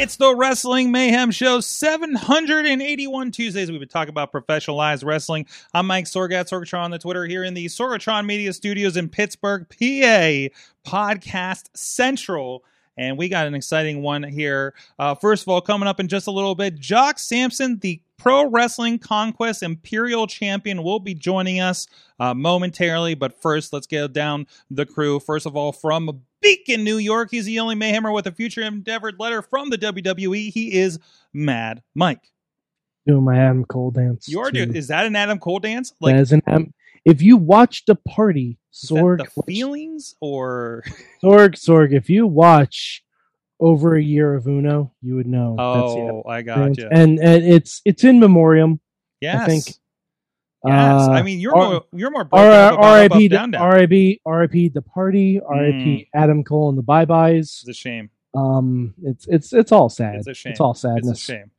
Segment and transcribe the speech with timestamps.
[0.00, 3.68] It's the Wrestling Mayhem Show, 781 Tuesdays.
[3.68, 5.46] We've been talking about professionalized wrestling.
[5.74, 9.66] I'm Mike Sorgat, Sorgatron on the Twitter here in the Sorgatron Media Studios in Pittsburgh,
[9.68, 10.54] PA,
[10.88, 12.62] Podcast Central.
[12.96, 14.72] And we got an exciting one here.
[15.00, 18.46] Uh, first of all, coming up in just a little bit, Jock Sampson, the Pro
[18.48, 21.86] Wrestling Conquest Imperial Champion, will be joining us
[22.18, 23.14] uh, momentarily.
[23.14, 25.20] But first, let's get down the crew.
[25.20, 29.18] First of all, from Beacon, New York, he's the only Mayhemmer with a future endeavored
[29.18, 30.50] letter from the WWE.
[30.52, 30.98] He is
[31.32, 32.30] Mad Mike.
[33.06, 34.28] doing my Adam Cole dance.
[34.28, 35.92] You are doing, is that an Adam Cole dance?
[36.00, 40.82] That is an Adam- if you watch the party, Sorg, the feelings or
[41.22, 43.02] Sorg, Sorg, if you watch
[43.60, 45.56] over a year of Uno, you would know.
[45.58, 46.78] oh, I got dance.
[46.78, 46.88] you.
[46.90, 48.80] And and it's it's in memoriam.
[49.20, 49.78] Yes, think, yes.
[51.08, 53.28] uh, I mean, you're R- more you're more broken R- up about up, up, R.I.P.
[53.28, 54.20] the- R.I.P.
[54.24, 54.68] R.I.P.
[54.68, 55.40] the party.
[55.40, 56.08] R.I.P.
[56.14, 57.60] Adam Cole and the bye byes.
[57.62, 58.10] It's a shame.
[58.36, 60.16] Um, it's it's it's all sad.
[60.16, 60.52] It's a shame.
[60.52, 61.08] It's all sadness.
[61.10, 61.50] It's a shame.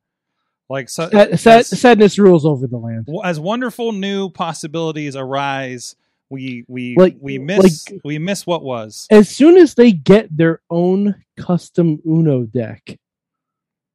[0.70, 3.08] Like so, Sad, sad, sadness rules over the land.
[3.24, 5.96] as wonderful new possibilities arise,
[6.30, 9.06] we we Like- we miss we miss what was.
[9.10, 12.98] As soon as they get their own custom Uno deck,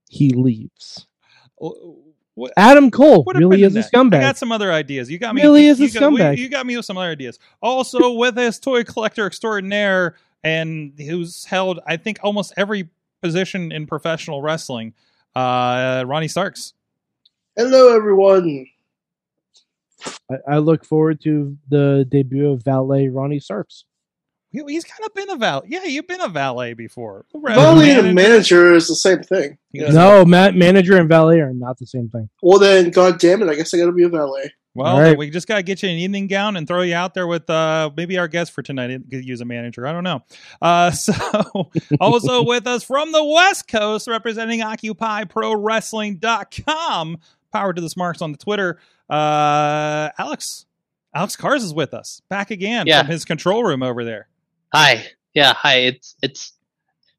[0.09, 1.07] he leaves.
[1.57, 3.85] What, Adam Cole Would really is a that.
[3.93, 4.19] I scumbag.
[4.19, 5.09] got some other ideas.
[5.09, 5.41] You got me.
[5.41, 6.37] Really you, is a you got, we- scumbag.
[6.37, 7.39] you got me with some other ideas.
[7.61, 12.89] Also, with his toy collector extraordinaire, and who's held, I think, almost every
[13.21, 14.93] position in professional wrestling.
[15.33, 16.73] Uh, Ronnie Starks.
[17.55, 18.67] Hello, everyone.
[20.31, 23.85] I, I look forward to the debut of valet Ronnie Starks.
[24.51, 25.67] He- He's kind of been a valet.
[25.69, 27.25] Yeah, you've been a valet before.
[27.33, 29.57] Valet and manager is the same thing.
[29.71, 29.93] Yes.
[29.93, 32.29] No, Matt, manager and valet are not the same thing.
[32.41, 34.53] Well, then, god damn it, I guess I gotta be a valet.
[34.77, 35.17] Well, All right.
[35.17, 37.49] we just got to get you an evening gown and throw you out there with
[37.49, 38.89] uh, maybe our guest for tonight.
[38.89, 39.87] He Could use a manager.
[39.87, 40.21] I don't know.
[40.61, 41.13] Uh, so,
[42.01, 47.17] also with us from the West Coast, representing OccupyProWrestling.com.
[47.55, 48.79] Power to the smarks on the Twitter.
[49.09, 50.65] Uh, Alex,
[51.13, 53.01] Alex Cars is with us back again Yeah.
[53.03, 54.27] from his control room over there.
[54.73, 55.05] Hi.
[55.33, 55.75] Yeah, hi.
[55.77, 56.51] It's it's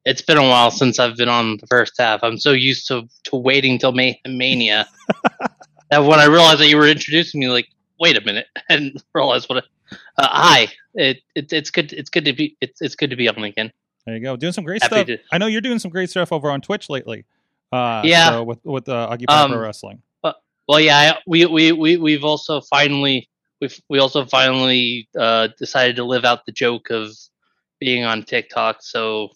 [0.04, 2.22] it's been a while since I've been on the first half.
[2.22, 4.86] I'm so used to to waiting till May- Mania
[5.90, 7.68] that when I realized that you were introducing me, like,
[7.98, 9.64] wait a minute, and realized what.
[9.64, 9.66] I-
[10.18, 10.68] Uh, hi.
[10.94, 11.92] It, it it's good.
[11.92, 12.56] It's good to be.
[12.60, 13.70] It's it's good to be on again.
[14.04, 15.06] There you go, doing some great Happy stuff.
[15.06, 17.24] to- I know you're doing some great stuff over on Twitch lately.
[17.72, 18.30] Uh, Yeah.
[18.30, 20.02] so with with uh, Occupy Um, Pro Wrestling.
[20.68, 21.18] Well, yeah.
[21.26, 23.28] We we we we've also finally
[23.60, 27.12] we've we also finally uh, decided to live out the joke of
[27.80, 28.78] being on TikTok.
[28.80, 29.30] So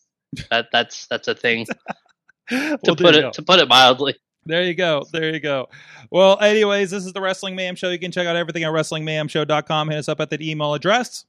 [0.51, 1.67] that that's that's a thing
[2.49, 3.31] to Well, there put it go.
[3.31, 4.15] to put it mildly.
[4.47, 5.05] There you go.
[5.13, 5.69] There you go.
[6.11, 7.91] Well, anyways, this is the Wrestling Mayhem Show.
[7.91, 9.91] You can check out everything at WrestlingMayhemShow.com.
[9.91, 11.27] Hit us up at that email address.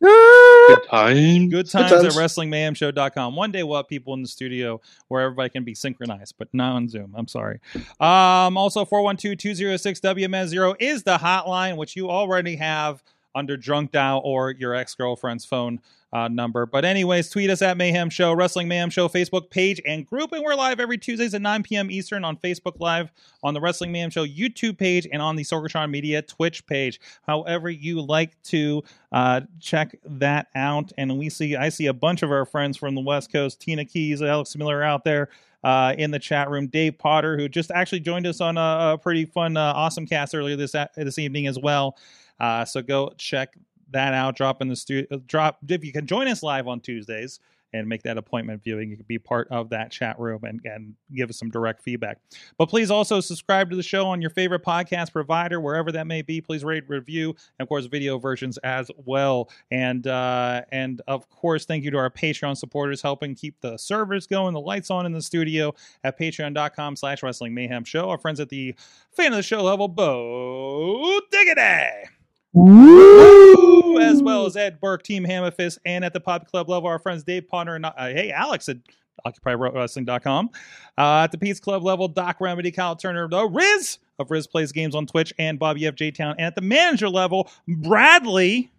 [0.00, 1.48] Good time.
[1.48, 2.04] Good times, times.
[2.04, 3.36] at WrestlingMayhemShow.com.
[3.36, 6.74] One day we'll have people in the studio where everybody can be synchronized, but not
[6.74, 7.14] on Zoom.
[7.16, 7.60] I'm sorry.
[8.00, 13.02] Um, also, 412-206-WMS0 is the hotline, which you already have
[13.36, 15.80] under Drunk Dial or your ex-girlfriend's phone
[16.12, 16.66] uh, number.
[16.66, 20.32] But anyways, tweet us at Mayhem Show, Wrestling Mayhem Show Facebook page and group.
[20.32, 21.90] And we're live every Tuesdays at 9 p.m.
[21.90, 23.10] Eastern on Facebook Live,
[23.42, 27.00] on the Wrestling Mayhem Show YouTube page, and on the Sorgatron Media Twitch page.
[27.26, 28.82] However you like to
[29.12, 30.92] uh, check that out.
[30.96, 33.84] And we see, I see a bunch of our friends from the West Coast, Tina
[33.84, 35.28] Keys, Alex Miller out there.
[35.64, 38.98] Uh, in the chat room, Dave Potter, who just actually joined us on a, a
[39.02, 41.96] pretty fun, uh, awesome cast earlier this this evening as well.
[42.38, 43.56] Uh, so go check
[43.90, 44.36] that out.
[44.36, 45.18] Drop in the studio.
[45.26, 47.40] Drop if you can join us live on Tuesdays
[47.72, 48.90] and make that appointment viewing.
[48.90, 52.18] You can be part of that chat room and, and give us some direct feedback.
[52.58, 56.22] But please also subscribe to the show on your favorite podcast provider, wherever that may
[56.22, 56.40] be.
[56.40, 59.50] Please rate, review, and of course, video versions as well.
[59.70, 64.26] And uh, and of course, thank you to our Patreon supporters helping keep the servers
[64.26, 65.74] going, the lights on in the studio
[66.04, 68.08] at patreon.com slash wrestling mayhem show.
[68.10, 68.74] Our friends at the
[69.12, 72.15] fan of the show level, Bo Diggity.
[72.56, 77.22] As well as Ed Burke, Team Hammerfist, and at the Pop Club level, our friends
[77.22, 78.78] Dave Potter and uh, hey, Alex at
[79.26, 80.50] OccupyWrestling.com.
[80.96, 84.72] Uh, at the Peace Club level, Doc Remedy, Kyle Turner, the Riz of Riz Plays
[84.72, 85.96] Games on Twitch, and Bobby F.
[85.96, 86.34] J Town.
[86.38, 88.70] And at the manager level, Bradley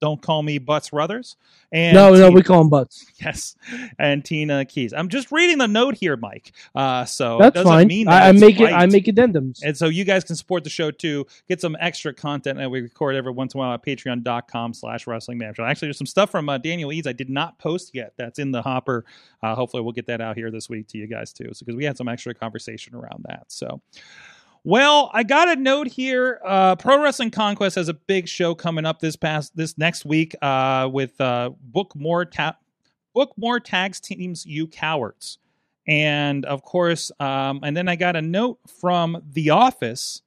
[0.00, 1.36] don't call me Butts Brothers.
[1.70, 3.06] And no, no, we call them butts.
[3.20, 3.54] yes,
[3.98, 4.94] and Tina Keys.
[4.94, 6.52] I'm just reading the note here, Mike.
[6.74, 7.86] Uh, so That's doesn't fine.
[7.86, 8.72] mean that I, I make it.
[8.72, 9.60] I make addendums.
[9.62, 11.26] And so you guys can support the show too.
[11.48, 15.06] Get some extra content that we record every once in a while at patreon.com slash
[15.06, 15.62] wrestling manager.
[15.62, 18.14] Actually, there's some stuff from uh, Daniel Eads I did not post yet.
[18.16, 19.04] That's in the hopper.
[19.42, 21.50] Uh, hopefully we'll get that out here this week to you guys too.
[21.52, 23.44] So because we had some extra conversation around that.
[23.48, 23.82] So
[24.68, 26.42] well, I got a note here.
[26.44, 30.34] Uh, Pro Wrestling Conquest has a big show coming up this past this next week
[30.42, 32.58] uh, with uh, book more ta-
[33.14, 35.38] book more tags teams you cowards,
[35.86, 40.20] and of course, um, and then I got a note from The Office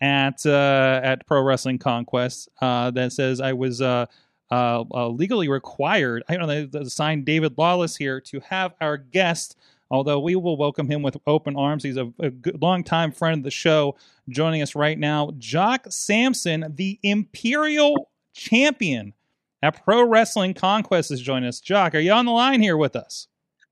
[0.00, 4.06] at uh, at Pro Wrestling Conquest uh, that says I was uh,
[4.52, 6.22] uh, uh, legally required.
[6.28, 9.56] I don't know to sign David Lawless here to have our guest
[9.90, 11.82] although we will welcome him with open arms.
[11.82, 13.96] He's a, a good, long-time friend of the show.
[14.28, 19.14] Joining us right now, Jock Sampson, the Imperial Champion
[19.62, 21.60] at Pro Wrestling Conquest, is joining us.
[21.60, 23.26] Jock, are you on the line here with us?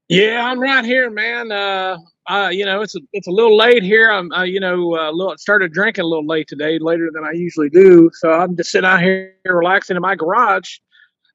[0.09, 1.51] Yeah, I'm right here, man.
[1.51, 1.99] Uh,
[2.29, 4.11] uh, you know, it's a, it's a little late here.
[4.11, 7.33] I'm, uh, you know, uh, little, started drinking a little late today, later than I
[7.33, 8.11] usually do.
[8.15, 10.79] So I'm just sitting out here relaxing in my garage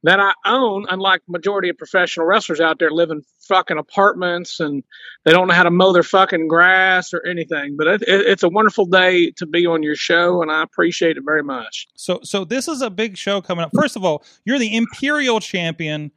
[0.04, 0.86] that I own.
[0.90, 4.84] Unlike majority of professional wrestlers out there, live in fucking apartments and
[5.26, 7.76] they don't know how to mow their fucking grass or anything.
[7.78, 11.18] But it, it, it's a wonderful day to be on your show, and I appreciate
[11.18, 11.88] it very much.
[11.96, 13.72] So, so this is a big show coming up.
[13.76, 16.12] First of all, you're the Imperial Champion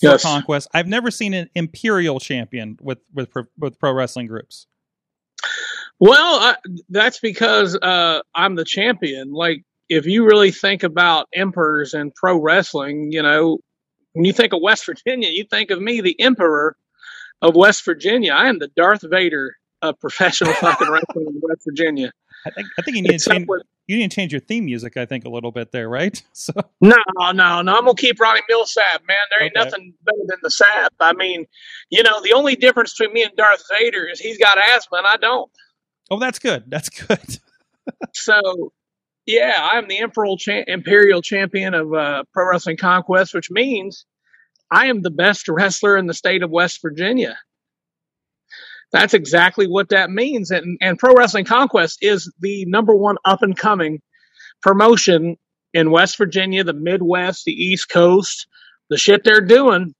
[0.00, 0.22] for Yes.
[0.22, 0.68] Conquest.
[0.74, 4.66] I've never seen an Imperial Champion with with pro- with pro wrestling groups.
[5.98, 6.56] Well, I,
[6.90, 9.32] that's because uh, I'm the champion.
[9.32, 13.58] Like, if you really think about emperors and pro wrestling, you know,
[14.12, 16.76] when you think of West Virginia, you think of me, the emperor
[17.42, 18.32] of West Virginia.
[18.32, 22.10] I am the Darth Vader of professional fucking wrestling in West Virginia.
[22.46, 24.64] I think I think you need to change, with- you need to change your theme
[24.64, 24.96] music.
[24.96, 26.20] I think a little bit there, right?
[26.32, 27.76] So no, no, no.
[27.76, 29.16] I'm gonna keep Ronnie Milsap, man.
[29.30, 29.64] There ain't Okay.
[29.64, 30.92] nothing better than the sap.
[31.00, 31.46] I mean,
[31.90, 35.06] you know, the only difference between me and Darth Vader is he's got asthma and
[35.08, 35.50] I don't.
[36.10, 36.64] oh, that's good.
[36.68, 37.38] That's good.
[38.14, 38.72] So,
[39.26, 44.06] yeah, I'm the Imperial cha- Imperial Champion of uh, Pro Wrestling Conquest, which means
[44.70, 47.36] I am the best wrestler in the state of West Virginia.
[48.92, 50.50] That's exactly what that means.
[50.50, 54.00] And, and Pro Wrestling Conquest is the number one up and coming
[54.62, 55.36] promotion
[55.74, 58.46] in West Virginia, the Midwest, the East Coast.
[58.90, 59.94] The shit they're doing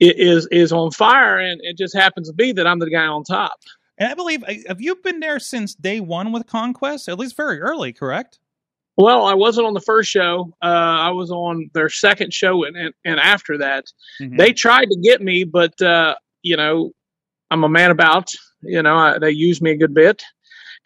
[0.00, 3.24] is is on fire, and it just happens to be that I'm the guy on
[3.24, 3.58] top.
[3.98, 7.08] And I believe have you been there since day one with Conquest?
[7.08, 8.38] At least very early, correct?
[8.96, 10.52] Well, I wasn't on the first show.
[10.62, 13.84] Uh, I was on their second show, and and, and after that,
[14.20, 14.36] Mhm.
[14.38, 16.92] they tried to get me, but uh, you know,
[17.50, 18.30] I'm a man about.
[18.62, 20.22] You know, I, they used me a good bit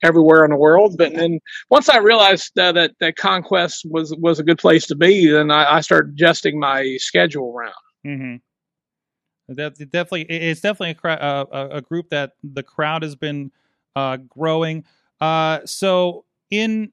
[0.02, 0.96] everywhere in the world.
[0.96, 4.94] But then once I realized uh, that that conquest was was a good place to
[4.96, 7.74] be, then I, I started adjusting my schedule around.
[8.06, 8.36] Mm-hmm.
[9.48, 13.52] That it definitely, it's definitely a, a a group that the crowd has been
[13.94, 14.84] uh, growing.
[15.20, 16.92] Uh, so in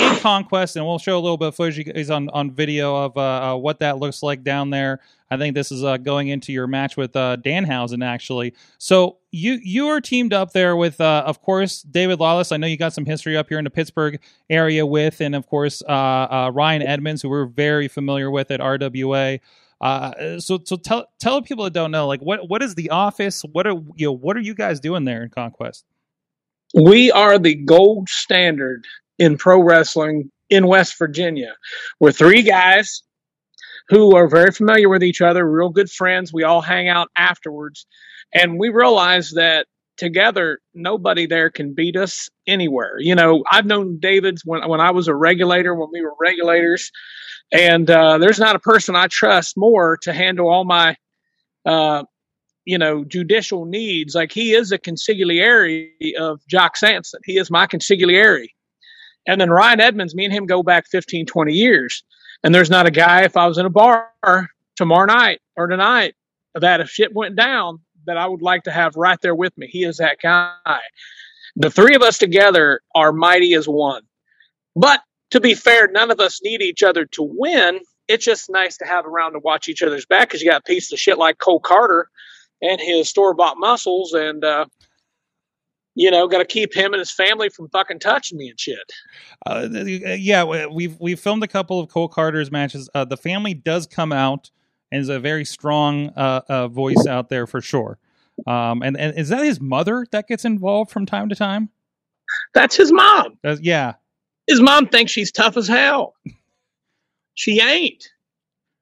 [0.00, 3.16] in Conquest, and we'll show a little bit of footage guys on on video of
[3.16, 5.00] uh, uh, what that looks like down there.
[5.30, 8.54] I think this is uh, going into your match with uh, Danhausen, actually.
[8.78, 12.52] So you you are teamed up there with, of course, David Lawless.
[12.52, 15.46] I know you got some history up here in the Pittsburgh area with, and of
[15.46, 19.40] course, Ryan Edmonds, who we're very familiar with at RWA.
[19.84, 23.42] Uh, so so tell tell people that don't know, like what what is the office?
[23.52, 25.84] What are you know what are you guys doing there in Conquest?
[26.74, 28.84] we are the gold standard
[29.18, 31.54] in pro wrestling in West Virginia.
[32.00, 33.02] We're three guys
[33.88, 36.32] who are very familiar with each other, real good friends.
[36.32, 37.86] We all hang out afterwards.
[38.32, 42.96] And we realize that together, nobody there can beat us anywhere.
[42.98, 46.90] You know, I've known David's when, when I was a regulator, when we were regulators.
[47.52, 50.96] And uh, there's not a person I trust more to handle all my
[51.64, 52.04] uh,
[52.64, 54.14] you know, judicial needs.
[54.14, 57.20] Like he is a consigliere of Jock Sampson.
[57.24, 58.46] He is my consigliere.
[59.26, 62.04] And then Ryan Edmonds, me and him go back 15, 20 years.
[62.42, 64.10] And there's not a guy, if I was in a bar
[64.76, 66.14] tomorrow night or tonight,
[66.54, 69.66] that if shit went down, that I would like to have right there with me.
[69.66, 70.80] He is that guy.
[71.56, 74.02] The three of us together are mighty as one.
[74.76, 75.00] But
[75.34, 77.80] to be fair, none of us need each other to win.
[78.06, 80.64] It's just nice to have around to watch each other's back because you got a
[80.64, 82.08] piece of shit like Cole Carter
[82.62, 84.66] and his store bought muscles and uh
[85.96, 88.92] you know, got to keep him and his family from fucking touching me and shit.
[89.46, 89.68] Uh,
[90.18, 92.88] yeah, we- we've we've filmed a couple of Cole Carter's matches.
[92.94, 94.50] Uh, the family does come out
[94.90, 97.98] and is a very strong uh, uh, voice out there for sure.
[98.46, 101.68] Um, and, and is that his mother that gets involved from time to time?
[102.54, 103.38] That's his mom.
[103.44, 103.94] Uh, yeah,
[104.46, 106.14] His mom thinks she's tough as hell.
[107.34, 108.04] She ain't.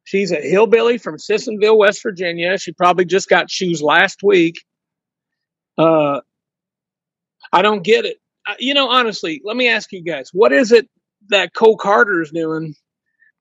[0.05, 2.59] She's a hillbilly from Sissonville, West Virginia.
[2.59, 4.63] She probably just got shoes last week.
[5.79, 6.21] Uh,
[7.53, 8.19] I don't get it.
[8.59, 10.89] You know, honestly, let me ask you guys, what is it
[11.29, 12.75] that Cole Carter is doing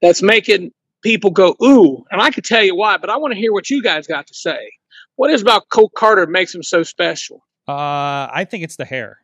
[0.02, 0.72] that's making
[1.04, 2.06] people go ooh?
[2.12, 4.28] And I could tell you why, but I want to hear what you guys got
[4.28, 4.72] to say.
[5.16, 7.44] What is about Cole Carter makes him so special?
[7.68, 9.18] Uh, I think it's the hair.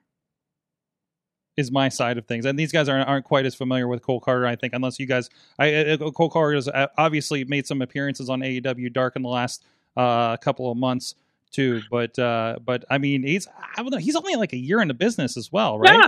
[1.57, 4.19] Is my side of things, and these guys aren't aren't quite as familiar with Cole
[4.19, 4.45] Carter.
[4.45, 8.29] I think, unless you guys, I uh, Cole Carter has uh, obviously made some appearances
[8.29, 11.15] on AEW Dark in the last uh, couple of months
[11.51, 11.81] too.
[11.89, 14.87] But uh, but I mean, he's I don't know, he's only like a year in
[14.87, 15.95] the business as well, right?
[15.95, 16.07] Yeah.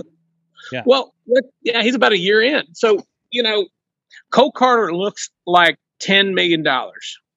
[0.72, 0.82] Yeah.
[0.86, 1.14] Well,
[1.62, 2.74] yeah, he's about a year in.
[2.74, 3.66] So, you know,
[4.30, 6.66] Cole Carter looks like $10 million.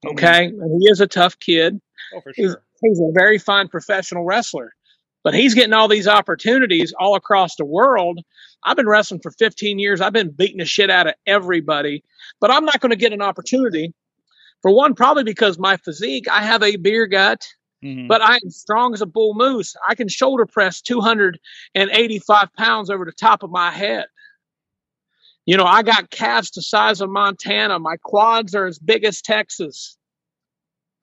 [0.05, 0.45] Okay.
[0.45, 1.79] And he is a tough kid.
[2.15, 2.63] Oh, for He's, sure.
[2.81, 4.73] he's a very fine professional wrestler,
[5.23, 8.19] but he's getting all these opportunities all across the world.
[8.63, 10.01] I've been wrestling for 15 years.
[10.01, 12.03] I've been beating the shit out of everybody,
[12.39, 13.93] but I'm not going to get an opportunity.
[14.61, 17.45] For one, probably because my physique, I have a beer gut,
[17.83, 18.07] Mhm.
[18.07, 19.75] but I am strong as a bull moose.
[19.87, 24.05] I can shoulder press 285 pounds over the top of my head.
[25.45, 27.77] You know, I got calves the size of Montana.
[27.79, 29.97] My quads are as big as Texas.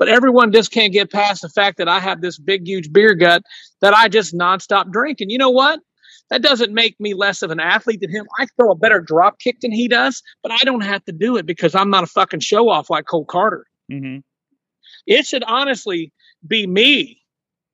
[0.01, 3.15] But everyone just can't get past the fact that I have this big, huge beer
[3.15, 3.43] gut
[3.83, 5.21] that I just nonstop drink.
[5.21, 5.79] And you know what?
[6.31, 8.27] That doesn't make me less of an athlete than him.
[8.39, 11.37] I throw a better drop kick than he does, but I don't have to do
[11.37, 13.67] it because I'm not a fucking show off like Cole Carter.
[13.93, 14.23] Mhm.
[15.07, 16.13] It should honestly
[16.47, 17.21] be me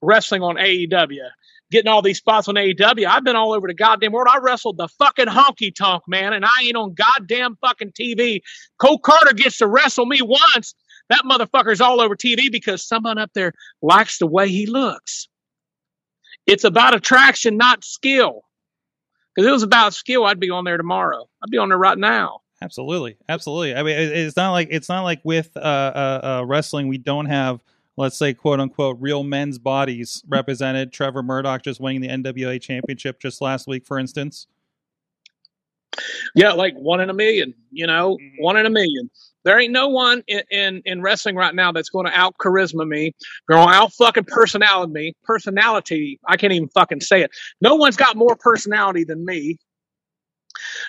[0.02, 1.30] wrestling on AEW,
[1.70, 3.06] getting all these spots on AEW.
[3.06, 4.28] I've been all over the goddamn world.
[4.28, 8.40] I wrestled the fucking honky tonk, man, and I ain't on goddamn fucking TV.
[8.78, 10.74] Cole Carter gets to wrestle me once.
[11.08, 15.28] That motherfucker's all over TV because someone up there likes the way he looks.
[16.46, 18.42] It's about attraction, not skill.
[19.34, 21.28] Because it was about skill, I'd be on there tomorrow.
[21.42, 22.40] I'd be on there right now.
[22.62, 23.74] Absolutely, absolutely.
[23.74, 27.26] I mean, it's not like it's not like with uh, uh, uh, wrestling we don't
[27.26, 27.62] have,
[27.98, 30.90] let's say, quote unquote, real men's bodies represented.
[30.90, 34.46] Trevor Murdoch just winning the NWA championship just last week, for instance.
[36.34, 38.32] Yeah, like one in a million, you know, Mhm.
[38.40, 39.10] one in a million.
[39.46, 42.84] There ain't no one in, in, in wrestling right now that's going to out charisma
[42.84, 43.14] me,
[43.48, 45.12] going to out fucking personality me.
[45.22, 47.30] Personality, I can't even fucking say it.
[47.60, 49.58] No one's got more personality than me.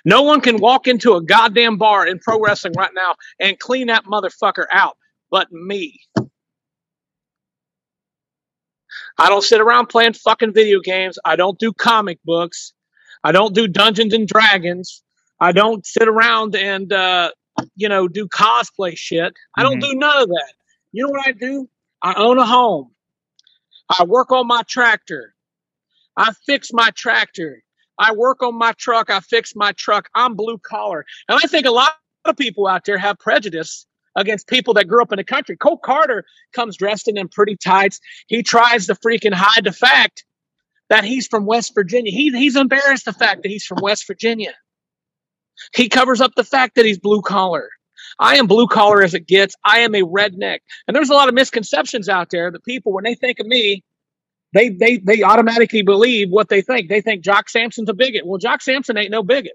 [0.05, 3.87] No one can walk into a goddamn bar in pro wrestling right now and clean
[3.87, 4.97] that motherfucker out
[5.29, 5.99] but me.
[9.19, 11.19] I don't sit around playing fucking video games.
[11.23, 12.73] I don't do comic books.
[13.23, 15.03] I don't do Dungeons and Dragons.
[15.39, 17.29] I don't sit around and uh,
[17.75, 19.33] you know do cosplay shit.
[19.55, 19.89] I don't Mhm.
[19.89, 20.53] do none of that.
[20.91, 21.69] You know what I do?
[22.01, 22.91] I own a home.
[23.99, 25.33] I work on my tractor.
[26.17, 27.63] I fix my tractor.
[27.99, 29.09] I work on my truck.
[29.09, 30.09] I fix my truck.
[30.15, 31.05] I'm blue collar.
[31.29, 31.93] And I think a lot
[32.25, 33.85] of people out there have prejudice
[34.15, 35.55] against people that grew up in the country.
[35.57, 37.99] Cole Carter comes dressed in them pretty tights.
[38.27, 40.25] He tries to freaking hide the fact
[40.89, 42.11] that he's from West Virginia.
[42.11, 44.53] He, he's embarrassed the fact that he's from West Virginia.
[45.75, 47.69] He covers up the fact that he's blue collar.
[48.19, 49.55] I am blue collar as it gets.
[49.63, 50.59] I am a redneck.
[50.87, 53.83] And there's a lot of misconceptions out there that people, when they think of me,
[54.53, 56.89] they they they automatically believe what they think.
[56.89, 58.25] They think Jock Sampson's a bigot.
[58.25, 59.53] Well, Jock Sampson ain't no bigot.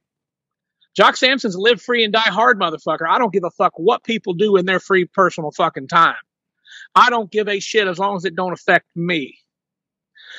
[0.94, 3.08] Jock Sampson's live free and die hard motherfucker.
[3.08, 6.16] I don't give a fuck what people do in their free personal fucking time.
[6.94, 9.38] I don't give a shit as long as it don't affect me.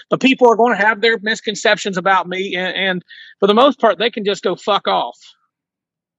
[0.09, 3.05] But people are going to have their misconceptions about me, and, and
[3.39, 5.17] for the most part, they can just go fuck off.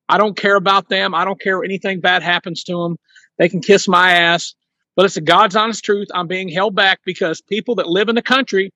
[0.09, 1.15] I don't care about them.
[1.15, 2.99] I don't care if anything bad happens to them.
[3.39, 4.55] They can kiss my ass.
[4.97, 6.09] But it's a God's honest truth.
[6.15, 8.73] I'm being held back because people that live in the country,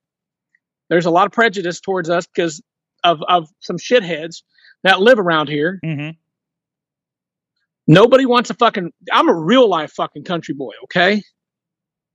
[0.89, 2.61] there's a lot of prejudice towards us because
[3.05, 4.43] of, of some shitheads
[4.83, 5.79] that live around here.
[5.85, 6.11] Mm-hmm.
[7.87, 8.93] Nobody wants a fucking.
[9.13, 11.23] I'm a real life fucking country boy, okay?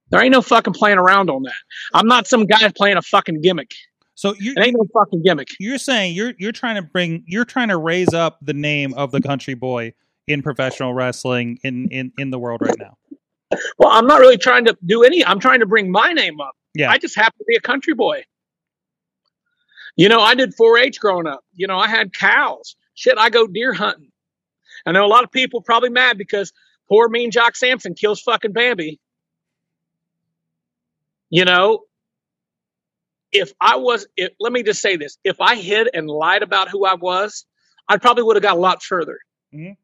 [0.10, 1.53] There ain't no fucking playing around on that.
[1.93, 3.72] I'm not some guy playing a fucking gimmick.
[4.15, 5.50] So you, It ain't no fucking gimmick.
[5.60, 9.12] you're saying you're you're trying to bring you're trying to raise up the name of
[9.12, 9.93] the country boy
[10.27, 12.98] in professional wrestling in in in the world right now.
[13.77, 15.25] Well, I'm not really trying to do any.
[15.25, 16.55] I'm trying to bring my name up.
[16.75, 16.89] Yeah.
[16.89, 18.24] I just happen to be a country boy.
[19.96, 21.46] You know, I did 4-H growing up.
[21.55, 22.75] You know, I had cows.
[22.96, 24.12] Shit, I go deer hunting.
[24.88, 26.51] I know a lot of people probably mad because
[26.89, 29.00] poor mean Jock Sampson kills fucking Bambi.
[31.29, 31.82] You know,
[33.34, 36.70] if I was, if, let me just say this: if I hid and lied about
[36.70, 37.46] who I was,
[37.90, 39.20] I probably would have got a lot further.
[39.54, 39.75] Mhm.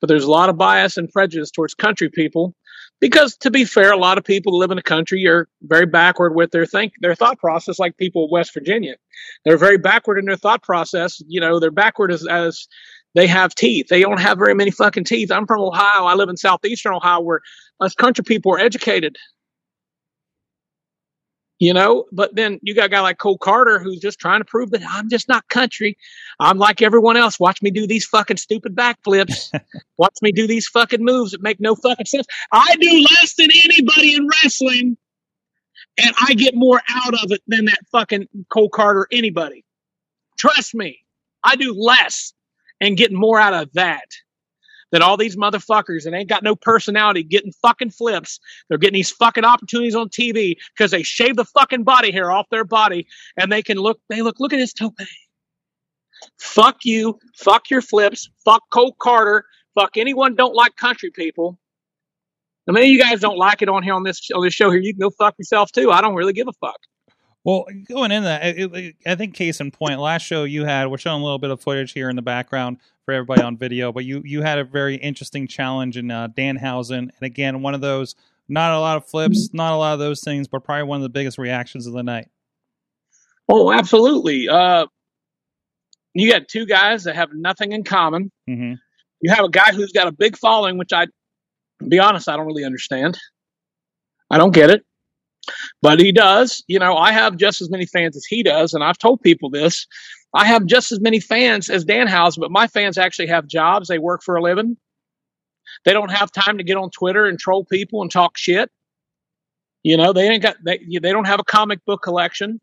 [0.00, 2.54] But there's a lot of bias and prejudice towards country people
[3.00, 5.86] because to be fair, a lot of people who live in the country are very
[5.86, 8.94] backward with their think their thought process, like people of West Virginia.
[9.44, 11.20] They're very backward in their thought process.
[11.26, 12.68] You know, they're backward as, as
[13.14, 13.88] they have teeth.
[13.88, 15.32] They don't have very many fucking teeth.
[15.32, 16.04] I'm from Ohio.
[16.04, 17.40] I live in southeastern Ohio where
[17.80, 19.16] us country people are educated.
[21.62, 24.44] You know, but then you got a guy like Cole Carter who's just trying to
[24.44, 25.96] prove that I'm just not country.
[26.40, 27.38] I'm like everyone else.
[27.38, 29.48] Watch me do these fucking stupid backflips.
[29.96, 32.26] Watch me do these fucking moves that make no fucking sense.
[32.50, 34.96] I do less than anybody in wrestling,
[36.02, 39.64] and I get more out of it than that fucking Cole Carter anybody.
[40.38, 40.98] Trust me,
[41.44, 42.32] I do less
[42.80, 44.08] and get more out of that
[44.92, 48.38] than all these motherfuckers that ain't got no personality getting fucking flips.
[48.68, 52.46] They're getting these fucking opportunities on TV because they shave the fucking body hair off
[52.50, 53.06] their body
[53.36, 54.94] and they can look, they look, look at his tope.
[56.38, 57.18] Fuck you.
[57.36, 58.30] Fuck your flips.
[58.44, 59.44] Fuck Cole Carter.
[59.74, 61.58] Fuck anyone don't like country people.
[62.68, 64.80] I mean, you guys don't like it on here on this on this show here.
[64.80, 65.90] You can go fuck yourself too.
[65.90, 66.78] I don't really give a fuck.
[67.44, 70.86] Well, going in that, it, it, I think case in point, last show you had,
[70.86, 73.90] we're showing a little bit of footage here in the background for everybody on video,
[73.90, 77.80] but you you had a very interesting challenge in uh, Danhausen, and again, one of
[77.80, 78.14] those,
[78.48, 81.02] not a lot of flips, not a lot of those things, but probably one of
[81.02, 82.28] the biggest reactions of the night.
[83.48, 84.48] Oh, absolutely.
[84.48, 84.86] Uh,
[86.14, 88.30] you got two guys that have nothing in common.
[88.46, 88.74] hmm
[89.20, 91.06] You have a guy who's got a big following, which I,
[91.86, 93.18] be honest, I don't really understand.
[94.30, 94.84] I don't get it.
[95.80, 96.62] But he does.
[96.68, 99.50] You know, I have just as many fans as he does, and I've told people
[99.50, 99.86] this.
[100.34, 103.88] I have just as many fans as Danhausen, but my fans actually have jobs.
[103.88, 104.76] They work for a living.
[105.84, 108.70] They don't have time to get on Twitter and troll people and talk shit.
[109.82, 112.60] You know, they ain't got they they don't have a comic book collection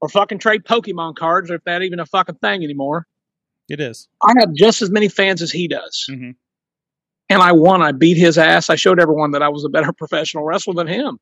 [0.00, 3.06] or fucking trade Pokemon cards, or if that even a fucking thing anymore.
[3.68, 4.08] It is.
[4.22, 6.06] I have just as many fans as he does.
[6.10, 6.34] Mhm.
[7.30, 7.80] And I won.
[7.80, 8.68] I beat his ass.
[8.68, 11.18] I showed everyone that I was a better professional wrestler than him.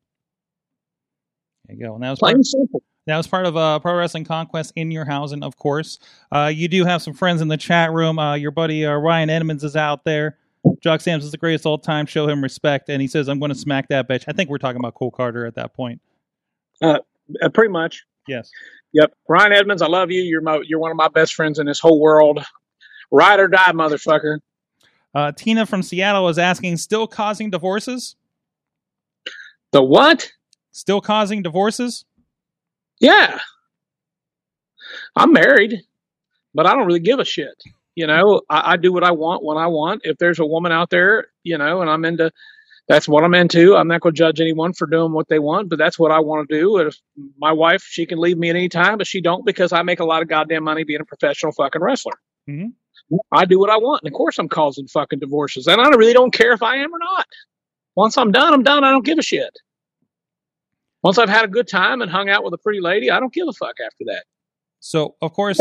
[1.71, 1.95] There you go.
[1.95, 2.83] And that was part, Plain simple.
[3.07, 5.99] that was part of uh, Pro Wrestling Conquest in your housing, of course.
[6.33, 8.19] Uh, you do have some friends in the chat room.
[8.19, 10.37] Uh, your buddy uh, Ryan Edmonds is out there.
[10.81, 12.07] Jock Sam's is the greatest all time.
[12.07, 12.89] Show him respect.
[12.89, 14.25] And he says, I'm going to smack that bitch.
[14.27, 16.01] I think we're talking about Cole Carter at that point.
[16.83, 16.99] Uh,
[17.55, 18.05] pretty much.
[18.27, 18.51] Yes.
[18.93, 19.13] Yep.
[19.29, 20.23] Ryan Edmonds, I love you.
[20.23, 22.45] You're my, you're one of my best friends in this whole world.
[23.13, 24.39] Ride or die, motherfucker.
[25.15, 28.17] Uh, Tina from Seattle is asking, still causing divorces?
[29.73, 30.31] The what?
[30.73, 32.05] Still causing divorces?
[33.01, 33.39] Yeah.
[35.17, 35.81] I'm married,
[36.55, 37.63] but I don't really give a shit.
[37.97, 40.03] You know, I, I do what I want when I want.
[40.05, 42.31] If there's a woman out there, you know, and I'm into,
[42.89, 43.77] that's what I'm into.
[43.77, 46.21] I'm not going to judge anyone for doing what they want, but that's what I
[46.21, 46.79] want to do.
[46.79, 46.97] If
[47.39, 50.01] my wife, she can leave me at any time, but she don't because I make
[50.01, 52.15] a lot of goddamn money being a professional fucking wrestler.
[52.49, 52.73] Mhm.
[53.33, 56.13] I do what I want, and of course I'm causing fucking divorces, and I really
[56.13, 57.27] don't care if I am or not.
[57.97, 58.85] Once I'm done, I'm done.
[58.85, 59.51] I don't give a shit.
[61.03, 63.33] Once I've had a good time and hung out with a pretty lady, I don't
[63.33, 64.25] give a fuck after that.
[64.81, 65.59] So, of course,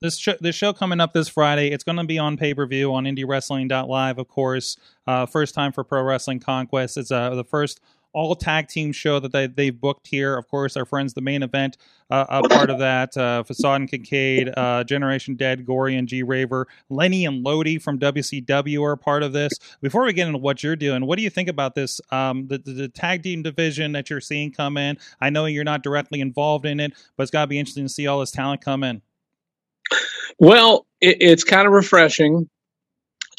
[0.00, 1.70] this show, this show coming up this Friday.
[1.70, 4.76] It's going to be on pay per view on IndieWrestling.live, of course.
[5.06, 6.96] Uh, first time for Pro Wrestling Conquest.
[6.96, 7.80] It's uh, the first
[8.16, 10.38] all tag team show that they they've booked here.
[10.38, 11.76] Of course, our friends, the main event,
[12.10, 13.14] uh, a part of that.
[13.14, 17.98] Uh, Facade and Kincaid, uh, Generation Dead, Gory and G Raver, Lenny and Lodi from
[17.98, 19.52] WCW are part of this.
[19.82, 22.00] Before we get into what you're doing, what do you think about this?
[22.10, 24.96] Um, the, the, the tag team division that you're seeing come in.
[25.20, 27.92] I know you're not directly involved in it, but it's got to be interesting to
[27.92, 29.02] see all this talent come in.
[30.38, 32.48] Well, it, it's kind of refreshing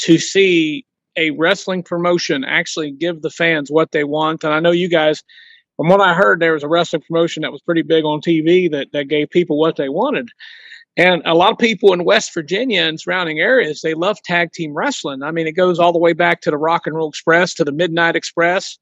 [0.02, 0.86] to see
[1.18, 4.44] a wrestling promotion actually give the fans what they want.
[4.44, 5.24] And I know you guys,
[5.76, 8.72] from what I heard, there was a wrestling promotion that was pretty big on TV
[8.72, 10.30] that, that gave people what they wanted.
[10.98, 14.74] And a lot of people in West Virginia and surrounding areas, they love tag team
[14.74, 15.22] wrestling.
[15.22, 17.64] I mean, it goes all the way back to the Rock and Roll Express, to
[17.64, 18.80] the Midnight Express,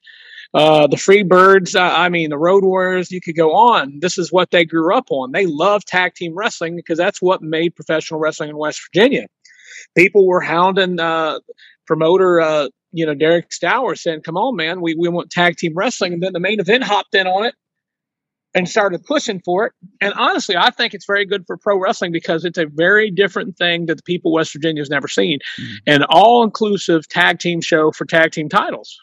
[0.54, 1.76] uh, the Freebirds.
[1.76, 3.12] Uh, I mean, the Road Warriors.
[3.12, 4.00] You could go on.
[4.00, 5.34] This is what they grew up on.
[5.34, 9.28] They love tag team wrestling because that's what made professional wrestling in West Virginia.
[9.98, 11.40] People were hounding uh,
[11.86, 15.74] promoter, uh, you know, Derek Stower saying, "Come on, man, we we want tag team
[15.76, 17.56] wrestling." And then the main event hopped in on it
[18.56, 19.74] and started pushing for it.
[20.02, 23.58] And honestly, I think it's very good for pro wrestling because it's a very different
[23.58, 25.40] thing that the people of West Virginia has never seen.
[25.86, 28.98] An all inclusive tag team show for tag team titles.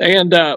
[0.00, 0.56] And uh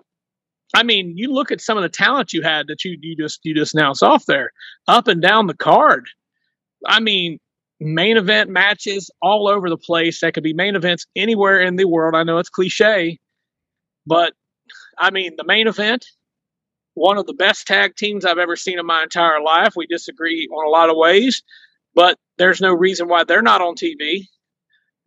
[0.75, 3.39] I mean, you look at some of the talent you had that you you just
[3.43, 4.51] you just announced off there,
[4.87, 6.07] up and down the card.
[6.85, 7.39] I mean,
[7.79, 10.21] main event matches all over the place.
[10.21, 12.15] That could be main events anywhere in the world.
[12.15, 13.19] I know it's cliche,
[14.05, 14.33] but
[14.97, 16.05] I mean, the main event,
[16.93, 19.73] one of the best tag teams I've ever seen in my entire life.
[19.75, 21.41] We disagree on a lot of ways,
[21.95, 24.25] but there's no reason why they're not on TV.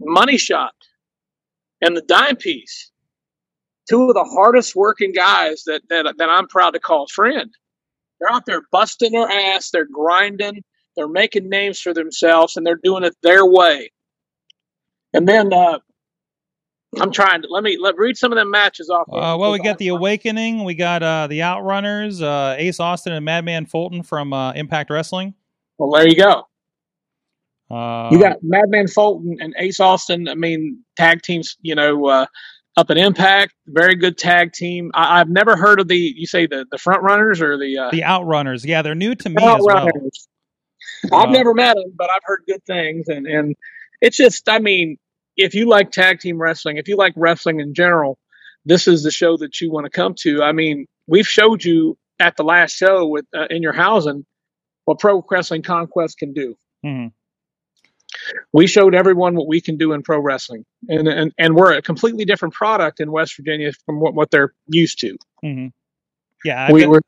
[0.00, 0.72] Money Shot
[1.80, 2.90] and the Dime Piece,
[3.88, 7.50] two of the hardest working guys that that, that I'm proud to call friend.
[8.18, 10.62] They're out there busting their ass, they're grinding,
[10.96, 13.90] they're making names for themselves, and they're doing it their way.
[15.14, 15.78] And then uh,
[17.00, 19.09] I'm trying to let me let read some of them matches off.
[19.09, 20.64] Uh, well, we got the Awakening.
[20.64, 25.35] We got uh, the Outrunners, uh, Ace Austin and Madman Fulton from uh, Impact Wrestling.
[25.78, 26.46] Well, there you go.
[27.70, 30.28] Uh, You got Madman Fulton and Ace Austin.
[30.28, 31.57] I mean, tag teams.
[31.62, 32.26] You know, uh,
[32.76, 34.90] up at Impact, very good tag team.
[34.94, 35.96] I, I've never heard of the.
[35.96, 38.66] You say the the front runners or the uh, the Outrunners.
[38.66, 39.88] Yeah, they're new to me as well.
[41.12, 43.56] I've never met him, but I've heard good things, and and
[44.00, 44.48] it's just.
[44.48, 44.98] I mean,
[45.36, 48.18] if you like tag team wrestling, if you like wrestling in general,
[48.64, 50.42] this is the show that you want to come to.
[50.42, 54.24] I mean, we've showed you at the last show with uh, in your housing
[54.84, 56.56] what Pro Wrestling Conquest can do.
[56.84, 57.12] Mhm.
[58.52, 61.82] We showed everyone what we can do in pro wrestling, and and and we're a
[61.82, 65.16] completely different product in West Virginia from what, what they're used to.
[65.42, 65.68] hmm
[66.44, 67.02] Yeah, I've, We de- were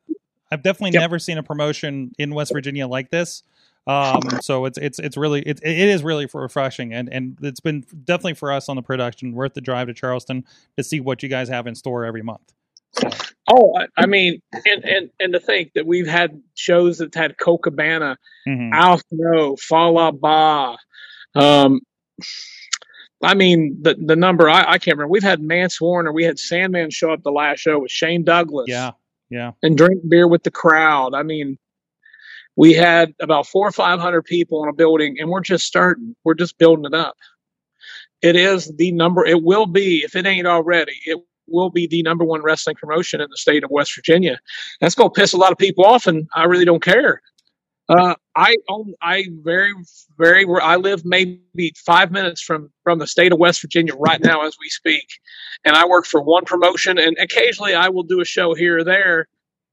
[0.50, 1.00] I've definitely Yep.
[1.02, 3.42] never seen a promotion in West Virginia like this.
[3.86, 7.84] Um, so it's it's it's really it, it is really refreshing, and and it's been
[8.04, 10.44] definitely for us on the production worth the drive to Charleston
[10.78, 12.54] to see what you guys have in store every month.
[12.92, 13.10] So,
[13.50, 17.36] oh, I, I mean, and and and to think that we've had shows that had
[17.36, 18.16] Colt Cabana,
[18.48, 18.70] mhm.
[18.72, 20.76] Al Snow, Fallah Bahh.
[21.34, 21.80] Um,
[23.22, 25.08] I mean, the the number I, I can't remember.
[25.08, 28.66] We've had Mance Warner, we had Sandman show up the last show with Shane Douglas,
[28.68, 28.92] yeah,
[29.28, 29.52] yeah.
[29.62, 31.14] and drink beer with the crowd.
[31.14, 31.58] I mean,
[32.56, 36.14] we had about four or five hundred people in a building, and we're just starting.
[36.24, 37.16] We're just building it up.
[38.22, 39.24] It is the number.
[39.24, 40.94] It will be if it ain't already.
[41.04, 44.40] It will be the number one wrestling promotion in the state of West Virginia.
[44.80, 47.20] That's going to piss a lot of people off, and I really don't care.
[47.88, 49.72] Uh, I own, I very,
[50.18, 54.46] very, I live maybe five minutes from from the state of West Virginia right now
[54.46, 55.06] as we speak,
[55.64, 58.84] and I work for one promotion, and occasionally I will do a show here or
[58.84, 59.28] there.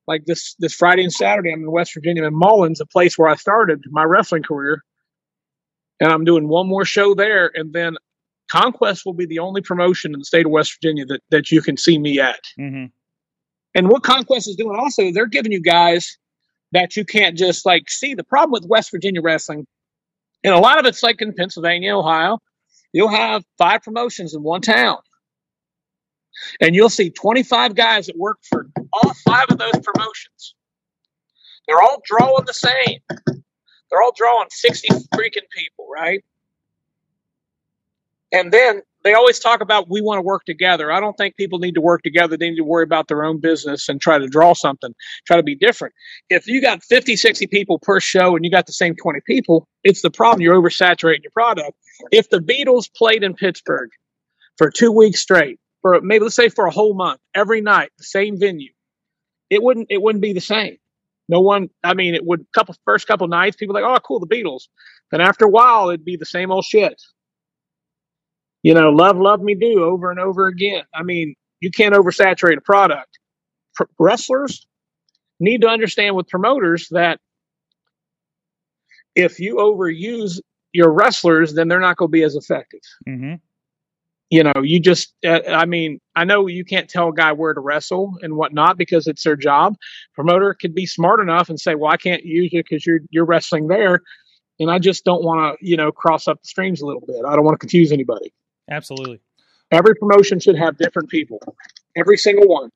[0.08, 3.30] Like this this Friday and Saturday, I'm in West Virginia in Mullens, a place where
[3.30, 4.82] I started my wrestling career,
[6.00, 7.96] and I'm doing one more show there, and then
[8.52, 11.62] Conquest will be the only promotion in the state of West Virginia that that you
[11.62, 12.40] can see me at.
[12.58, 12.86] hmm
[13.76, 16.18] And what Conquest is doing also, they're giving you guys
[16.72, 18.16] that you can't just like see.
[18.16, 19.68] The problem with West Virginia wrestling,
[20.44, 22.40] and a lot of it's like in Pennsylvania, Ohio,
[22.92, 24.98] you'll have five promotions in one town.
[26.60, 30.56] And you'll see 25 guys that work for all five of those promotions.
[31.68, 33.00] They're all drawing the same.
[33.90, 36.24] They're all drawing 60 freaking people, right?
[38.32, 40.92] And then they always talk about we want to work together.
[40.92, 42.38] I don't think people need to work together.
[42.38, 44.94] They need to worry about their own business and try to draw something,
[45.26, 45.94] try to be different.
[46.30, 49.68] If you got 50, 60 people per show and you got the same 20 people,
[49.84, 50.42] it's the problem.
[50.42, 51.72] You're oversaturating your product.
[52.12, 53.90] If the Beatles played in Pittsburgh
[54.58, 58.04] for two weeks straight, for maybe let's say for a whole month, every night, the
[58.04, 58.72] same venue,
[59.52, 60.78] it wouldn't it wouldn't be the same.
[61.30, 64.28] No one, I mean, it would couple first couple nights, people like, oh, cool, the
[64.28, 64.64] Beatles.
[65.12, 67.02] Then after a while, it'd be the same old shit
[68.64, 70.84] you know, love, love me do over and over again.
[70.94, 73.18] I mean, you can't oversaturate a product.
[73.76, 74.68] Pro- wrestlers
[75.40, 77.20] need to understand with promoters that
[79.16, 80.40] if you overuse
[80.74, 82.82] your wrestlers, then they're not going to be as effective.
[83.06, 83.36] hmm
[84.32, 87.54] You know, you just, uh, I mean, I know you can't tell a guy where
[87.54, 89.76] to wrestle and whatnot because it's their job.
[90.16, 93.26] Promoter could be smart enough and say, well, I can't use you because you're, you're
[93.26, 94.00] wrestling there.
[94.58, 97.18] And I just don't want to, you know, cross up the streams a little bit.
[97.28, 98.34] I don't want to confuse anybody.
[98.70, 99.20] Absolutely.
[99.70, 101.40] Every promotion should have different people.
[101.98, 102.70] Every single one.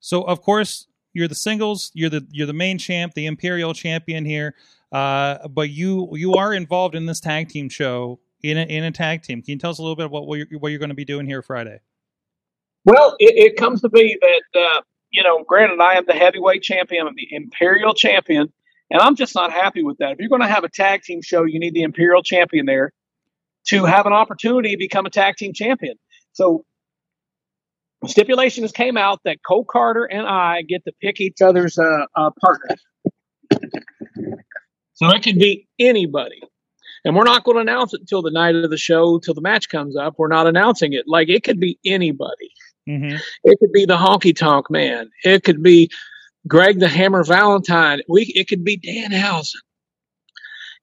[0.00, 1.90] So of course you're the singles.
[1.94, 4.54] You're the you're the main champ, the imperial champion here.
[4.92, 8.90] Uh, but you you are involved in this tag team show in a, in a
[8.90, 9.42] tag team.
[9.42, 11.04] Can you tell us a little bit about what you're, what you're going to be
[11.04, 11.80] doing here Friday?
[12.84, 16.62] Well, it, it comes to be that uh, you know, granted, I am the heavyweight
[16.62, 18.52] champion, I'm the imperial champion,
[18.90, 20.12] and I'm just not happy with that.
[20.12, 22.92] If you're going to have a tag team show, you need the imperial champion there
[23.68, 25.96] to have an opportunity to become a tag team champion.
[26.32, 26.64] So,
[28.06, 32.30] stipulations came out that Cole Carter and I get to pick each other's uh, uh,
[32.40, 32.80] partners.
[34.94, 36.42] So it could be anybody.
[37.04, 39.40] And we're not going to announce it until the night of the show, till the
[39.40, 40.14] match comes up.
[40.18, 41.04] We're not announcing it.
[41.06, 42.50] Like it could be anybody.
[42.86, 45.10] hmm It could be the honky tonk man.
[45.24, 45.90] It could be
[46.46, 48.00] Greg the Hammer Valentine.
[48.08, 49.60] We it could be Danhausen.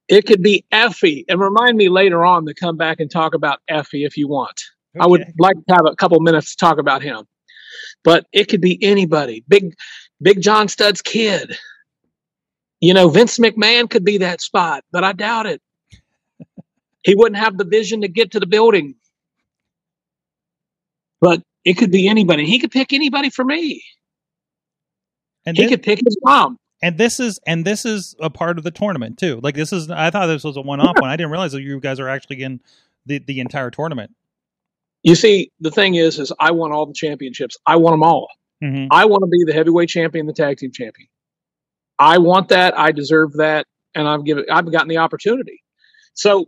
[0.07, 1.25] It could be Effie.
[1.27, 4.59] And remind me later on to come back and talk about Effie if you want.
[4.99, 7.25] I would like to have a couple minutes to talk about him.
[8.03, 9.43] But it could be anybody.
[9.47, 9.75] Big
[10.21, 11.57] Big John Studd's kid.
[12.79, 15.61] You know, Vince McMahon could be that spot, but I doubt it.
[17.03, 18.95] He wouldn't have the vision to get to the building.
[21.21, 22.45] But it could be anybody.
[22.45, 23.83] He could pick anybody for me.
[25.45, 26.57] And He thi- could pick his mom.
[26.81, 29.39] and this is and this is a part of the tournament too.
[29.41, 31.09] Like this is I thought this was a one off one.
[31.09, 32.59] I didn't realize that you guys are actually in
[33.05, 34.11] the the entire tournament.
[35.03, 37.55] You see, the thing is, is I want all the championships.
[37.65, 38.27] I want them all.
[38.61, 41.07] hmm I want to be the heavyweight champion, the tag team champion.
[41.99, 42.77] I want that.
[42.77, 44.45] I deserve that, and I've given.
[44.51, 45.63] I've gotten the opportunity.
[46.13, 46.47] So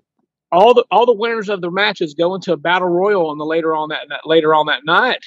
[0.51, 3.45] all the all the winners of the matches go into a battle royal on the
[3.45, 5.23] later on that, that later on that night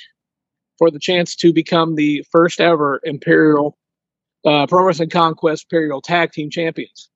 [0.79, 3.77] for the chance to become the first ever Imperial
[4.45, 7.09] uh, Pro Wrestling Conquest Imperial Tag Team Champions.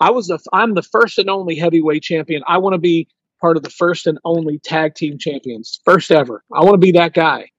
[0.00, 2.42] I was the I'm the first and only heavyweight champion.
[2.46, 3.08] I want to be
[3.40, 6.42] part of the first and only tag team champions, first ever.
[6.54, 7.50] I want to be that guy.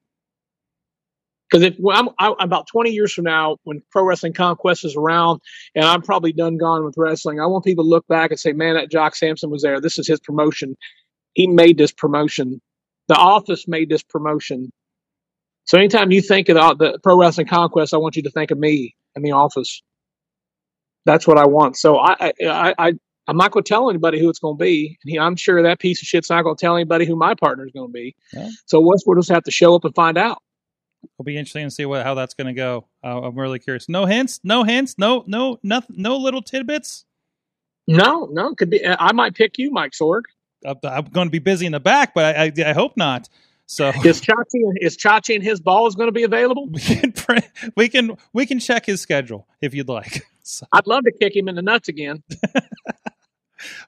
[1.49, 4.95] Because if when I'm I, about 20 years from now, when Pro Wrestling Conquest is
[4.95, 5.39] around,
[5.75, 8.51] and I'm probably done gone with wrestling, I want people to look back and say,
[8.51, 9.79] "Man, that Jock Sampson was there.
[9.79, 10.75] This is his promotion.
[11.33, 12.61] He made this promotion.
[13.07, 14.71] The Office made this promotion."
[15.65, 18.51] So anytime you think of the, the Pro Wrestling Conquest, I want you to think
[18.51, 19.81] of me and the Office.
[21.05, 21.77] That's what I want.
[21.77, 22.93] So I I, I,
[23.27, 24.97] I'm not going to tell anybody who it's going to be.
[25.03, 27.35] And he, I'm sure that piece of shit's not going to tell anybody who my
[27.35, 28.15] partner is going to be.
[28.33, 28.49] Yeah.
[28.65, 30.41] So Wes will just have to show up and find out.
[31.03, 32.87] It'll be interesting to see what how that's going to go.
[33.03, 33.89] Uh, I'm really curious.
[33.89, 37.05] No hints, no hints, no no nothing, no little tidbits.
[37.87, 38.85] No, no, could be.
[38.85, 40.23] I might pick you, Mike Sorg.
[40.65, 43.29] Uh, I'm going to be busy in the back, but I, I, I hope not.
[43.67, 46.67] So Is Chachi is Chachi and his ball is going to be available?
[46.71, 47.13] we can
[47.75, 50.23] we can we can check his schedule if you'd like.
[50.49, 52.23] So, I'd love to kick him in the nuts again.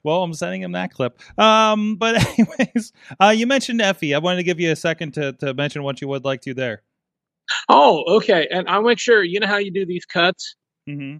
[0.04, 1.17] well, I'm sending him that clip.
[1.39, 4.13] Um, but anyways, uh, you mentioned Effie.
[4.13, 6.54] I wanted to give you a second to to mention what you would like to
[6.54, 6.82] there.
[7.67, 8.47] Oh, okay.
[8.51, 10.55] And I'll make sure you know how you do these cuts
[10.88, 11.17] hmm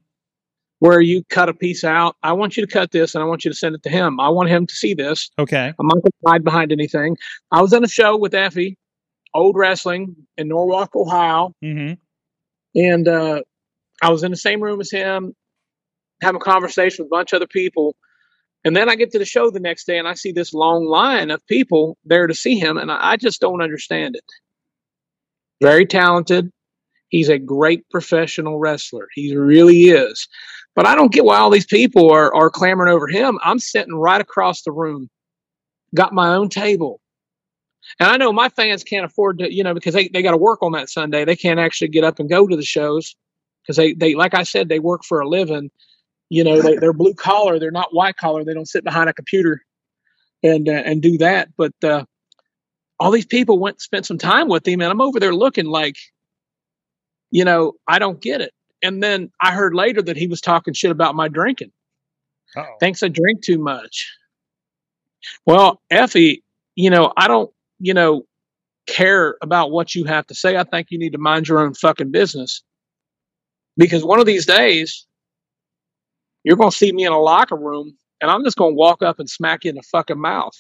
[0.80, 2.16] where you cut a piece out.
[2.24, 4.18] I want you to cut this and I want you to send it to him.
[4.18, 5.30] I want him to see this.
[5.38, 5.74] Okay.
[5.78, 7.18] I'm not going to hide behind anything.
[7.52, 8.78] I was on a show with Effie,
[9.34, 11.54] old wrestling in Norwalk, Ohio.
[11.62, 11.94] hmm
[12.76, 13.42] and uh,
[14.02, 15.34] I was in the same room as him,
[16.22, 17.96] having a conversation with a bunch of other people.
[18.64, 20.86] And then I get to the show the next day, and I see this long
[20.86, 24.24] line of people there to see him, and I I just don't understand it.
[25.62, 26.52] Very talented.
[27.10, 29.08] He's a great professional wrestler.
[29.14, 30.28] He really is.
[30.76, 33.40] But I don't get why all these people are, are clamoring over him.
[33.44, 35.10] I'm sitting right across the room,
[35.96, 37.02] got my own table.
[38.00, 40.38] And I know my fans can't afford to, you know, because they, they got to
[40.38, 41.26] work on that Sunday.
[41.26, 43.16] They can't actually get up and go to the shows
[43.64, 45.72] because they, they, like I said, they work for a living.
[46.30, 47.58] You know, they, they're blue collar.
[47.58, 48.44] They're not white collar.
[48.44, 49.64] They don't sit behind a computer
[50.44, 51.50] and uh, and do that.
[51.58, 52.06] But uh,
[53.00, 55.96] all these people went spent some time with him, and I'm over there looking like,
[57.32, 58.52] you know, I don't get it.
[58.82, 61.72] And then I heard later that he was talking shit about my drinking.
[62.56, 62.76] Uh-oh.
[62.80, 64.12] Thinks I drink too much.
[65.46, 66.44] Well, Effie,
[66.76, 68.24] you know, I don't, you know,
[68.88, 70.58] care about what you have to say.
[70.58, 72.64] I think you need to mind your own fucking business.
[73.78, 75.06] Because one of these days,
[76.44, 79.02] you're going to see me in a locker room and I'm just going to walk
[79.04, 80.54] up and smack you in the fucking mouth.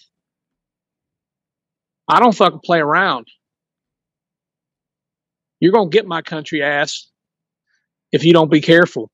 [2.09, 3.27] I don't fucking play around.
[5.59, 7.09] You're going to get my country ass
[8.11, 9.09] if you don't be careful.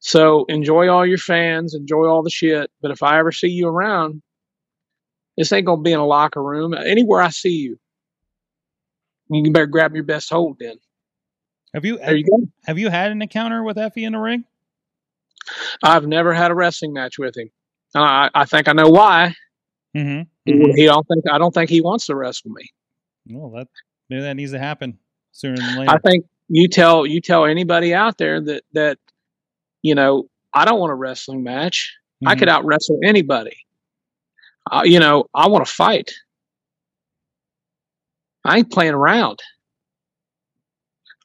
[0.00, 2.70] So enjoy all your fans, enjoy all the shit.
[2.80, 4.22] But if I ever see you around,
[5.36, 6.74] this ain't gonna be in a locker room.
[6.74, 7.78] Anywhere I see you,
[9.30, 10.58] you better grab your best hold.
[10.60, 10.76] Then
[11.74, 12.46] Have you there you go.
[12.66, 14.44] have you had an encounter with Effie in the ring?
[15.82, 17.50] I've never had a wrestling match with him.
[17.94, 19.34] Uh, I, I think I know why.
[19.96, 20.22] Mm-hmm.
[20.44, 22.70] He, he don't think I don't think he wants to wrestle me.
[23.30, 23.68] Well, that
[24.08, 24.98] maybe that needs to happen
[25.32, 25.90] sooner than later.
[25.90, 28.98] I think you tell you tell anybody out there that that
[29.82, 31.94] you know I don't want a wrestling match.
[32.26, 32.38] I Mhm.
[32.38, 33.56] could out wrestle anybody.
[34.70, 36.12] Uh, you know I want to fight.
[38.44, 39.40] I ain't playing around.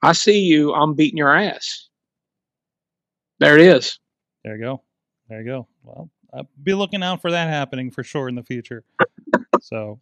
[0.02, 0.74] I see you.
[0.74, 1.88] I'm beating your ass.
[3.40, 4.00] There it is.
[4.44, 4.84] There you go.
[5.30, 5.68] There you go.
[5.84, 8.84] Well, I'll be looking out for that happening for sure in the future.
[9.62, 10.00] so,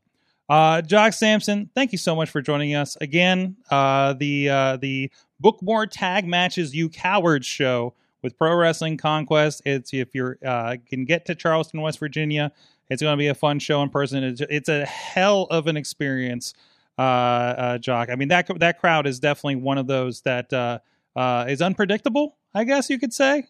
[0.50, 3.58] uh, Jock Sampson, thank you so much for joining us again.
[3.70, 9.62] Uh, the uh, the Book More Tag Matches You Cowards show with Pro Wrestling Conquest.
[9.66, 12.52] It's if you're uh, can get to Charleston, West Virginia.
[12.90, 14.22] It's going to be a fun show in person.
[14.22, 16.54] It's, it's a hell of an experience,
[16.98, 18.10] uh, uh, Jock.
[18.10, 20.80] I mean that that crowd is definitely one of those that uh,
[21.16, 22.38] uh, is unpredictable.
[22.54, 23.46] I guess you could say.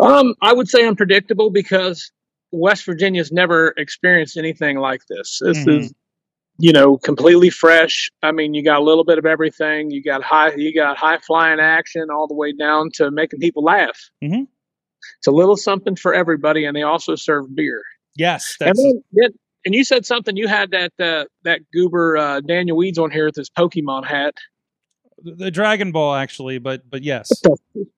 [0.00, 2.10] Um, I would say unpredictable because
[2.52, 5.38] West Virginia's never experienced anything like this.
[5.42, 5.80] This Mhm.
[5.80, 5.94] is,
[6.58, 8.10] you know, completely fresh.
[8.22, 9.90] I mean, you got a little bit of everything.
[9.90, 13.62] You got high, you got high flying action all the way down to making people
[13.64, 13.98] laugh.
[14.22, 14.46] Mhm.
[15.18, 17.82] It's a little something for everybody, and they also serve beer.
[18.16, 18.76] Yes, And
[19.12, 19.30] then,
[19.64, 20.36] and you said something.
[20.36, 24.34] You had that uh, that goober uh, Daniel Eads on here with his Pokemon hat.
[25.22, 27.30] the Dragon Ball actually, but but yes,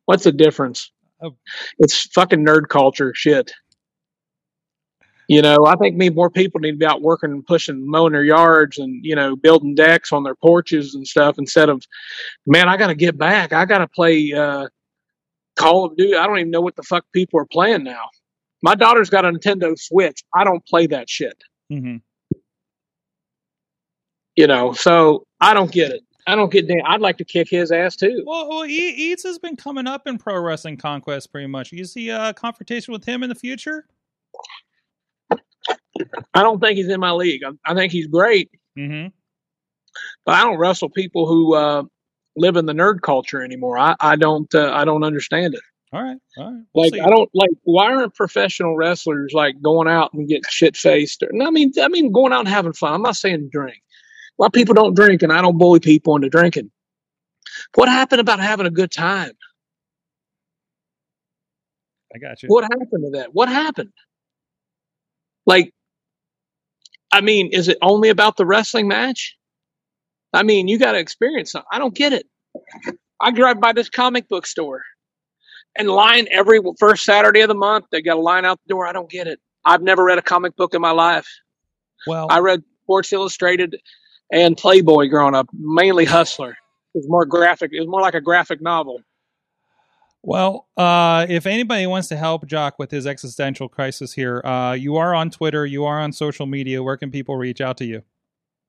[0.07, 0.91] What's the difference?
[1.79, 3.53] It's fucking nerd culture shit.
[5.29, 8.15] You know, I think me more people need to be out working and pushing, mowing
[8.15, 11.83] their yards, and you know, building decks on their porches and stuff instead of,
[12.47, 13.53] man, I got to get back.
[13.53, 14.69] I got to play uh,
[15.57, 16.17] Call of Duty.
[16.17, 18.05] I don't even know what the fuck people are playing now.
[18.63, 20.25] My daughter's got a Nintendo Switch.
[20.35, 21.37] I don't play that shit.
[21.71, 21.97] hmm
[24.35, 26.03] You know, so I don't get it.
[26.29, 26.69] I don't get.
[26.69, 28.23] Dan- I'd like to kick his ass too.
[28.27, 31.73] Well, well, Eads has been coming up in Pro Wrestling Conquest pretty much.
[31.73, 33.87] You see a confrontation with him in the future?
[36.35, 37.43] I don't think he's in my league.
[37.45, 39.09] I, I think he's great, Mm-hmm.
[40.25, 41.83] but I don't wrestle people who uh,
[42.37, 43.79] live in the nerd culture anymore.
[43.79, 44.53] I, I don't.
[44.55, 45.61] Uh, I don't understand it.
[45.93, 46.19] All right.
[46.37, 46.63] All right.
[46.75, 47.01] We'll Like see.
[47.01, 47.51] I don't like.
[47.65, 51.25] Why aren't professional wrestlers like going out and getting shit faced?
[51.43, 52.93] I mean, I mean, going out and having fun.
[52.93, 53.79] I'm not saying drink.
[54.39, 56.71] A lot of people don't drink, and I don't bully people into drinking.
[57.75, 59.33] What happened about having a good time?
[62.15, 62.49] I got you.
[62.49, 63.31] What happened to that?
[63.33, 63.91] What happened?
[65.45, 65.73] Like,
[67.11, 69.37] I mean, is it only about the wrestling match?
[70.33, 71.69] I mean, you got to experience something.
[71.73, 72.27] I don't get it.
[73.21, 74.83] I drive by this comic book store
[75.77, 77.87] and line every first Saturday of the month.
[77.91, 78.87] They got a line out the door.
[78.87, 79.41] I don't get it.
[79.65, 81.29] I've never read a comic book in my life.
[82.07, 83.77] Well, I read Sports Illustrated
[84.33, 86.51] and Playboy growing up, mainly Hustler.
[86.95, 87.71] It was more graphic.
[87.73, 89.01] It was more like a graphic novel.
[90.23, 94.97] Well, uh, if anybody wants to help Jock with his existential crisis here, uh, you
[94.97, 96.83] are on Twitter, you are on social media.
[96.83, 98.03] Where can people reach out to you?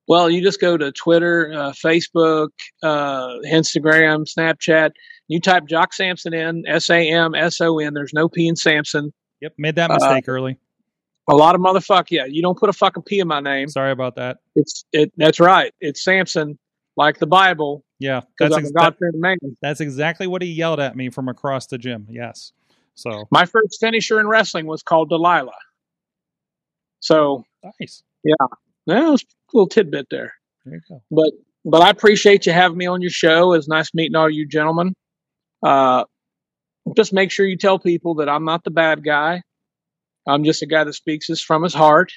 [0.06, 2.48] Well, you just go to Twitter, uh, Facebook,
[2.82, 4.90] uh, Instagram, Snapchat.
[5.28, 7.94] You type Jock Samson in, S A M S O N.
[7.94, 9.12] There's no P in Samson.
[9.40, 10.58] Yep, made that Uh, mistake early.
[11.28, 12.06] A lot of motherfuck.
[12.10, 13.68] Yeah, you don't put a fucking P in my name.
[13.68, 14.38] Sorry about that.
[14.56, 15.12] It's it.
[15.16, 15.72] That's right.
[15.80, 16.58] It's Samson,
[16.96, 19.36] like the Bible, Yeah, that's ex- a God fearing man.
[19.62, 22.06] that's exactly what he yelled at me from across the gym.
[22.10, 22.52] Yes.
[22.94, 25.52] So My first finisher in wrestling was called Delilah.
[27.00, 27.44] So
[27.80, 28.02] nice.
[28.24, 28.34] yeah,
[28.86, 30.34] that was a little tidbit there.
[30.64, 31.02] There you go.
[31.10, 31.30] but
[31.64, 33.52] but I appreciate you having me on your show.
[33.52, 34.94] It's nice meeting all you gentlemen.
[35.62, 36.04] Uh,
[36.96, 39.42] just make sure you tell people that I'm not the bad guy.
[40.26, 42.12] I'm just a guy that speaks this from his heart.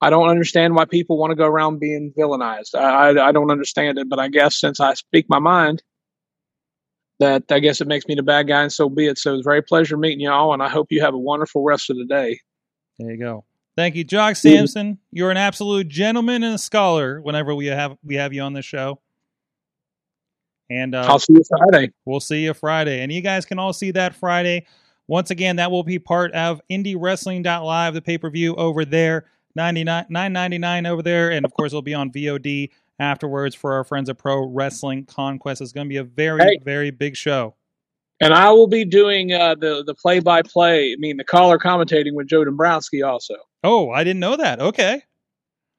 [0.00, 2.74] I don't understand why people want to go around being villainized.
[2.74, 5.82] I, I, I don't understand it, but I guess since I speak my mind,
[7.18, 9.18] that I guess it makes me the bad guy, and so be it.
[9.18, 11.90] So it's very pleasure meeting you all, and I hope you have a wonderful rest
[11.90, 12.40] of the day.
[12.98, 13.44] There you go.
[13.76, 14.98] Thank you, Jock Samson.
[15.12, 17.20] You're an absolute gentleman and a scholar.
[17.20, 19.00] Whenever we have we have you on the show,
[20.70, 21.92] and uh, I'll see you Friday.
[22.04, 23.02] We'll see you Friday.
[23.02, 24.66] And you guys can all see that Friday.
[25.08, 29.26] Once again, that will be part of IndieWrestling.live, the pay per view over there.
[29.54, 31.32] 99 999 over there.
[31.32, 35.60] And of course, it'll be on VOD afterwards for our friends at Pro Wrestling Conquest.
[35.60, 36.58] It's going to be a very, Hey.
[36.62, 37.54] very big show.
[38.20, 40.92] And I will be doing uh, the the play by play.
[40.92, 43.34] I mean, the caller commentating with Joe Dombrowski also.
[43.64, 44.60] Oh, I didn't know that.
[44.60, 45.02] Okay.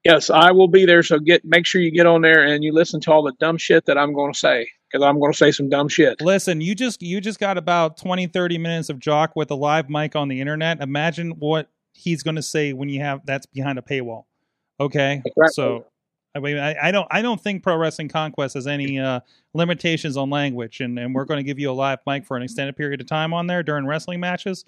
[0.06, 1.04] Yes, I will be there.
[1.04, 3.58] So get make sure you get on there and you listen to all the dumb
[3.58, 6.20] shit that I'm going to say because I'm going to say some dumb shit.
[6.22, 9.90] Listen, you just you just got about 20, 30 minutes of Jock with a live
[9.90, 10.82] mic on the internet.
[10.82, 14.26] Imagine what he's going to say when you have that's behind a paywall.
[14.80, 15.52] Okay, Right.
[15.52, 15.86] so
[16.36, 19.20] I mean, I, I don't I don't think Pro Wrestling Conquest has any uh,
[19.54, 22.44] limitations on language, and and we're going to give you a live mic for an
[22.44, 24.66] extended period of time on there during wrestling matches.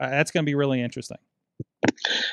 [0.00, 1.18] Uh, that's going to be really interesting.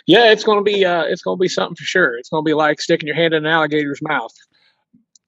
[0.08, 2.17] Yeah, it's going to be uh, it's going to be something for sure.
[2.17, 4.34] It's going to be like sticking your hand in an alligator's mouth.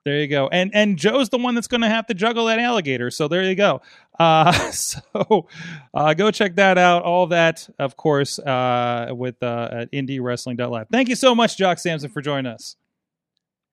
[0.06, 0.50] There you go.
[0.52, 3.10] And and Joe's the one that's going to have to juggle that alligator.
[3.10, 3.82] So there you go.
[4.20, 5.48] Uh, so
[5.94, 7.04] uh, go check that out.
[7.04, 10.88] All that, of course, uh, with uh, at IndieWrestling.live.
[10.92, 12.76] Thank you so much, Jock Samson, for joining us.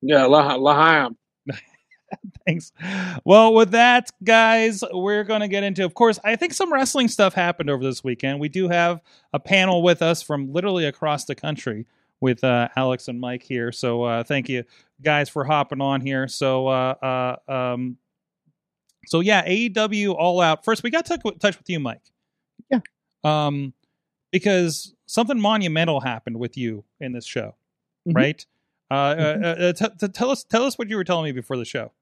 [0.03, 1.16] Yeah, la- Lahaim.
[2.47, 2.73] Thanks.
[3.25, 7.09] Well, with that, guys, we're going to get into, of course, I think some wrestling
[7.09, 8.40] stuff happened over this weekend.
[8.40, 9.01] We do have
[9.33, 11.87] a panel with us from literally across the country
[12.21, 13.73] with uh, Alex and Mike here.
[13.73, 14.64] So uh, thank you,
[15.03, 16.29] guys, for hopping on here.
[16.29, 17.97] So, uh, uh, um,
[19.07, 20.65] so yeah, AEW All Out.
[20.65, 22.03] First, we got to touch with you, Mike.
[22.70, 22.81] Yeah.
[23.24, 23.72] Um,
[24.33, 27.57] because something monumental happened with you in this show,
[28.09, 28.14] Mhm.
[28.14, 28.47] right?
[28.91, 31.57] Uh, uh, uh, t- t- tell us, tell us what you were telling me before
[31.57, 31.93] the show.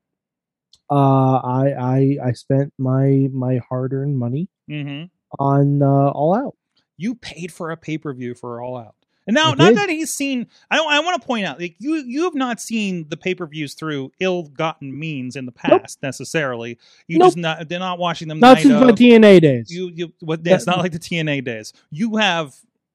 [0.91, 5.05] Uh, I I I spent my my hard earned money Mm-hmm.
[5.39, 6.57] on uh, All Out.
[6.97, 8.95] You paid for a pay per view for All Out,
[9.29, 10.49] and now not that he's seen.
[10.70, 10.79] I.
[10.79, 13.74] I want to point out, like you, you have not seen the pay per views
[13.74, 16.79] through ill-gotten means in the past necessarily.
[17.07, 17.26] You Nope.
[17.29, 17.68] just not.
[17.68, 18.41] They're not watching them.
[18.41, 18.91] Not since my.
[18.91, 19.70] TNA days.
[19.70, 20.12] You, you.
[20.20, 20.43] What?
[20.43, 21.72] That's not like the TNA days.
[21.91, 22.55] You have.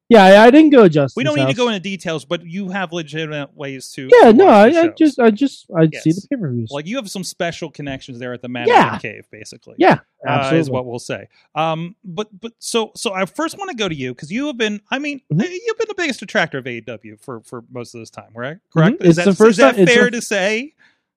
[0.10, 1.16] Yeah, I, didn't go just.
[1.16, 4.10] We don't need to go into details, but you have legitimate ways to.
[4.12, 6.70] Yeah, to no, I, I just I just I see the pay per views.
[6.72, 9.00] like you have some special connections there at the Mad Yeah.
[9.00, 9.76] Cave, basically.
[9.80, 10.00] Yeah.
[10.28, 11.30] uh, is what we'll say.
[11.56, 14.58] Um, but but so so I first want to go to you because you have
[14.58, 14.82] been.
[14.92, 15.48] I mean, Mhm.
[15.50, 18.58] you've been the biggest detractor of AEW for for most of this time, right?
[18.72, 19.00] Correct.
[19.00, 19.06] Mhm.
[19.06, 20.74] Is It's that, the first is that time- fair the- to say?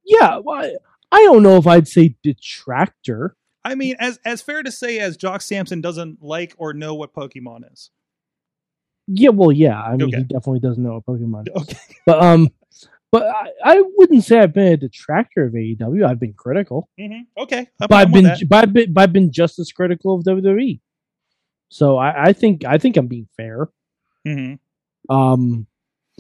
[0.07, 0.73] Yeah, well, I,
[1.13, 3.37] I don't know if I'd say detractor.
[3.65, 7.13] I mean, as as fair to say as Jock Samson doesn't like or know what
[7.13, 7.91] Pokemon is.
[9.09, 9.81] Yeah, well, yeah.
[9.81, 10.19] I mean, Okay.
[10.19, 11.47] he definitely doesn't know what Pokemon.
[11.57, 11.77] Okay.
[12.07, 12.49] But um,
[13.13, 16.05] but I, I wouldn't say I've been a detractor of AEW.
[16.07, 17.69] I've been critical, hmm Okay.
[17.81, 20.81] I'm but I've been but I've been, but I've been just as critical of WWE.
[21.69, 23.69] So I, I think I think I'm being fair.
[24.27, 24.59] Mhm.
[25.09, 25.67] Um,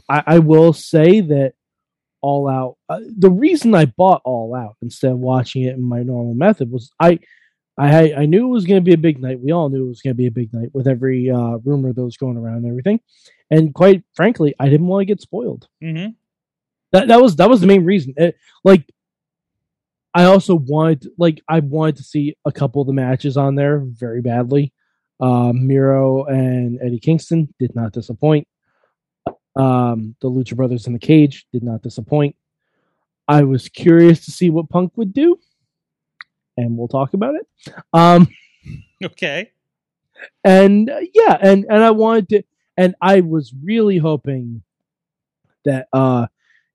[0.08, 1.54] I, I will say that
[2.20, 2.76] All Out.
[2.88, 6.70] Uh, the reason I bought All Out instead of watching it in my normal method
[6.70, 7.18] was I,
[7.78, 9.40] I I knew it was going to be a big night.
[9.40, 11.92] We all knew it was going to be a big night with every uh, rumor
[11.92, 13.00] that was going around and everything.
[13.50, 15.68] And quite frankly, I didn't want to get spoiled.
[15.82, 16.14] Mhm.
[16.92, 18.14] That that was that was the main reason.
[18.16, 18.84] It- like,
[20.14, 23.80] I also wanted like I wanted to see a couple of the matches on there
[23.84, 24.72] very badly.
[25.20, 28.46] Um, Miro and Eddie Kingston did not disappoint.
[29.54, 32.36] Um, the Lucha Brothers in the cage did not disappoint.
[33.28, 35.38] I was curious to see what Punk would do,
[36.56, 37.46] and we'll talk about it.
[37.92, 38.28] Um,
[39.04, 39.52] Okay.
[40.44, 42.42] and uh, yeah, and and I wanted to,
[42.76, 44.62] and I was really hoping
[45.64, 46.26] that uh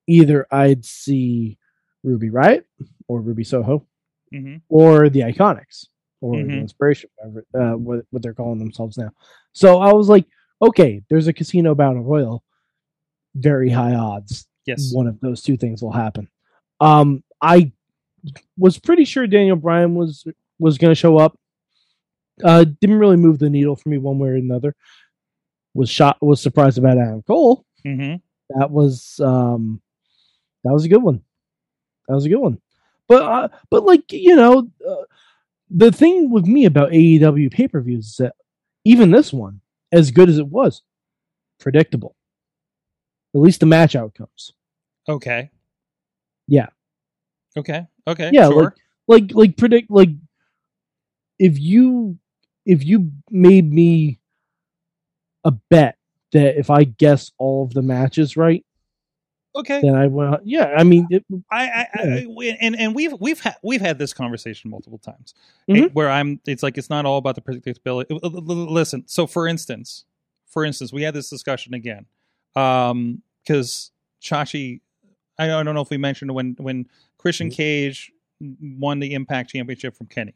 [0.06, 1.58] either I'd see
[2.02, 2.64] Ruby Riott
[3.08, 3.86] or Ruby Soho
[4.30, 5.86] hmm or the Iconics
[6.20, 6.60] or the Mhm.
[6.60, 9.10] Inspiration, whatever uh, what what they're calling themselves now.
[9.52, 10.26] So I was like,
[10.60, 12.44] okay, there's a casino battle royal,
[13.34, 14.92] very high odds Yes.
[14.94, 16.28] one of those two things will happen.
[16.80, 17.72] Um, I
[18.56, 20.24] was pretty sure Daniel Bryan was
[20.58, 21.38] was going to show up.
[22.42, 24.74] Uh, didn't really move the needle for me one way or another.
[25.74, 26.18] Was shot.
[26.20, 27.64] Was surprised about Adam Cole.
[27.84, 28.14] hmm
[28.50, 29.80] That was um,
[30.64, 31.22] that was a good one.
[32.08, 32.60] That was a good one.
[33.08, 35.04] But uh, but like you know, uh,
[35.70, 38.34] the thing with me about AEW pay per views is that
[38.84, 39.60] even this one,
[39.92, 40.82] as good as it was,
[41.58, 42.16] predictable.
[43.34, 44.52] At least the match outcomes.
[45.08, 45.50] Okay.
[46.46, 46.66] Yeah.
[47.56, 47.86] Okay.
[48.06, 48.30] Okay.
[48.32, 48.74] Yeah, Sure.
[49.08, 50.10] like like predict like
[51.38, 52.18] if you
[52.66, 54.20] if you made me
[55.44, 55.96] a bet
[56.32, 58.64] that if I guess all of the matches right,
[59.56, 59.80] okay.
[59.82, 60.38] then I will.
[60.44, 64.12] Yeah, I mean, it, I, I, I and and we've we've had we've had this
[64.12, 65.34] conversation multiple times
[65.68, 65.86] Mhm.
[65.86, 66.40] eh, where I'm.
[66.46, 68.06] It's like it's not all about the predictability.
[68.10, 68.30] L-
[68.72, 70.04] Listen, so for instance,
[70.46, 72.06] for instance, we had this discussion again,
[72.54, 73.90] um, because
[74.22, 74.80] Chachi,
[75.38, 76.86] I don't know if we mentioned when when
[77.22, 77.54] Christian Mm-hmm.
[77.56, 78.12] Cage
[78.60, 80.34] won the Impact Championship from Kenny,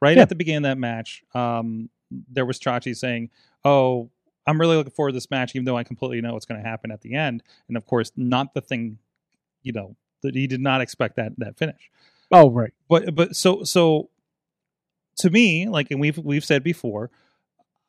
[0.00, 0.22] right Yeah.
[0.22, 1.90] at the beginning of that match, um,
[2.30, 3.30] there was Chachi saying,
[3.64, 4.10] "Oh."
[4.44, 6.68] I'm really looking forward to this match, even though I completely know what's going to
[6.68, 7.44] happen at the end.
[7.68, 8.98] And of course, not the thing,
[9.62, 9.94] you know,
[10.24, 11.92] that he did not expect that that finish.
[12.32, 14.10] oh right, But but so so
[15.18, 17.12] to me, like and we've we've said before,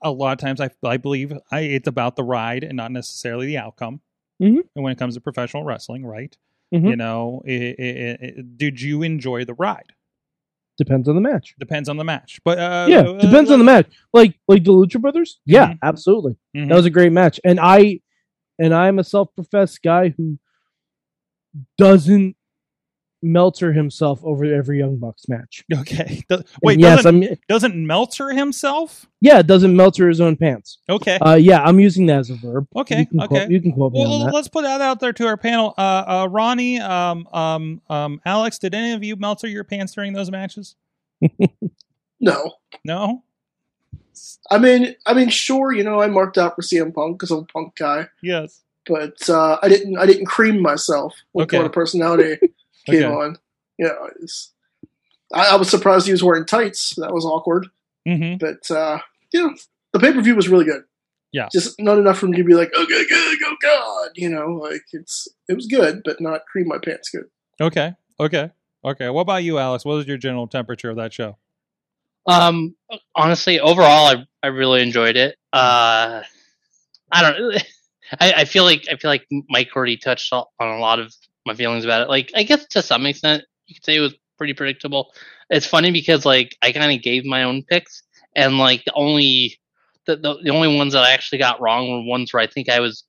[0.04, 3.48] a lot of times I I believe I it's about the ride and not necessarily
[3.48, 4.02] the outcome.
[4.40, 4.60] Mhm.
[4.76, 6.38] And when it comes to professional wrestling, right?
[6.74, 6.90] Mhm.
[6.90, 9.92] You know, it, it, it, did you enjoy the ride?
[10.80, 11.54] depends on the match.
[11.60, 12.40] Depends on the match.
[12.44, 13.86] But uh, yeah, uh, depends on the match.
[14.12, 15.40] Like like the Lucha Brothers.
[15.46, 15.80] Yeah, Mhm.
[15.84, 16.36] absolutely.
[16.58, 16.68] mhm.
[16.70, 18.00] That was a great match, and I
[18.60, 20.40] and I'm a self-professed guy who
[21.78, 22.36] doesn't
[23.24, 25.64] Meltzer himself over every Young Bucks match.
[25.80, 26.24] okay.
[26.30, 29.06] Do- wait, yes, doesn't, I'm doesn't Meltzer himself?
[29.22, 30.80] yeah, doesn't Meltzer his own pants.
[30.90, 31.18] Okay.
[31.20, 32.68] Uh, yeah, I'm using that as a verb.
[32.76, 33.28] Okay, you can okay.
[33.28, 34.34] Quote, you can quote me Well, on that.
[34.34, 35.74] let's put that out there to our panel.
[35.78, 40.14] Uh, uh, Ronnie, um, um, um, Alex, did any of you Meltzer your pants during
[40.14, 40.76] those matches?
[42.20, 42.54] No,
[42.86, 43.24] No.
[44.52, 47.40] I mean, I mean, sure, you know, I marked out for CM Punk because I'm
[47.40, 48.62] a Punk guy, Yes.
[48.86, 51.58] but uh, I didn't, I didn't cream myself when Okay.
[51.58, 52.38] Florida Personality
[52.86, 53.06] came Okay.
[53.06, 53.38] on.
[53.78, 54.10] You know,
[55.34, 56.94] I, I was surprised he was wearing tights.
[56.98, 57.68] That was awkward.
[58.08, 58.38] Mm-hmm.
[58.38, 59.00] But uh,
[59.32, 59.56] you know,
[59.94, 60.84] the pay per view was really good.
[61.32, 61.48] Yeah.
[61.52, 64.50] just not enough for me to be like, oh good, good, oh god, you know,
[64.62, 67.26] like it's it was good, but not cream my pants good.
[67.60, 67.94] Okay.
[68.20, 68.52] Okay.
[68.86, 69.10] Okay.
[69.10, 69.84] What about you, Alex?
[69.84, 71.38] What was your general temperature of that show?
[72.28, 72.76] Um,
[73.16, 75.38] honestly, overall, I I really enjoyed it.
[75.52, 76.22] Uh,
[77.12, 77.64] I don't.
[78.20, 81.14] I, I feel like I feel like Mike already touched on a lot of
[81.46, 82.10] my feelings about it.
[82.10, 85.14] Like, I guess to some extent, you could say it was pretty predictable.
[85.50, 88.04] It's funny because like I kind of gave my own picks,
[88.36, 89.60] and like the only
[90.06, 92.70] the, the the only ones that I actually got wrong were ones where I think
[92.70, 93.04] I was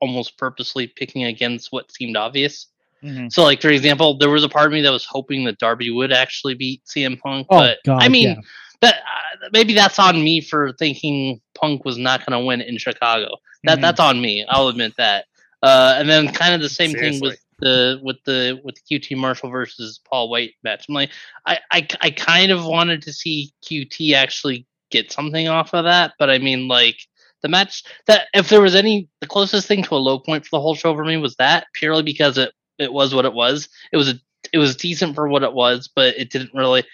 [0.00, 2.66] almost purposely picking against what seemed obvious.
[3.02, 3.28] Mm-hmm.
[3.28, 5.90] So, like for example, there was a part of me that was hoping that Darby
[5.90, 8.40] would actually beat CM Punk, Oh, but God, I mean, yeah.
[8.82, 12.76] that uh, maybe that's on me for thinking Punk was not going to win in
[12.78, 13.36] Chicago.
[13.64, 13.82] That Mhm.
[13.82, 14.44] that's on me.
[14.48, 15.26] I'll admit that.
[15.62, 19.50] Uh, and then kind of the same thing with the with the with QT Marshall
[19.50, 20.86] versus Paul White match.
[20.88, 21.10] I'm like,
[21.46, 26.14] I, I I kind of wanted to see QT actually get something off of that,
[26.18, 26.96] but I mean, like
[27.42, 30.56] the match that if there was any the closest thing to a low point for
[30.56, 33.68] the whole show for me was that purely because it it was what it was.
[33.92, 34.14] It was a
[34.52, 36.84] it was decent for what it was, but it didn't really.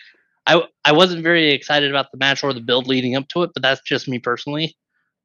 [0.46, 3.50] I I wasn't very excited about the match or the build leading up to it,
[3.54, 4.76] but that's just me personally.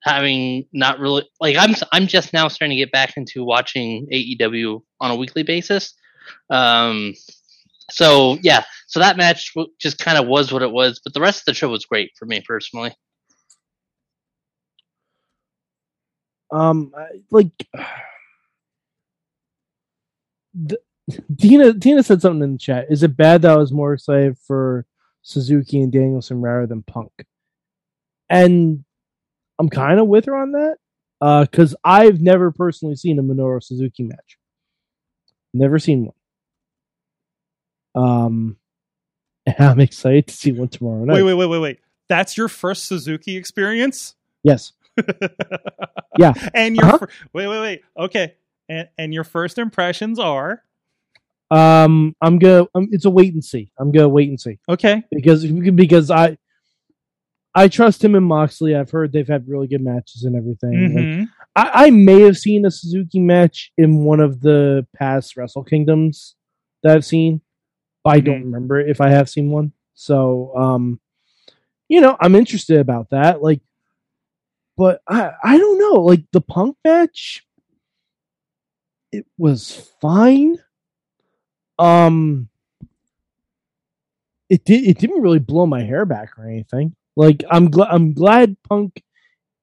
[0.03, 4.81] Having not really like I'm I'm just now starting to get back into watching AEW
[4.99, 5.93] on a weekly basis.
[6.49, 7.13] Um,
[7.91, 11.41] so yeah, so that match just kind of was what it was, but the rest
[11.41, 12.93] of the show was great for me personally.
[16.51, 16.91] Um,
[17.29, 17.51] like
[20.53, 20.77] the,
[21.37, 21.73] Tina.
[21.73, 22.87] Tina said something in the chat.
[22.89, 24.85] Is it bad that I was more excited for
[25.21, 27.11] Suzuki and Danielson rather than Punk?
[28.29, 28.83] And
[29.61, 30.77] I'm kind of with her on that
[31.21, 34.37] Uh, because I've never personally seen a Minoru Suzuki match.
[35.53, 36.09] Never seen
[37.93, 38.03] one.
[38.03, 38.57] Um,
[39.45, 41.13] and I'm excited to see one tomorrow night.
[41.15, 41.79] Wait, wait, wait, wait, wait.
[42.09, 44.15] That's your first Suzuki experience?
[44.43, 44.73] Yes.
[46.19, 46.33] Yeah.
[46.53, 46.97] And your Uh-huh.
[46.97, 47.81] fir- wait, wait, wait.
[47.97, 48.35] Okay.
[48.67, 50.61] And and your first impressions are
[51.49, 52.65] Um, I'm gonna.
[52.75, 53.71] Um, it's a wait and see.
[53.79, 54.59] I'm gonna wait and see.
[54.67, 55.03] okay.
[55.09, 56.37] because because I
[57.53, 58.75] I trust him and Moxley.
[58.75, 60.93] I've heard they've had really good matches and everything.
[60.95, 61.23] Like, hmm
[61.53, 66.35] I, I may have seen a Suzuki match in one of the past Wrestle Kingdoms
[66.81, 67.41] that I've seen,
[68.05, 69.73] but I don't remember if I have seen one.
[69.93, 71.01] So, um,
[71.89, 73.43] you know, I'm interested about that.
[73.43, 73.59] Like,
[74.77, 76.01] but I I don't know.
[76.01, 77.45] Like the Punk match,
[79.11, 80.55] it was fine.
[81.77, 82.47] Um,
[84.49, 84.85] it did.
[84.85, 86.95] It didn't really blow my hair back or anything.
[87.21, 87.89] Like I'm glad.
[87.91, 89.03] I'm glad Punk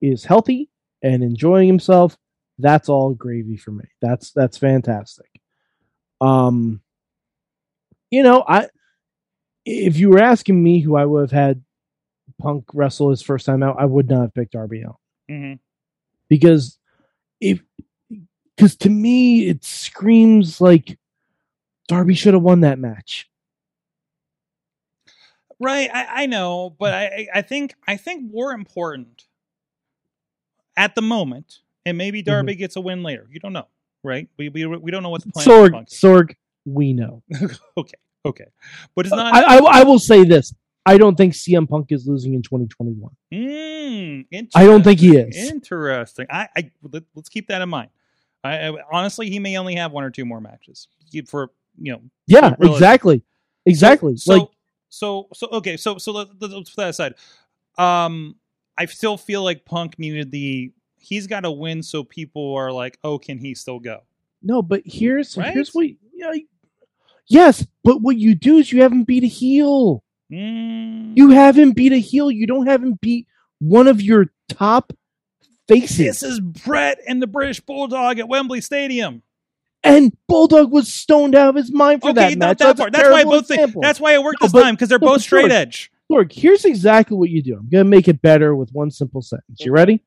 [0.01, 0.69] is healthy
[1.03, 2.17] and enjoying himself.
[2.57, 3.83] That's all gravy for me.
[4.01, 5.29] That's that's fantastic.
[6.21, 6.79] Um,
[8.11, 8.69] you know, I
[9.65, 11.65] if you were asking me who I would have had
[12.39, 14.95] Punk wrestle his first time out, I would not have picked Darby Allin
[15.27, 15.53] hmm
[16.29, 16.79] because
[17.41, 17.61] if
[18.55, 20.97] because to me it screams like
[21.89, 23.28] Darby should have won that match.
[25.59, 29.25] Right, I, I know, but I, I- think I think more important
[30.77, 33.27] at the moment, and maybe Darby gets a win later.
[33.29, 33.67] You don't know,
[34.03, 34.29] right?
[34.37, 35.99] We we, we don't know what the plan Sorg, is.
[35.99, 36.35] Sorg,
[36.65, 37.23] we know.
[37.77, 38.45] okay, okay,
[38.95, 39.33] but it's not.
[39.33, 40.53] I, I I will say this:
[40.85, 43.11] I don't think CM Punk is losing in 2021.
[43.33, 45.35] Mm, I don't think he is.
[45.35, 46.25] Interesting.
[46.29, 47.89] I, I let, us keep that in mind.
[48.43, 50.87] I, I honestly, he may only have one or two more matches
[51.27, 52.01] for you know.
[52.27, 53.23] Yeah, exactly,
[53.65, 54.15] exactly.
[54.17, 54.51] So, like so
[54.89, 55.77] so so okay.
[55.77, 57.15] So so let, let's put that aside.
[57.77, 58.35] Um,
[58.77, 60.71] I still feel like Punk needed the.
[60.97, 64.01] He's got to win, so people are like, "Oh, can he still go?"
[64.41, 65.53] no, but here's Right?
[65.53, 65.87] here's what.
[66.13, 66.31] Yeah,
[67.27, 70.03] yes, but what you do is you haven't beat a heel.
[70.31, 71.15] Mm.
[71.15, 72.29] You haven't beat a heel.
[72.29, 73.27] You don't have him beat
[73.59, 74.93] one of your top
[75.67, 75.97] faces.
[75.97, 79.23] This is Brett and the British Bulldog at Wembley Stadium.
[79.83, 82.57] And Bulldog was stoned out of his mind for okay, that match.
[82.59, 82.91] that That's.
[82.91, 83.73] That's why both think.
[83.81, 85.91] That's why it worked No, this but- time because they're no, both straight edge.
[86.09, 87.55] Look, here's exactly what you do.
[87.55, 89.59] I'm gonna make it better with one simple sentence.
[89.59, 90.03] You ready?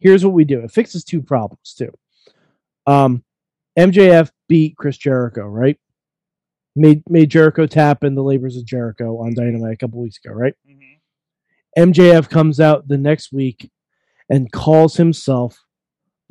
[0.00, 0.60] Here's what we do.
[0.60, 1.92] It fixes two problems too.
[2.88, 3.22] Um,
[3.78, 5.78] MJF beat Chris Jericho, right?
[6.74, 10.34] Made made Jericho tap in the labors of Jericho on Dynamite a couple weeks ago,
[10.34, 10.54] right?
[11.78, 13.70] MJF comes out the next week
[14.28, 15.58] and calls himself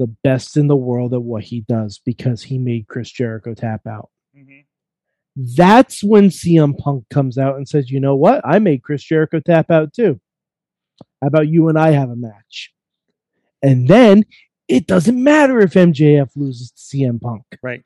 [0.02, 3.86] the best in the world at what he does because he made Chris Jericho tap
[3.88, 4.10] out.
[4.36, 4.62] Mm-hmm.
[5.56, 8.42] That's when CM Punk comes out and says, "You know what?
[8.44, 10.20] I made Chris Jericho tap out too.
[11.22, 12.74] How about you and I have a match?"
[13.62, 14.26] And then
[14.68, 17.84] it doesn't matter if MJF loses to CM Punk Right.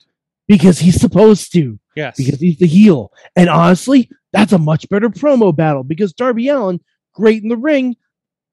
[0.47, 2.15] because he's supposed to Yes.
[2.17, 3.11] because he's the heel.
[3.35, 6.79] And honestly, that's a much better promo battle because Darby Allin,
[7.13, 7.95] great in the ring,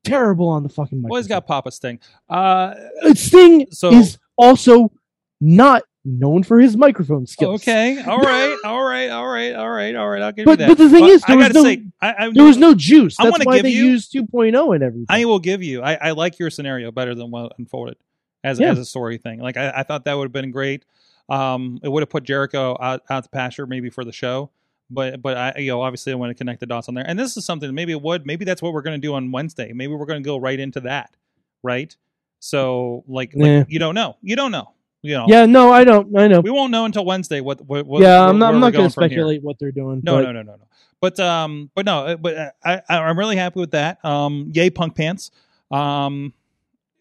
[0.04, 1.10] terrible on the fucking mic.
[1.10, 1.98] well, he's got Papa Sting.
[2.28, 2.74] Uh,
[3.14, 4.92] Sting So- is also
[5.40, 7.62] not known for his microphone skills.
[7.62, 8.02] okay.
[8.02, 8.56] All right.
[8.64, 9.08] All right.
[9.08, 9.52] All right.
[9.54, 9.94] All right.
[9.94, 10.22] All right.
[10.22, 10.68] I'll give But- you that.
[10.68, 12.74] but the thing is, there I was gotta no- say, I, I, There was no
[12.74, 13.16] juice.
[13.20, 15.06] I That's wanna why give they you- used 2.0 and everything.
[15.08, 15.80] I will give you.
[15.82, 17.96] I, I like your scenario better than what unfolded
[18.42, 18.72] as Yeah.
[18.72, 19.38] as a story thing.
[19.40, 20.84] Like I, I thought that would have been great.
[21.28, 24.50] Um, it would have put Jericho out out to pasture maybe for the show.
[24.92, 27.04] But but I you know obviously I want to connect the dots on there.
[27.06, 29.32] And this is something maybe it would maybe that's what we're going to do on
[29.32, 29.72] Wednesday.
[29.72, 31.16] Maybe we're going to go right into that,
[31.62, 31.96] right?
[32.40, 33.64] So like, like, Yeah.
[33.68, 34.16] you don't know.
[34.22, 34.72] You don't know.
[35.04, 35.26] You know.
[35.28, 36.16] yeah, no, I don't.
[36.16, 36.40] I know.
[36.40, 38.54] We won't know until Wednesday what what, what yeah, where- I'm not.
[38.54, 39.10] I'm not going to from here.
[39.10, 40.00] speculate what they're doing.
[40.04, 40.68] No, but no, no, no, no.
[41.00, 44.04] But um, but no, uh, but uh, I, I I'm really happy with that.
[44.04, 45.32] Um, yay, punk pants.
[45.72, 46.32] Um,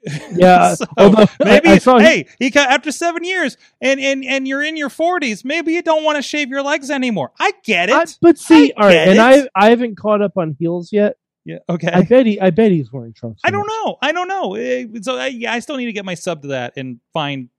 [0.35, 4.47] Yeah, So, although maybe I saw- hey, he got after seven years, and and and
[4.47, 5.45] you're in your forties.
[5.45, 7.31] Maybe you don't want to shave your legs anymore.
[7.39, 7.95] I get it.
[7.95, 9.49] I- but see, I all right, get and it.
[9.55, 11.17] I I haven't caught up on heels yet.
[11.45, 11.57] yeah.
[11.69, 11.89] Okay.
[11.91, 13.41] I bet he I bet he's wearing trunks.
[13.43, 13.97] I don't know.
[14.01, 14.55] I don't know.
[14.55, 17.49] Eh, So I, yeah, I still need to get my sub to that and find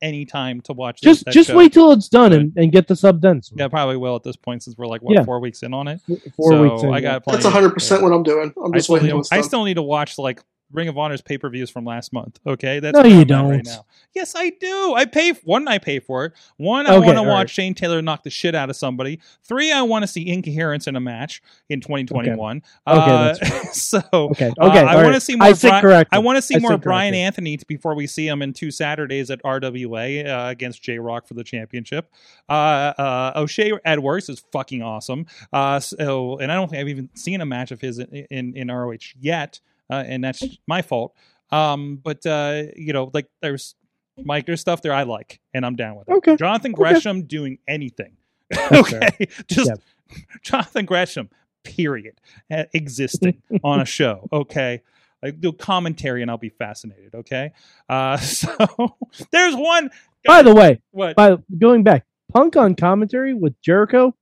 [0.00, 1.00] any time to watch.
[1.00, 1.56] that- Just that just show.
[1.56, 3.40] wait till it's done and, and get the sub done.
[3.42, 3.58] soon.
[3.58, 5.24] Yeah, probably will at this point since we're like what Yeah.
[5.24, 6.00] four weeks in on it.
[6.36, 6.82] Four so weeks.
[6.82, 7.36] In, I got plenty.
[7.36, 8.52] That's 100 percent what I'm doing.
[8.64, 10.42] I'm just still, waiting need, I still need to watch like
[10.72, 12.38] Ring of Honor's pay per views from last month.
[12.46, 13.50] Okay, that's No, you don't.
[13.50, 13.84] Right now.
[14.14, 14.94] Yes, I do.
[14.94, 15.66] I pay one.
[15.68, 16.32] I pay for it.
[16.56, 17.50] One, I Okay, want to watch right.
[17.50, 19.20] Shane Taylor knock the shit out of somebody.
[19.44, 22.62] Three, I want to see incoherence in a match in 2021.
[22.86, 24.50] Okay, uh, that's so Okay.
[24.58, 24.78] Okay.
[24.80, 25.48] uh, I want to see more.
[25.48, 27.14] I Bri- I want to see I more Brian.
[27.14, 31.34] Anthony before we see him in two Saturdays at RWA uh, against J Rock for
[31.34, 32.10] the championship.
[32.48, 32.52] Uh,
[32.98, 35.26] uh, O'Shay Edwards is fucking awesome.
[35.52, 38.56] Uh, so, and I don't think I've even seen a match of his in in,
[38.56, 39.60] in ROH yet,
[39.92, 41.14] uh, and that's my fault.
[41.50, 43.74] Um, but uh, you know, like there's
[44.18, 46.12] Mike, there's stuff there I like, and I'm down with it.
[46.12, 46.36] Okay.
[46.36, 46.78] Jonathan Okay.
[46.92, 48.16] Gresham doing anything.
[48.72, 49.08] Okay,
[49.48, 50.16] just Yeah.
[50.42, 51.30] Jonathan Gresham,
[51.64, 52.20] period,
[52.50, 54.28] uh, existing on a show.
[54.32, 54.82] Okay.
[55.24, 57.14] I do commentary and I'll be fascinated.
[57.14, 57.52] Okay.
[57.88, 58.96] Uh, so
[59.30, 59.90] there's one.
[60.24, 61.14] By the way, What?
[61.16, 64.14] by going back, Punk on commentary with Jericho.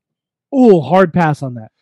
[0.52, 1.72] Oh, hard pass on that.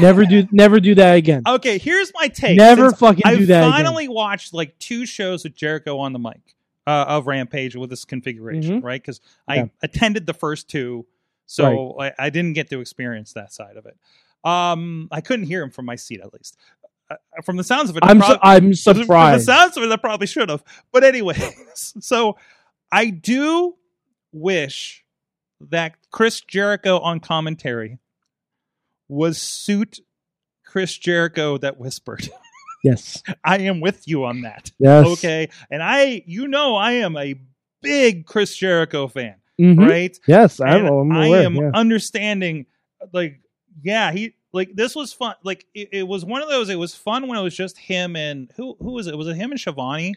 [0.00, 1.42] Never do never do that again.
[1.46, 1.78] okay.
[1.78, 2.56] Here's my take.
[2.56, 3.72] Never Since fucking I do that again.
[3.72, 6.40] I finally watched like two shows with Jericho on the mic
[6.86, 9.00] uh, of Rampage with this configuration, right?
[9.00, 9.64] Because I Yeah.
[9.82, 11.04] attended the first two,
[11.46, 13.96] so I, I didn't get to experience that side of it.
[14.48, 16.56] Um, I couldn't hear him from my seat, at least.
[17.10, 19.06] Uh, from the sounds of it, I'm prob- su- I'm surprised.
[19.06, 20.64] From the sounds of it, I probably should have.
[20.92, 21.36] But anyway,
[21.74, 22.36] so
[22.90, 23.76] I do
[24.32, 25.04] wish
[25.60, 27.98] that Chris Jericho on commentary
[29.08, 30.00] was suit
[30.64, 32.28] Chris Jericho that whispered.
[32.84, 33.20] Yes.
[33.42, 34.70] I am with you on that.
[34.78, 35.06] Yes.
[35.06, 35.48] Okay.
[35.72, 37.34] And I, you know, I am a
[37.82, 39.88] big Chris Jericho fan, Mhm.
[39.88, 40.16] right?
[40.28, 41.70] Yes, I'm, I'm I am yeah.
[41.74, 42.66] understanding,
[43.12, 43.40] like,
[43.82, 45.34] yeah, he like this was fun.
[45.42, 46.68] Like, it, it was one of those.
[46.68, 49.18] It was fun when it was just him and who who was it?
[49.18, 50.14] Was it him and Schiavone?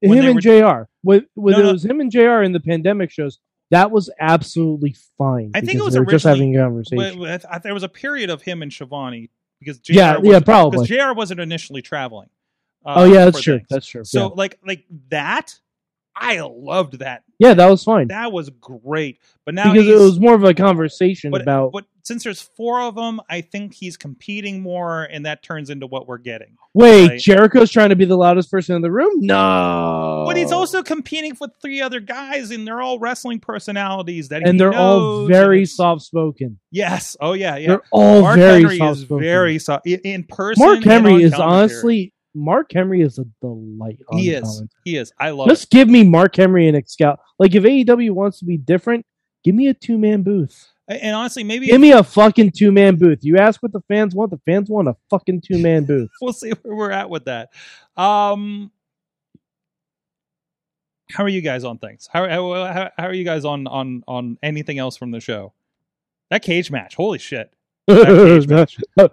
[0.00, 0.82] him and were- Jr.
[1.02, 1.72] With when No, it no.
[1.72, 2.42] was him and Jr.
[2.42, 3.40] in the pandemic shows,
[3.70, 5.52] that was absolutely fine.
[5.54, 7.18] I think it was they were just having a conversation.
[7.18, 10.40] But, but I- there was a period of him and Schiavone because JR yeah, yeah,
[10.40, 10.86] probably.
[10.86, 12.28] because JR wasn't initially traveling.
[12.84, 13.58] uh, oh yeah, that's true.
[13.58, 13.68] things.
[13.70, 14.04] That's true.
[14.04, 14.34] So yeah.
[14.34, 15.58] like like that,
[16.14, 17.24] I loved that.
[17.38, 19.18] yeah, that was fine That was great.
[19.44, 21.72] But now because it was more of a conversation but, about.
[21.72, 25.86] but since there's four of them, I think he's competing more, and that turns into
[25.86, 26.56] what we're getting.
[26.74, 27.20] Wait, right.
[27.20, 29.12] Jericho's trying to be the loudest person in the room?
[29.20, 34.46] No, But he's also competing with three other guys, and they're all wrestling personalities that
[34.46, 36.58] and they're all very soft spoken.
[36.70, 37.16] Yes.
[37.20, 37.56] Oh yeah.
[37.56, 37.68] Yeah.
[37.68, 39.24] They're all Mark very Henry soft-spoken.
[39.24, 40.66] very soft in, person.
[40.66, 41.58] Mark Henry is commentary.
[41.58, 44.00] honestly Mark Henry is a delight.
[44.08, 44.42] On he is.
[44.42, 44.68] commentary.
[44.84, 45.12] He is.
[45.18, 47.16] I love Just give me Mark Henry and Excal.
[47.38, 49.06] Like if AEW wants to be different,
[49.44, 50.68] give me a two man booth.
[50.88, 51.00] It.
[51.02, 53.20] And honestly, maybe Give me a fucking two man booth.
[53.22, 54.30] You ask what the fans want.
[54.30, 56.10] The fans want a fucking two man booth.
[56.20, 57.50] we'll see where we're at with that.
[57.96, 58.70] Um,
[61.10, 62.08] how are you guys on things?
[62.12, 65.52] How how, how, how are you guys on on on anything else from the show?
[66.30, 67.52] That cage match, holy shit!
[67.88, 68.78] cage match.
[68.98, 69.10] all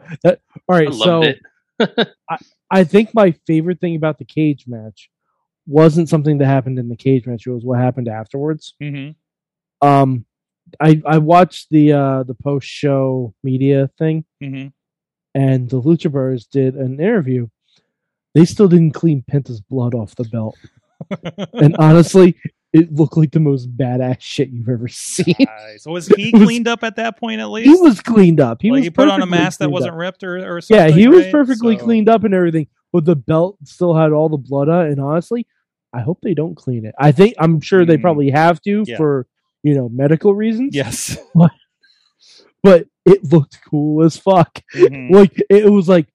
[0.68, 1.40] right, I so loved
[1.80, 2.10] it.
[2.72, 5.10] I think my favorite thing about the cage match
[5.68, 7.46] wasn't something that happened in the cage match.
[7.46, 8.76] It was what happened afterwards.
[8.82, 9.88] Mm-hmm.
[9.88, 10.26] Um,
[10.80, 14.68] I I watched the uh the post show media thing, Mm-hmm.
[15.36, 17.48] and the Lucha Brothers did an interview.
[18.34, 20.56] They still didn't clean Penta's blood off the belt,
[21.54, 22.36] and honestly,
[22.72, 25.36] it looked like the most badass shit you've ever seen.
[25.78, 27.68] So was he It was- cleaned up at that point at least?
[27.70, 28.62] he was cleaned up.
[28.62, 30.00] He like was he put on a mask that wasn't up.
[30.00, 30.88] ripped or, or something.
[30.88, 31.32] Yeah, he was right?
[31.34, 34.86] perfectly So- cleaned up and everything, but the belt still had all the blood on
[34.86, 34.92] it.
[34.94, 35.46] And honestly,
[35.94, 36.96] I hope they don't clean it.
[36.98, 38.02] I think I'm sure they Mhm.
[38.02, 38.96] probably have to Yeah.
[38.96, 39.28] for
[39.64, 40.76] you know medical reasons.
[40.76, 41.18] Yes.
[42.64, 44.60] but it looked cool as fuck.
[44.76, 45.12] Mhm.
[45.12, 46.08] Like it was like,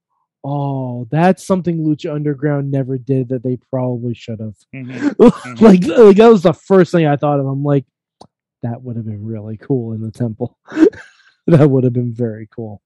[0.44, 4.54] oh, that's something Lucha Underground never did that they probably should have.
[4.74, 5.14] Mhm.
[5.60, 7.46] like, like that was the first thing I thought of.
[7.46, 7.84] I'm like,
[8.62, 10.58] that would have been really cool in the temple.
[11.46, 12.80] that would have been very cool.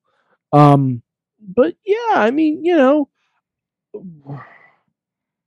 [0.52, 1.02] Um,
[1.40, 3.08] but yeah, I mean, you know,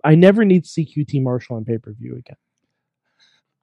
[0.03, 2.35] I never need to see QT Marshall on pay per view again.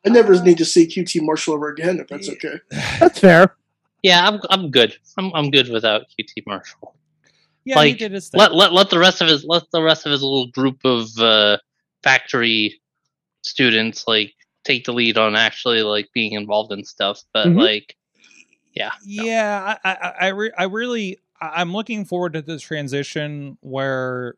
[0.07, 2.55] I never need to see QT Marshall ever again, if that's okay.
[3.01, 3.55] That's fair.
[4.03, 4.96] Yeah, I'm I'm good.
[5.18, 6.94] I'm I'm good without QT Marshall.
[7.66, 8.38] Yeah, he did his thing.
[8.38, 11.09] Let let let the rest of his let the rest of his little group of
[11.18, 11.59] uh,
[12.03, 12.80] factory
[13.42, 14.32] students like
[14.64, 17.22] take the lead on actually like being involved in stuff.
[17.34, 17.57] But Mhm.
[17.59, 17.96] like,
[18.74, 19.24] yeah, no.
[19.24, 24.36] Yeah, I, I, I, re- I really, I- I'm looking forward to this transition where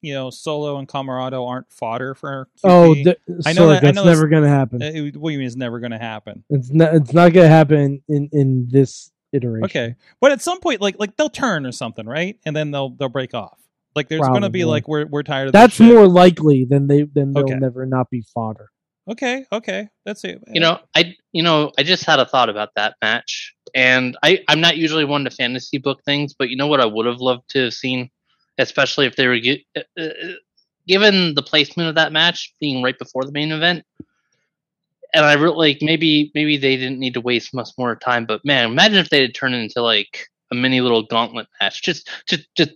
[0.00, 2.48] you know Solo and Comoroto aren't fodder for.
[2.58, 2.60] QT.
[2.64, 3.06] Oh, th-
[3.46, 4.82] I know sorry, that- I that's know never going to happen.
[4.82, 6.44] Uh, it- what do you mean it's never going to happen?
[6.50, 6.94] It's not.
[6.94, 9.64] It's not going to happen in in this iteration.
[9.64, 12.38] Okay, but at some point, like like they'll turn or something, right?
[12.46, 13.58] And then they'll they'll break off.
[13.96, 15.92] Like there's going to be like we're we're tired of this That's shit.
[15.92, 17.54] more likely than they than they'll Okay.
[17.54, 18.68] never not be fodder.
[19.10, 20.42] Okay, okay, that's it.
[20.52, 24.40] You know, I you know I just had a thought about that match, and I
[24.48, 27.18] I'm not usually one to fantasy book things, but you know what I would have
[27.18, 28.10] loved to have seen,
[28.58, 29.38] especially if they were
[29.76, 30.08] uh, uh,
[30.86, 33.84] given the placement of that match being right before the main event.
[35.14, 38.44] And I really like maybe maybe they didn't need to waste much more time, but
[38.44, 42.10] man, imagine if they had turned it into like a mini little gauntlet match, just
[42.26, 42.72] just just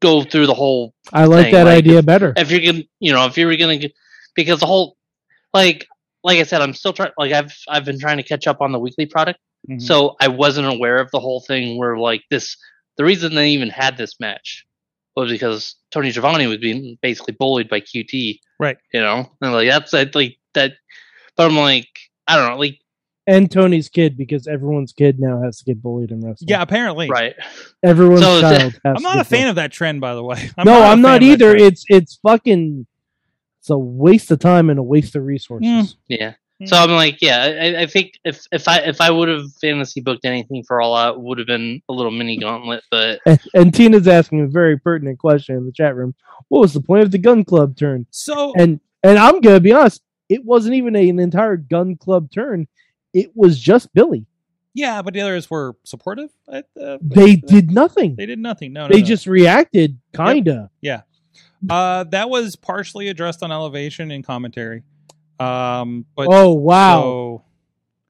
[0.00, 2.32] go through the whole I like thing, that like, idea better.
[2.36, 3.78] if you're gonna you know if you were gonna
[4.34, 4.96] because the whole
[5.54, 5.86] like
[6.22, 8.72] like i said i'm still trying like i've i've been trying to catch up on
[8.72, 9.80] the weekly product Mhm.
[9.82, 12.56] so i wasn't aware of the whole thing where like this
[12.98, 14.64] the reason they even had this match
[15.16, 18.76] was because tony Schiavone was being basically bullied by qt Right.
[18.92, 20.72] you know and like that's that like that
[21.36, 21.88] but i'm like
[22.26, 22.78] i don't know like
[23.26, 26.48] And Tony's kid because everyone's kid now has to get bullied in wrestling.
[26.48, 27.08] yeah, apparently.
[27.10, 27.34] right
[27.82, 28.72] everyone's So child.
[28.84, 30.50] Has I'm not to a get fan of that trend, by the way.
[30.56, 31.56] I'm no, not a I'm not either.
[31.56, 32.86] It's it's fucking.
[33.60, 35.68] It's a waste of time and a waste of resources.
[35.68, 36.04] Hmm.
[36.06, 36.66] yeah Hmm.
[36.66, 40.00] so i'm like yeah I, I think if if i if i would have fantasy
[40.00, 43.74] booked anything for all out would have been a little mini gauntlet but And, and
[43.74, 46.14] Tina's asking a very pertinent question in the chat room.
[46.48, 48.06] What was the point of the Gunn Club turn?
[48.10, 50.00] so And and I'm gonna be honest,
[50.30, 52.66] it wasn't even a, an entire Gunn Club turn.
[53.12, 54.24] It was just Billy.
[54.74, 56.30] yeah, but the others were supportive.
[56.50, 58.14] I- uh, They did nothing.
[58.16, 58.72] They did nothing.
[58.72, 59.06] No, no, They no.
[59.06, 60.70] just reacted, kinda.
[60.80, 61.02] Yeah.
[61.68, 64.82] Uh, that was partially addressed on elevation and commentary.
[65.38, 67.00] Um, but oh wow!
[67.02, 67.44] so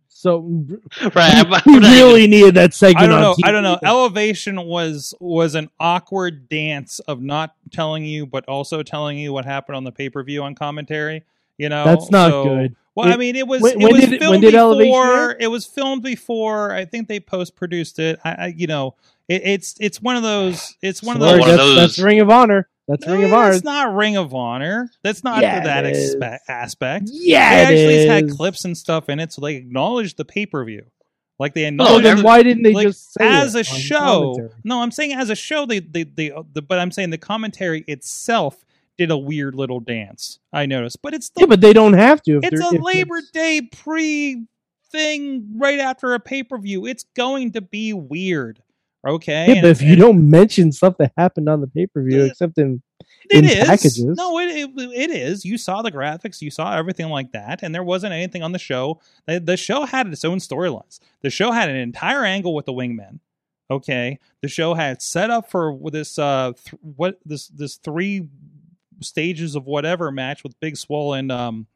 [0.08, 0.38] So,
[1.14, 3.04] right I'm, we I'm not even- really needed that segment.
[3.04, 3.34] I don't on know.
[3.34, 3.48] TV.
[3.48, 3.78] I don't know.
[3.84, 9.44] Elevation was was an awkward dance of not telling you, but also telling you what
[9.44, 11.24] happened on the pay per view on commentary.
[11.58, 12.76] You know, That's not So- good.
[12.94, 15.14] Well, I mean, it was when- it when was did filmed when did Elevation before.
[15.30, 15.36] air?
[15.38, 16.72] It was filmed before.
[16.72, 18.18] I think they post produced it.
[18.24, 18.94] I, I, you know,
[19.28, 20.76] it, it's it's one of those.
[20.80, 21.40] It's one of Sorry, those.
[21.40, 22.68] one of that's, those- that's Ring of Honor.
[22.88, 23.52] That's Ring of Eh, Honor.
[23.52, 24.90] It's not Ring of Honor.
[25.02, 27.08] That's not Yeah, for that expe- aspect.
[27.12, 30.46] Yeah, they it actually had clips and stuff in it, so they acknowledged the pay
[30.46, 30.84] per view.
[31.38, 33.98] Like they Oh, acknowledged then why didn't they like, just say as a show?
[34.34, 34.50] commentary?
[34.64, 36.32] No, I'm saying as a show, they they they.
[36.52, 38.64] The, but I'm saying the commentary itself
[38.96, 40.38] did a weird little dance.
[40.52, 42.38] I noticed, but it's the, Yeah, but they don't have to.
[42.42, 44.46] If it's a Labor it's- Day pre
[44.92, 46.86] thing right after a pay per view.
[46.86, 48.62] It's going to be weird.
[49.06, 52.24] Okay, Yeah, but if you don't mention stuff that happened on the pay per view,
[52.24, 52.82] except in
[53.30, 53.64] it in is.
[53.66, 54.04] packages.
[54.16, 55.44] No, it, it it is.
[55.44, 58.58] You saw the graphics, you saw everything like that, and there wasn't anything on the
[58.58, 59.00] show.
[59.26, 60.98] The, the show had its own storylines.
[61.22, 63.20] The show had an entire angle with the wingmen.
[63.70, 68.28] Okay, the show had set up for this uh th- what this this three
[69.00, 71.66] stages of whatever match with Big Swole and um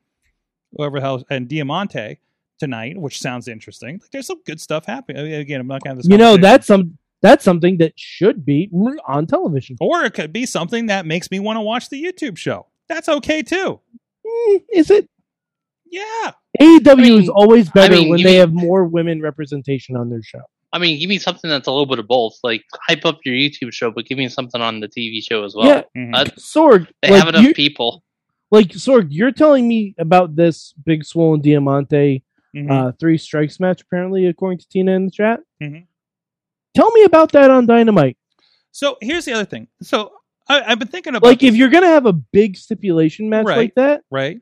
[0.76, 2.18] whoever the hell and Diamante
[2.60, 3.98] tonight, which sounds interesting.
[4.00, 5.20] Like, there's some good stuff happening.
[5.20, 6.08] I mean, Again, I'm not gonna have this.
[6.10, 8.70] you know that's some that's something that should be
[9.06, 9.76] on television.
[9.80, 12.66] or it could be something that makes me want to watch the YouTube show.
[12.88, 13.80] That's okay too.
[14.26, 15.08] Mm, is it?
[15.90, 16.32] Yeah.
[16.60, 20.08] AEW I mean- is always better mean, when they mean- have more women representation on
[20.10, 20.42] their show.
[20.72, 22.38] I mean, give me something that's a little bit of both.
[22.44, 25.54] Like hype up your YouTube show, but give me something on the TV show as
[25.56, 25.66] well.
[25.66, 26.14] yeah, Mhm.
[26.14, 28.04] Uh, Sorg, they like, have enough people.
[28.52, 32.22] like Sorg, you're telling me about this Big Swole and Diamante
[32.54, 32.70] Mhm.
[32.70, 35.40] uh, three strikes match, apparently, according to Tina in the chat.
[35.60, 35.86] Mhm.
[36.74, 38.16] Tell me about that on Dynamite.
[38.70, 39.66] so here's the other thing.
[39.82, 40.12] So
[40.48, 43.56] I, I've been thinking about Like, if you're gonna have a big stipulation match Right.
[43.58, 44.40] like that, right,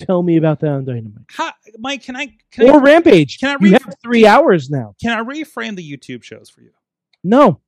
[0.00, 3.38] tell me about that on Dynamite How, Mike, can I can or I, Rampage.
[3.38, 4.94] can I you have three hours now.
[5.00, 6.70] can I reframe the YouTube shows for you?
[7.24, 7.60] No,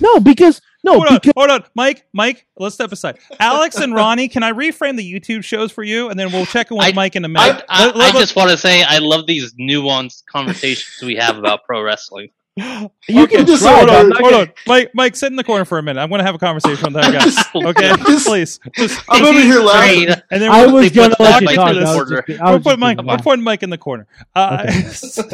[0.00, 2.46] no, because no, hold on, hold on, Mike, Mike.
[2.56, 3.18] Let's step aside.
[3.40, 6.70] Alex and Ronnie, can I reframe the YouTube shows for you, and then we'll check
[6.70, 7.64] in with I- Mike in a minute.
[7.68, 11.36] I, Let- let- I just want to say I love these nuanced conversations we have
[11.38, 12.30] about pro wrestling.
[12.58, 12.64] you
[13.08, 13.88] Okay, can just decide.
[13.88, 14.90] hold hold on, hold on, Mike.
[14.92, 16.00] Mike, sit in the corner for a minute.
[16.00, 17.60] I'm going to have a conversation with that guy.
[17.70, 18.58] Okay, Just- please.
[18.74, 20.08] Just, I'm over here laughing.
[20.30, 21.70] And then I we'll, was gonna put let you Mike talk.
[21.70, 22.24] in the corner.
[22.26, 22.96] just I we'll was put Mike.
[22.98, 23.22] We'll nice.
[23.22, 24.06] put Mike in the corner.
[24.34, 24.64] Uh,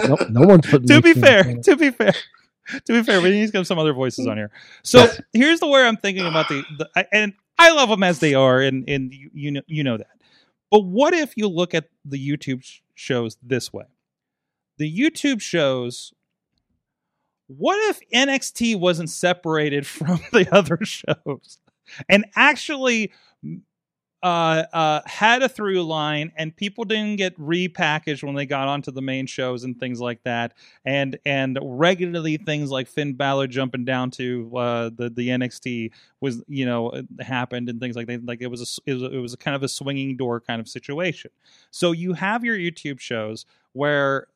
[0.07, 2.12] no, no one's putting to Mike be in the fair, to be fair,
[2.69, 4.51] to be fair, we need to get some other voices on here.
[4.83, 8.35] So here's the way I'm thinking about the, the and I love them as they
[8.35, 10.19] are, and and you, you know you know that.
[10.71, 13.85] But what if you look at the YouTube shows this way?
[14.79, 16.12] The YouTube shows.
[17.47, 21.59] What if NXT wasn't separated from the other shows,
[22.09, 23.12] and actually
[24.25, 28.91] uh, uh, had a through line, and people didn't get repackaged when they got onto
[28.91, 30.55] the main shows and things like that.
[30.83, 35.91] And and regularly things like Finn Balor jumping down to uh, the the NXT
[36.22, 38.25] was you know happened and things like that.
[38.25, 40.41] Like it was a, it was a, it was a kind of a swinging door
[40.41, 41.31] kind of situation.
[41.70, 43.45] So you have your YouTube shows
[43.75, 44.29] where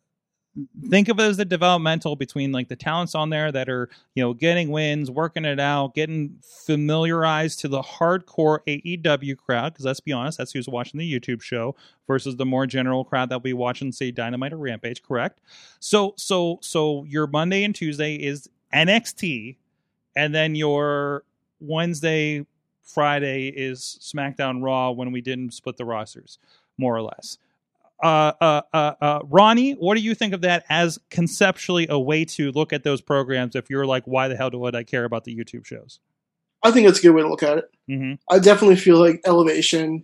[0.89, 4.23] think of it as the developmental between like the talents on there that are you
[4.23, 10.01] know getting wins working it out getting familiarized to the hardcore aew crowd because let's
[10.01, 11.75] be honest that's who's watching the youtube show
[12.07, 15.41] versus the more general crowd that will be watching say dynamite or rampage correct?
[15.81, 19.57] So so so your monday and tuesday is nxt
[20.17, 21.25] and then your
[21.61, 22.45] wednesday
[22.83, 26.39] friday is smackdown raw when we didn't split the rosters
[26.79, 27.39] more or less
[28.03, 32.25] uh, uh, uh, uh, Ronnie, what do you think of that as conceptually a way
[32.27, 33.57] to look at those programs?
[33.57, 36.01] If you're like, why the hell would I care about the YouTube shows?
[36.63, 37.65] I think that's a good way to look at it.
[37.91, 38.15] Mm-hmm.
[38.35, 40.03] I definitely feel like Elevation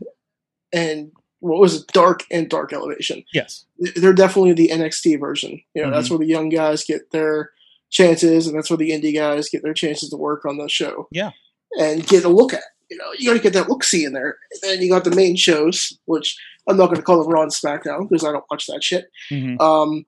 [0.72, 3.22] and what was it, Dark and Dark Elevation.
[3.32, 3.66] Yes.
[3.96, 5.60] They're definitely the NXT version.
[5.74, 6.14] You know, that's Mm-hmm.
[6.14, 7.50] where the young guys get their
[7.90, 11.06] chances, and that's where the indie guys get their chances to work on the show.
[11.12, 11.30] Yeah.
[11.78, 12.62] and get a look at.
[12.90, 14.36] You know, you got to get that look see in there.
[14.52, 16.36] And then you got the main shows, which
[16.68, 19.06] I'm not going to call them Raw and SmackDown because I don't watch that shit.
[19.30, 19.60] Mm-hmm.
[19.60, 20.06] Um,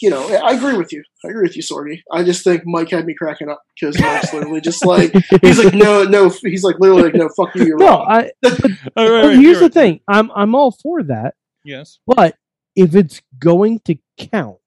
[0.00, 1.02] you know, I agree with you.
[1.24, 2.02] I agree with you, Sorgy.
[2.10, 5.74] I just think Mike had me cracking up because Mike's literally just like he's like
[5.74, 6.28] no, no.
[6.42, 8.06] He's like literally like no, fuck you, you're no, wrong.
[8.08, 10.00] I, All right, oh, right, here's you're the thing.
[10.08, 11.34] I'm I'm all for that,
[11.64, 11.98] Yes.
[12.06, 12.36] but
[12.74, 14.58] if it's going to count,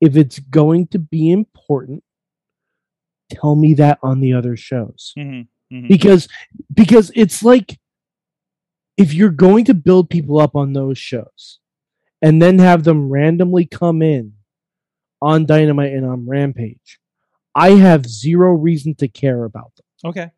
[0.00, 2.04] if it's going to be important,
[3.30, 5.12] tell me that on the other shows.
[5.18, 5.42] Mm-hmm.
[5.74, 5.88] Mm-hmm.
[5.88, 6.28] because
[6.72, 7.78] because it's like
[8.96, 11.58] if you're going to build people up on those shows
[12.22, 14.34] and then have them randomly come in
[15.20, 16.98] on Dynamite and on Rampage,
[17.54, 20.10] I have zero reason to care about them.
[20.10, 20.30] Okay.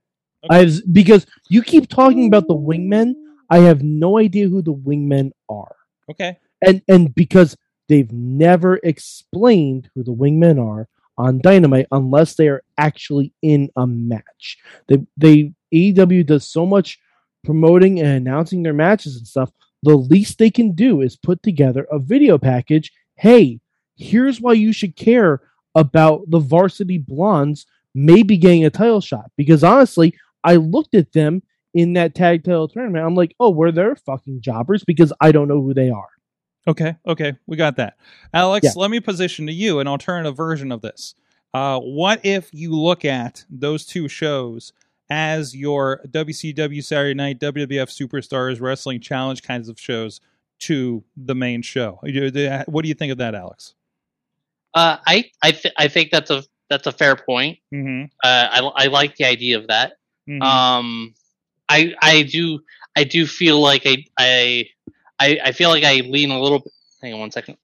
[0.48, 3.14] I have because you keep talking about the wingmen.
[3.50, 5.76] I have no idea who the wingmen are,
[6.10, 6.38] Okay.
[6.64, 7.56] and and because
[7.88, 10.88] they've never explained who the wingmen are
[11.18, 14.58] on Dynamite unless they are actually in a match.
[14.88, 16.98] They they AEW does so much
[17.46, 19.50] promoting and announcing their matches and stuff.
[19.82, 22.92] The least they can do is put together a video package.
[23.14, 23.60] Hey,
[23.96, 25.40] here's why you should care
[25.74, 29.30] about the varsity blondes maybe getting a title shot.
[29.36, 30.12] Because honestly,
[30.44, 31.42] I looked at them
[31.72, 33.04] in that tag title tournament.
[33.04, 34.84] I'm like, oh, were they fucking jobbers?
[34.84, 36.08] Because I don't know who they are.
[36.68, 36.96] Okay.
[37.06, 37.34] Okay.
[37.46, 37.96] We got that.
[38.34, 38.72] Alex, Yeah.
[38.76, 41.14] let me position to you an alternative version of this.
[41.54, 44.72] Uh, what if you look at those two shows
[45.08, 50.20] as your WCW Saturday Night, WWF Superstars Wrestling Challenge kinds of shows
[50.60, 52.00] to the main show?
[52.66, 53.74] What do you think of that, Alex?
[54.74, 57.58] Uh, I I th- I think that's a that's a fair point.
[57.72, 58.04] Mm-hmm.
[58.22, 59.94] Uh, I I like the idea of that.
[60.42, 61.14] Um,
[61.68, 62.60] I I do
[62.96, 64.66] I do feel like I I
[65.18, 66.60] I, I feel like I lean a little.
[66.60, 67.56] Bit, Hang on one second.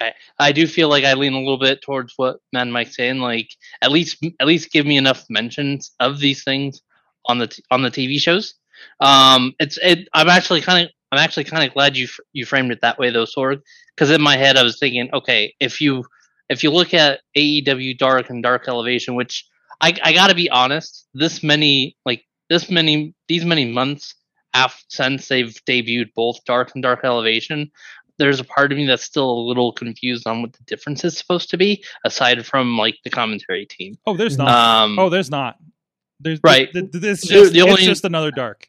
[0.00, 3.18] Okay, I do feel like I lean a little bit towards what Mad Mike's saying.
[3.18, 3.50] Like
[3.82, 6.82] at least at least give me enough mentions of these things
[7.26, 8.54] on the t- on the TV shows.
[9.00, 10.08] Um, it's it.
[10.14, 12.98] I'm actually kind of I'm actually kind of glad you fr- you framed it that
[12.98, 13.60] way though, Sorg.
[13.96, 16.04] Because in my head I was thinking, okay, if you
[16.48, 19.44] if you look at AEW Dark and Dark Elevation, which
[19.80, 24.14] I, I gotta be honest, this many like this many these many months
[24.54, 27.70] after since they've debuted both Dark and Dark Elevation,
[28.18, 31.16] there's a part of me that's still a little confused on what the difference is
[31.16, 33.96] supposed to be, aside from like the commentary team.
[34.06, 34.48] Oh, there's not.
[34.48, 35.56] Um, oh, there's not.
[36.20, 36.72] There's Right.
[36.72, 38.68] th- th- The- just, the it's just another dark.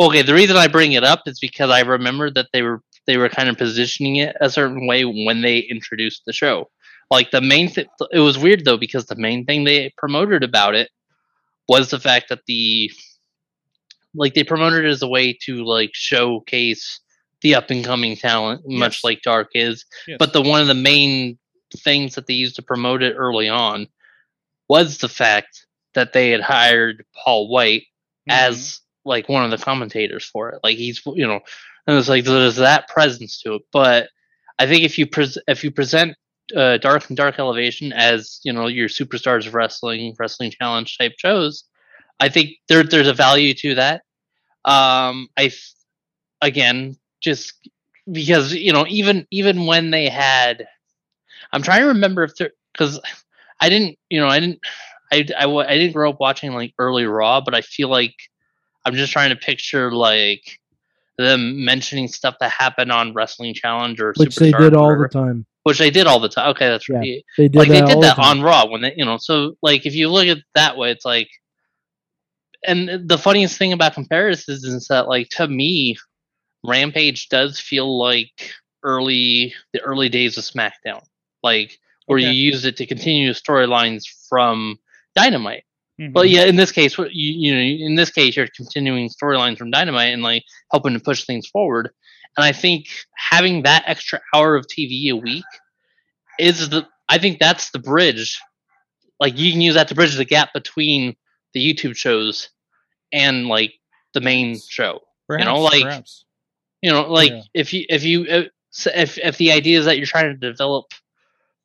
[0.00, 3.16] Okay, the reason I bring it up is because I remember that they were they
[3.16, 6.70] were kind of positioning it a certain way when they introduced the show.
[7.10, 10.74] Like the main thing, it was weird though because the main thing they promoted about
[10.74, 10.90] it
[11.68, 12.90] was the fact that the
[14.14, 17.00] like they promoted it as a way to like showcase
[17.44, 19.04] the up and coming talent, much Yes.
[19.04, 19.84] like Dark is.
[20.08, 20.16] Yes.
[20.18, 21.38] But the one of the main
[21.76, 23.86] things that they used to promote it early on
[24.68, 27.84] was the fact that they had hired Paul White
[28.28, 28.38] Mm-hmm.
[28.56, 30.60] as like one of the commentators for it.
[30.64, 31.40] Like he's you know,
[31.86, 33.62] and it's like there's that presence to it.
[33.70, 34.08] But
[34.58, 36.16] I think if you pres if you present
[36.56, 41.12] uh, Dark and Dark Elevation as you know your superstars of wrestling, wrestling challenge type
[41.18, 41.64] shows,
[42.18, 44.04] I think there there's a value to that.
[44.64, 45.52] Um, I
[46.40, 47.68] again just
[48.10, 50.66] because you know even even when they had,
[51.52, 53.00] I'm trying to remember if there because
[53.60, 54.60] I didn't you know I didn't
[55.10, 58.14] I, I, I didn't grow up watching like early Raw, but I feel like
[58.84, 60.60] I'm just trying to picture like
[61.16, 65.08] them mentioning stuff that happened on Wrestling Challenge or which they did or all the
[65.08, 65.46] time.
[65.62, 66.50] which they did all the time.
[66.50, 67.24] Okay, that's Yeah, right.
[67.38, 69.16] They did like that they did that the on Raw when they, you know.
[69.16, 71.30] So like if you look at it that way, it's like
[72.66, 75.96] and the funniest thing about comparisons is that like to me,
[76.64, 78.52] Rampage does feel like
[78.82, 81.02] early the early days of SmackDown,
[81.42, 82.30] like where Okay.
[82.30, 84.78] you use it to continue storylines from
[85.14, 85.64] Dynamite.
[86.00, 86.12] Mhm.
[86.12, 89.70] Well, yeah, in this case, you, you know, in this case, you're continuing storylines from
[89.70, 91.90] Dynamite and like helping to push things forward.
[92.36, 95.44] And I think having that extra hour of TV a week
[96.38, 98.40] is the, I think that's the bridge.
[99.20, 101.14] Like you can use that to bridge the gap between
[101.52, 102.48] the YouTube shows
[103.12, 103.72] and like
[104.14, 105.00] the main show.
[105.28, 106.23] Perhaps, know, like- perhaps.
[106.84, 107.42] You know, like Yeah.
[107.54, 108.44] if you if you uh,
[108.94, 110.86] if if the idea is that you're trying to develop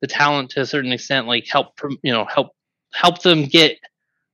[0.00, 2.52] the talent to a certain extent, like help you know help
[2.94, 3.78] help them get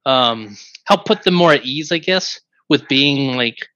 [0.07, 0.57] um
[0.87, 3.69] help put them more at ease, I guess, with being like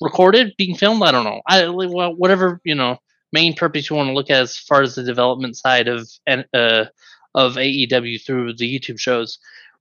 [0.00, 1.02] recorded, being filmed.
[1.02, 1.40] I don't know.
[1.48, 2.98] I well, whatever you know
[3.32, 6.46] main purpose you want to look at as far as the development side of and
[6.54, 6.86] uh
[7.34, 9.38] of AEW through the YouTube shows.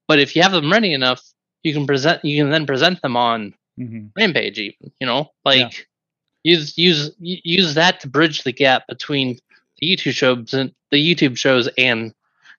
[0.07, 1.21] But if you have them ready enough,
[1.63, 4.11] you can present you can then present them on Mhm.
[4.17, 5.31] Rampage even, you know?
[5.45, 5.87] Like
[6.43, 9.37] use use use that to bridge the gap between
[9.79, 12.13] the YouTube shows and the YouTube shows and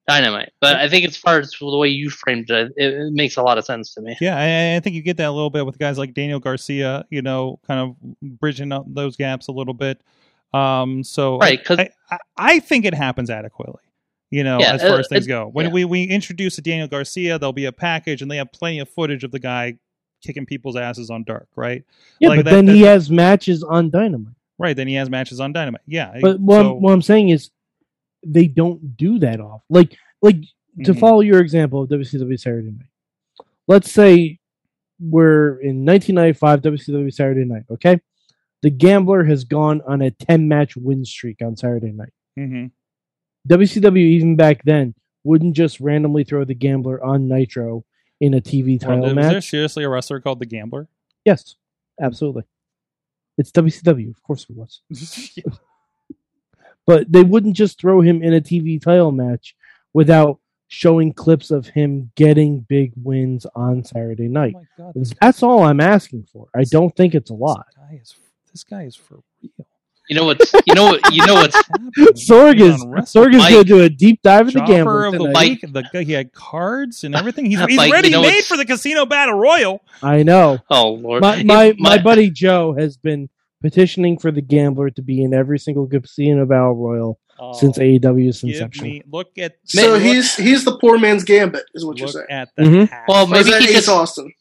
[0.08, 0.52] Dynamite.
[0.60, 3.42] But I think as far as the way you framed it, it, it makes a
[3.42, 4.16] lot of sense to me.
[4.20, 7.04] Yeah, I, I think you get that a little bit with guys like Daniel Garcia,
[7.10, 10.02] you know, kind of bridging up those gaps a little bit.
[10.52, 13.82] Um, so Right, 'cause- I, I, I think it happens adequately.
[14.32, 15.48] You know, Yeah, as far uh, as things go.
[15.48, 15.72] When yeah.
[15.72, 18.88] we, we introduce a Daniel Garcia, there'll be a package, and they have plenty of
[18.88, 19.74] footage of the guy
[20.22, 21.84] kicking people's asses on Dark, right?
[22.18, 24.34] Yeah, Like but that- then he has matches on Dynamite.
[24.58, 24.76] Right.
[24.76, 25.80] Then he has matches on Dynamite.
[25.86, 26.18] Yeah.
[26.20, 27.50] But what, so- I'm, what I'm saying is,
[28.22, 29.62] they don't do that off.
[29.70, 30.36] Like, like
[30.84, 31.00] to Mhm.
[31.00, 33.46] follow your example of WCW Saturday Night.
[33.66, 34.38] Let's say
[35.00, 37.62] we're in 1995 WCW Saturday Night.
[37.70, 37.98] Okay,
[38.60, 42.12] the Gambler has gone on a 10 match win streak on Saturday Night.
[42.38, 42.72] Mhm.
[43.48, 44.94] WCW even back then
[45.24, 47.84] wouldn't just randomly throw the Gambler on Nitro
[48.20, 49.32] in a TV title was match.
[49.32, 50.88] there seriously a wrestler called the Gambler?
[51.24, 51.56] Yes,
[52.00, 52.44] absolutely.
[53.38, 54.82] It's WCW, of course it was.
[56.86, 59.54] But they wouldn't just throw him in a TV title match
[59.92, 64.94] without showing clips of him getting big wins on Saturday oh my my God.
[65.20, 66.48] That's all I'm asking for.
[66.52, 67.66] I don't think it's a lot.
[67.76, 68.14] Guy is,
[68.50, 69.66] this guy is for real.
[70.10, 71.56] You know what's you know what you know what's
[72.28, 72.84] Sorg He's is
[73.14, 75.32] Sorg is going to do a deep dive into Chopper gambling of the tonight.
[75.34, 75.62] Mike.
[75.62, 75.72] week.
[75.72, 77.46] The guy he had cards and everything.
[77.46, 79.82] He's, he's Mike, ready you know made for the casino battle royal.
[80.02, 80.58] I know.
[80.68, 83.28] oh lord My It- my, my buddy Joe has been
[83.62, 87.20] petitioning for the gambler to be in every single casino battle royal
[87.54, 88.84] since Oh, AEW's give inception.
[88.84, 92.26] me look at So look- he's he's the poor man's gambit, is what you're saying.
[92.30, 92.90] at the Mhm.
[93.08, 94.32] Well, maybe that he just Austin?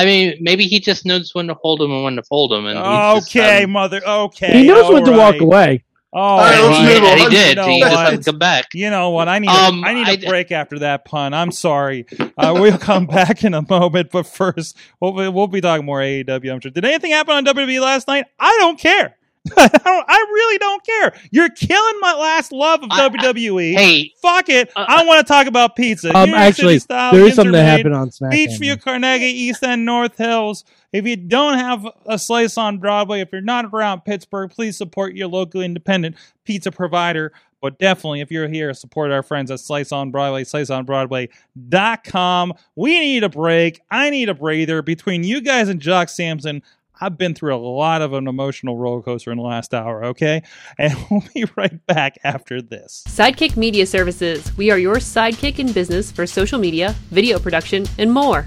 [0.00, 2.66] I mean maybe he just knows when to hold them and when to fold them
[2.66, 4.00] and he's just, okay, um, mother.
[4.06, 5.84] Okay, he knows all when to walk away.
[6.12, 8.04] Oh, All right, and let's he, move and he did You know he just what?
[8.06, 9.28] hasn't come back You know what?
[9.28, 11.32] I need Um, a, I need a I- break after that pun.
[11.34, 12.04] I'm sorry.
[12.36, 16.00] Uh, we'll come back in a moment, but first we'll be, we'll be talking more
[16.00, 16.52] AEW.
[16.52, 16.72] I'm sure.
[16.72, 18.24] Did anything happen on WWE last night?
[18.40, 19.16] I don't care.
[19.56, 21.14] I, don't, I really don't care.
[21.30, 23.72] You're killing my last love of I- I- WWE.
[23.74, 24.70] hey Fuck it.
[24.76, 26.14] Uh, I want to talk about pizza.
[26.14, 28.32] Um, New York actually, City style, there is something that Intermade, happened on SmackDown.
[28.32, 30.64] Beechview, Carnegie, East End, North Hills.
[30.92, 35.14] If you don't have a slice on Broadway, if you're not around Pittsburgh, please support
[35.14, 37.32] your local independent pizza provider.
[37.62, 42.54] But definitely, if you're here, support our friends at Slice on Broadway, sliceonbroadway.com.
[42.74, 43.82] We need a break.
[43.90, 44.80] I need a breather.
[44.82, 46.62] Between you guys and Jock Samson,
[47.02, 50.42] I've been through a lot of an emotional roller coaster in the last hour, okay?
[50.78, 53.04] And we'll be right back after this.
[53.08, 54.56] Sidekick Media Services.
[54.56, 58.42] We are your sidekick in business for social media, video production, and more.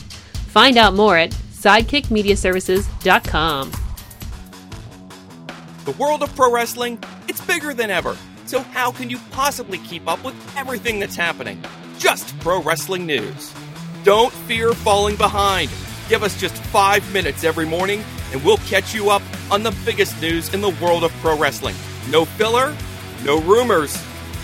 [0.48, 3.72] Find out more at sidekickmediaservices.com.
[5.86, 8.16] The world of pro wrestling, it's bigger than ever.
[8.46, 11.64] So how can you possibly keep up with everything that's happening?
[11.98, 13.54] Just pro wrestling news.
[14.04, 15.72] Don't fear falling behind.
[16.10, 18.04] Give us just 5 minutes every morning
[18.34, 19.22] and we'll catch you up
[19.52, 21.76] on the biggest news in the world of pro wrestling.
[22.10, 22.76] No filler,
[23.24, 23.98] no rumors,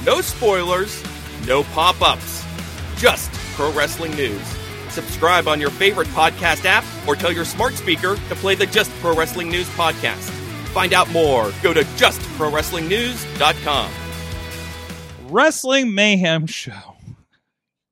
[0.05, 1.03] no spoilers,
[1.45, 2.45] no pop-ups.
[2.95, 4.41] Just pro wrestling news.
[4.89, 8.91] Subscribe on your favorite podcast app or tell your smart speaker to play the Just
[9.01, 10.29] Pro Wrestling News podcast.
[10.69, 11.51] Find out more.
[11.61, 13.91] Go to justprowrestlingnews.com.
[15.29, 16.95] Wrestling Mayhem Show.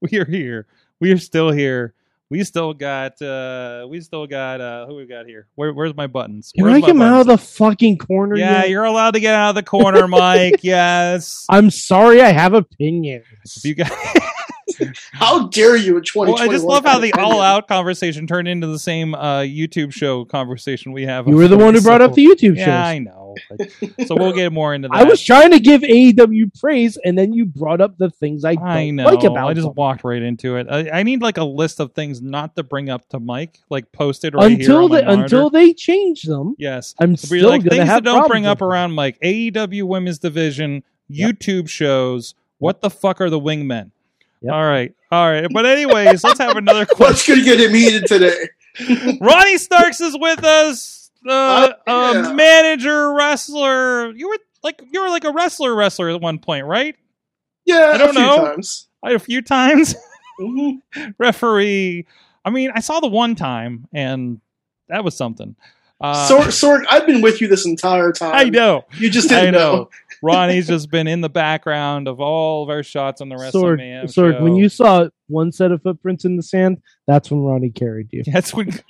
[0.02, 0.66] We are here.
[1.00, 1.94] We are still here.
[2.30, 5.48] We still got uh we still got uh who we got here?
[5.56, 6.52] Where where's my buttons?
[6.54, 8.36] Can Where's I come out of the fucking corner?
[8.36, 8.70] Yeah, yet?
[8.70, 10.62] you're allowed to get out of the corner, Mike.
[10.62, 11.46] yes.
[11.50, 13.24] I'm sorry, I have opinions.
[13.56, 13.92] If you got
[15.12, 16.34] How dare you in 2021?
[16.34, 19.92] Well, I just love how the all out conversation turned into the same uh, YouTube
[19.94, 21.28] show conversation we have.
[21.28, 22.62] You were the one who brought up the YouTube show.
[22.66, 23.36] Yeah, I know.
[23.50, 23.72] But-
[24.08, 24.96] so we'll get more into that.
[24.98, 28.56] I was trying to give AEW praise, and then you brought up the things I
[28.56, 29.06] don't I know.
[29.06, 29.74] like about I just them.
[29.76, 30.68] walked right into it.
[30.70, 33.92] I, I need like a list of things not to bring up to Mike, like
[33.92, 36.56] posted right here until on my they until they change them.
[36.58, 39.20] yes, I'm Be still like gonna things have that don't bring up around Mike.
[39.22, 42.34] AEW Women's Division, YouTube shows.
[42.60, 43.92] What the fuck are the wingmen?
[44.42, 44.54] Yep.
[44.54, 45.48] All right, all right.
[45.52, 47.06] But anyways, let's have another question.
[47.08, 49.18] What's going to get him heated today?
[49.22, 51.10] Ronnie Starks is with us.
[51.28, 52.34] Uh, Uh, uh, yeah.
[52.34, 54.12] manager, wrestler.
[54.16, 56.96] You were like you were like a wrestler, wrestler at one point, right?
[57.66, 58.46] Yeah, I don't a few know.
[58.46, 58.88] times.
[59.04, 59.96] I, a few times.
[60.40, 60.82] Mhm.
[61.18, 62.06] referee.
[62.46, 64.40] I mean, I saw the one time, and
[64.88, 65.56] that was something.
[66.00, 68.36] Uh, Sorg, Sorg, I've been with you this entire time.
[68.36, 68.86] I know.
[69.00, 69.74] You just didn't know.
[69.76, 69.90] know.
[70.24, 73.52] Ronnie's just been in the background of all of our shots on the wrestling.
[73.62, 74.36] Sword, WrestleMania Sword.
[74.36, 74.44] show.
[74.44, 78.24] When you saw one set of footprints in the sand, that's when Ronnie carried you.
[78.26, 78.70] that's when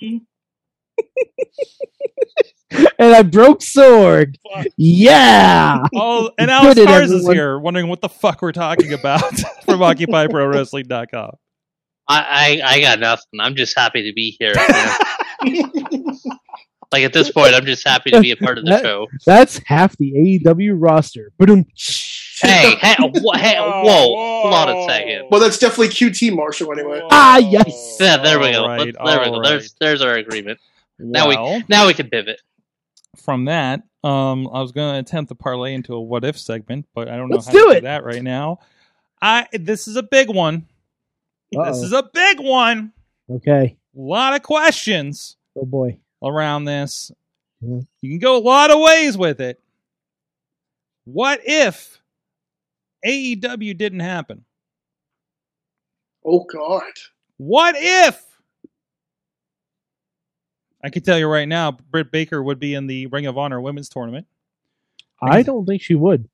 [2.98, 4.38] and I broke Sword.
[4.76, 5.78] Yeah.
[5.94, 9.22] oh, and You Alex did Cars is here, wondering what the fuck we're talking about
[9.64, 11.30] from OccupyProWrestling.com.
[12.10, 13.38] I, I I got nothing.
[13.38, 14.54] I'm just happy to be here.
[16.92, 19.06] Like at this point, I'm just happy to be a part of the That- show.
[19.26, 20.12] That's half the
[20.44, 21.32] AEW roster.
[21.38, 21.64] But Hey,
[22.80, 25.26] hey, wha- hey, Oh, whoa, hold on a second.
[25.30, 27.00] Well, that's definitely QT Marshall anyway.
[27.10, 27.96] Ah, yes.
[28.00, 28.62] Yeah, there we go.
[28.62, 29.40] All right, Let's- there we go.
[29.40, 29.48] right.
[29.48, 30.58] There's there's our agreement.
[30.98, 32.40] Now we- Now we can pivot.
[33.16, 36.86] from that, um, I was going to attempt to parlay into a what if segment,
[36.94, 37.74] but I don't know Let's how do to it.
[37.76, 38.60] do that right now.
[39.20, 40.66] I this is a big one.
[41.50, 41.82] This Uh-oh.
[41.84, 42.92] is a big one.
[43.30, 43.76] okay.
[43.96, 45.98] A lot of questions Oh boy.
[46.22, 47.12] Around this.
[47.62, 47.86] Mhm.
[48.00, 49.60] You can go a lot of ways with it.
[51.04, 52.00] What if
[53.04, 54.44] AEW didn't happen?
[56.24, 56.82] Oh God.
[57.36, 58.24] What if?
[60.82, 63.60] I can tell you right now, Britt Baker would be in the Ring of Honor
[63.60, 64.26] Women's Tournament.
[65.20, 66.28] I don't think she would.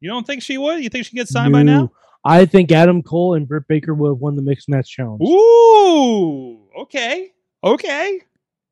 [0.00, 0.82] You don't think she would?
[0.82, 1.92] You think she gets signed by now?
[2.24, 5.20] I think Adam Cole and Britt Baker would have won the mixed match challenge.
[5.22, 7.32] Ooh, okay,
[7.62, 8.20] okay.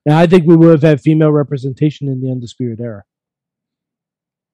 [0.06, 3.04] And I think we would have had female representation in the Undisputed Era.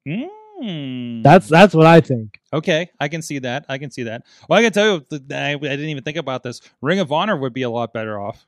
[0.09, 1.23] Mm.
[1.23, 2.39] That's that's what I think.
[2.53, 2.91] okay.
[3.01, 3.67] I can see that.
[3.69, 4.25] I can see that.
[4.49, 6.61] Well, I can tell you, I, I didn't even think about this.
[6.83, 8.45] Ring of Honor would be a lot better off.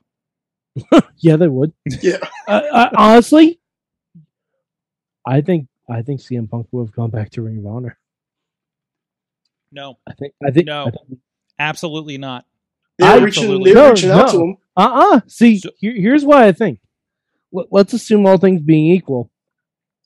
[1.19, 1.73] Yeah, they would.
[2.01, 2.17] Yeah.
[2.47, 3.59] Uh, uh, honestly,
[5.25, 7.97] I think I think CM Punk would have gone back to Ring of Honor.
[9.71, 10.85] No, I think I think No.
[10.87, 11.19] I think-
[11.57, 12.45] absolutely not.
[12.99, 13.73] They I- were reaching, Absolutely.
[13.73, 14.43] they were No, reaching out to no.
[14.43, 14.57] him.
[14.77, 15.21] Uh-uh.
[15.27, 16.79] See, So- here, here's why I think.
[17.51, 19.31] Let- Let's assume all things being equal.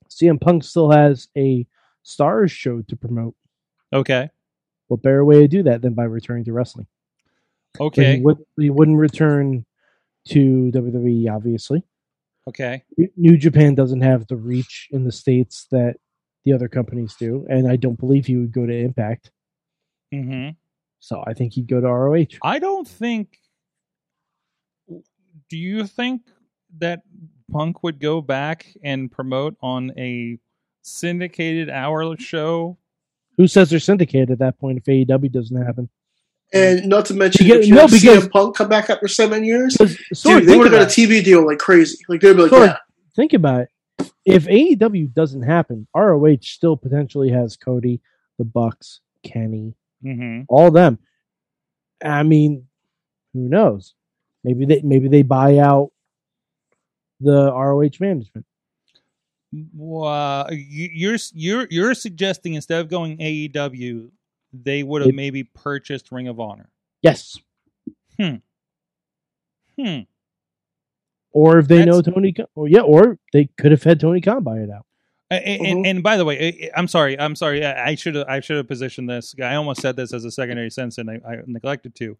[0.09, 1.65] CM Punk still has a
[2.03, 3.35] Stars show to promote.
[3.93, 4.29] Okay,
[4.87, 6.87] What better way to do that than by returning to wrestling?
[7.79, 9.65] Okay, He, would, wouldn't return
[10.29, 11.83] to WWE, obviously.
[12.47, 12.83] okay.
[13.17, 15.97] New Japan doesn't have the reach in the States that
[16.45, 17.45] the other companies do.
[17.49, 19.31] And I don't believe he would go to Impact.
[20.11, 20.49] hmm
[20.99, 22.37] So I think he'd go to ROH.
[22.43, 23.37] I don't think.
[25.49, 26.21] Do you think
[26.79, 27.01] that
[27.51, 30.37] Punk would go back and promote on a
[30.81, 32.77] syndicated hour show?
[33.37, 35.89] Who says they're syndicated at that point if AEW doesn't happen?
[36.53, 39.07] And not to mention, Because- if you no, have because- CM Punk come back after
[39.07, 41.07] seven years, Because, dude, they think would have got about a it.
[41.21, 41.97] TV deal like crazy.
[42.09, 42.77] Like they'd be like, Sword, yeah,
[43.15, 43.69] think about it.
[44.25, 48.01] If AEW doesn't happen, ROH still potentially has Cody,
[48.37, 50.41] the Bucks, Kenny, Mm-hmm.
[50.49, 50.97] all them.
[52.03, 52.67] I mean,
[53.33, 53.93] who knows?
[54.43, 55.91] Maybe they maybe they buy out
[57.21, 58.45] the ROH management.
[59.73, 64.09] Well, you- you're you're you're suggesting instead of going AEW,
[64.53, 66.69] they would have maybe purchased Ring of Honor.
[67.01, 67.37] Yes.
[68.19, 68.35] Hmm.
[69.79, 69.99] Hmm.
[71.33, 74.57] Or if they know Tony, or yeah, or they could have had Tony Khan buy
[74.59, 74.85] it out.
[75.29, 75.87] And, and, Mhm.
[75.89, 77.17] and by the way, I'm sorry.
[77.17, 77.65] I'm sorry.
[77.65, 78.27] I I should have.
[78.27, 79.33] I should have positioned this.
[79.41, 82.17] I almost said this as a secondary sense, and I, I neglected to.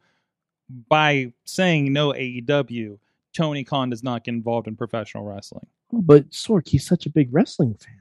[0.90, 2.98] By saying no AEW,
[3.36, 5.68] Tony Khan does not get involved in professional wrestling.
[5.92, 7.98] But Sorg, he's such a big wrestling fan.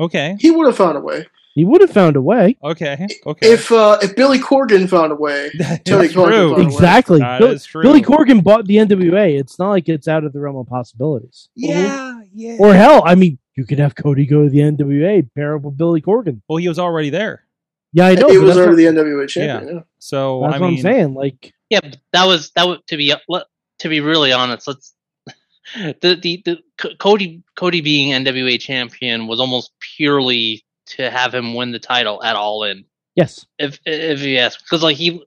[0.00, 0.36] Okay.
[0.38, 1.26] he would have found a way.
[1.54, 2.56] He would have found a way.
[2.62, 3.08] Okay.
[3.26, 3.52] Okay.
[3.52, 6.50] If uh, if Billy Corgan found a way, That Tony is Khan could true.
[6.54, 6.72] find a way.
[6.72, 7.18] Exactly.
[7.18, 7.82] That Bill- is true.
[7.82, 9.38] Billy Corgan bought the NWA.
[9.40, 11.48] It's not like it's out of the realm of possibilities.
[11.56, 12.20] Yeah.
[12.32, 12.56] Yeah.
[12.60, 15.76] Or hell, I mean, you could have Cody go to the NWA, pair up with
[15.76, 16.42] Billy Corgan.
[16.48, 17.44] well, he was already there,
[17.92, 18.28] Yeah, I know.
[18.28, 19.76] he was already what, the NWA champion.
[19.78, 19.82] Yeah.
[19.98, 21.14] so that's I what mean, I'm saying.
[21.14, 21.80] Like, Yeah,
[22.12, 23.46] that was that was to be let-
[23.80, 24.66] to be really honest.
[24.66, 24.94] Let's
[25.74, 31.54] the the, the C- Cody Cody being NWA champion was almost purely to have him
[31.54, 32.84] win the title at All In.
[33.14, 35.22] yes, If if you ask, because like he,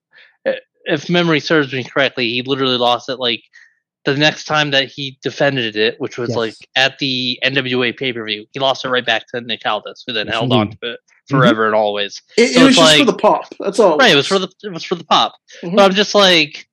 [0.85, 3.43] if memory serves me correctly, he literally lost it like
[4.03, 6.37] the next time that he defended it, which was Yes.
[6.37, 8.47] like at the NWA pay per view.
[8.51, 10.99] He lost it right back to Nick Aldis, who then Yes, held on to it
[11.29, 12.19] forever and always.
[12.35, 13.53] It, So it was it's just for the pop.
[13.59, 13.97] That's all.
[13.97, 15.35] Right, it was for the it was for the pop.
[15.63, 15.75] Mhm.
[15.75, 16.67] But I'm just like,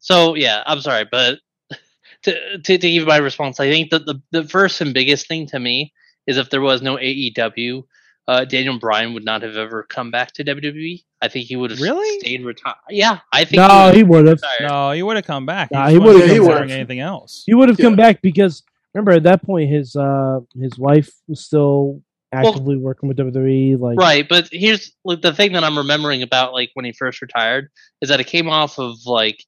[0.00, 1.38] so yeah, I'm sorry, but
[2.24, 5.46] to to, to give my response, I think that the the first and biggest thing
[5.48, 5.92] to me
[6.26, 7.84] is if there was no AEW,
[8.28, 11.02] uh, Daniel Bryan would not have ever come back to WWE.
[11.22, 12.18] I think he would have Really?
[12.20, 12.76] stayed retired.
[12.88, 14.40] Yeah, I think No, he would have.
[14.60, 15.70] No, he would have come back.
[15.70, 16.74] Nah, just he wasn't would've come considering back.
[16.76, 17.42] anything else.
[17.46, 18.62] He would have come back because
[18.94, 22.02] remember at that point his uh his wife was still
[22.32, 23.78] actively working with WWE.
[23.78, 27.20] Like Right, but here's like, the thing that I'm remembering about like when he first
[27.20, 27.70] retired
[28.00, 29.42] is that it came off of like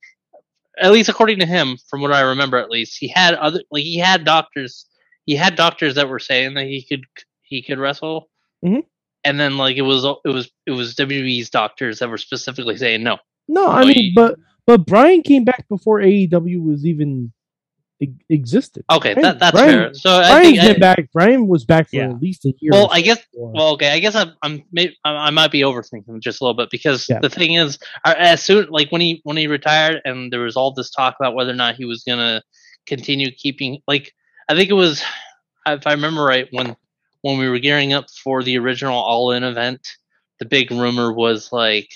[0.81, 3.85] at least according to him, from what I remember at least, he had other like
[3.85, 4.86] he had doctors
[5.27, 7.05] he had doctors that were saying that he could
[7.43, 8.28] he could wrestle.
[8.65, 8.85] Mhm.
[9.24, 13.03] And then like it was it was it was WWE's doctors that were specifically saying
[13.03, 13.19] no.
[13.49, 14.36] no, I mean, but
[14.66, 17.32] but Bryan came back before AEW was even
[18.29, 18.85] existed.
[18.91, 19.95] Okay, Bryan- that, that's Bryan- fair.
[19.95, 21.12] So I Bryan's I- been back.
[21.12, 22.11] Bryan was back for Yeah.
[22.11, 22.73] at least a year.
[22.73, 23.53] Well, I guess before.
[23.55, 26.57] Well, okay, I guess I'm, I'm maybe, I I might be overthinking just a little
[26.57, 27.19] bit because Yeah.
[27.20, 30.73] the thing is, as soon like when he when he retired and there was all
[30.73, 32.43] this talk about whether or not he was gonna
[32.87, 34.12] continue keeping like
[34.49, 35.03] I think it was
[35.66, 36.77] if I remember right when
[37.23, 39.81] when we were gearing up for the original All In event,
[40.41, 41.89] the big rumor was like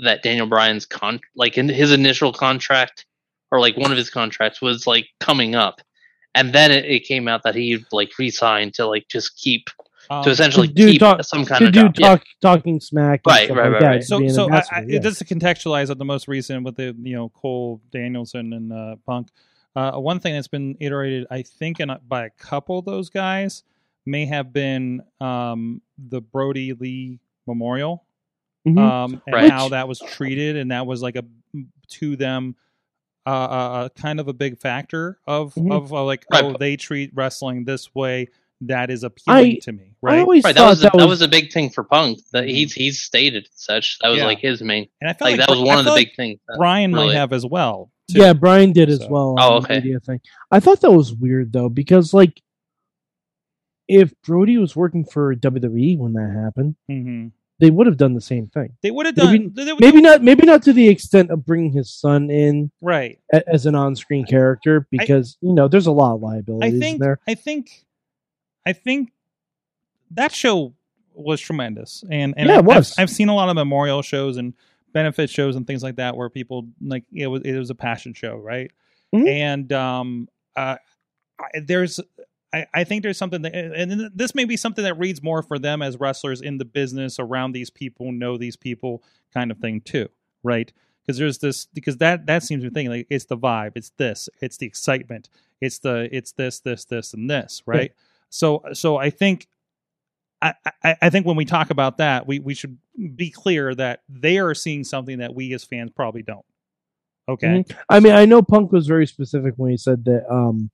[0.00, 3.05] that Daniel Bryan's con like in his initial contract
[3.50, 5.80] or like one of his contracts was like coming up.
[6.34, 9.70] And then it, it came out that he like re-signed to like just keep
[10.10, 11.94] Um, to essentially To do keep talk- some kind to of do job.
[11.98, 12.08] Yeah.
[12.08, 14.00] talk, talking smack, and Right, right, like right, that, right.
[14.02, 14.98] to so so I, ambassador, I, yeah.
[15.00, 18.96] just to contextualize of the most recent with the you know Cole Danielson and uh,
[19.06, 19.28] Punk.
[19.74, 23.10] Uh, one thing that's been iterated, I think, in, a- by a couple of those
[23.10, 23.62] guys
[24.06, 28.04] may have been um, the Brodie Lee Memorial,
[28.66, 28.78] Mhm.
[28.78, 29.50] um, and Right.
[29.50, 31.24] how that was treated, and that was like a
[31.88, 32.54] to them
[33.26, 35.72] uh, uh, uh, kind of a big factor of Mhm.
[35.72, 38.28] of uh, like Right, oh they treat wrestling this way.
[38.62, 41.28] That is appealing I- to me, I always Right, that was, that, that was a
[41.28, 42.20] big thing for Punk.
[42.32, 43.98] That he's he's stated such.
[43.98, 44.24] That was Yeah.
[44.26, 44.88] like his main.
[45.00, 46.40] and I feel Like, like, that was I one of the feel big like things.
[46.48, 47.90] that- Bryan might have as well.
[48.10, 48.20] too.
[48.20, 49.30] yeah, Bryan did as well.
[49.30, 49.74] On Oh, the okay.
[49.80, 50.20] media thing.
[50.50, 52.40] I thought that was weird though because like
[53.88, 57.28] if Brodie was working for WWE when that happened, hmm
[57.58, 58.76] they would have done the same thing.
[58.82, 60.22] They would have Maybe- done they would- Maybe not.
[60.22, 63.18] Maybe not to the extent of bringing his son in right.
[63.32, 67.00] a- as an on-screen character because you know there's a lot of liabilities I think
[67.00, 67.18] there.
[67.26, 67.86] I think
[68.66, 69.10] I think
[70.12, 70.74] that show
[71.14, 72.92] was tremendous, and and Yeah, I, it was.
[72.98, 74.52] I've, I've seen a lot of memorial shows and
[74.92, 78.12] benefit shows and things like that where people like it was it was a passion
[78.14, 78.70] show, right?
[79.14, 79.28] Mhm.
[79.28, 80.76] And um, uh,
[81.38, 82.00] I, there's.
[82.52, 85.58] I, I think there's something that, and this may be something that reads more for
[85.58, 89.02] them as wrestlers in the business around these people, know these people,
[89.34, 90.08] kind of thing too,
[90.42, 90.72] right?
[91.02, 93.90] Because there's this, because that that seems to be thinking like it's the vibe, it's
[93.98, 95.28] this, it's the excitement,
[95.60, 97.92] it's the, it's this, this, this, and this, right?
[98.30, 99.46] So, so I think,
[100.42, 100.54] I,
[100.84, 102.76] I, I think when we talk about that, we we should
[103.16, 106.44] be clear that they are seeing something that we as fans probably don't.
[107.28, 107.64] Okay.
[107.64, 107.76] Mhm.
[107.88, 110.70] I mean, I know Punk was very specific when he said that um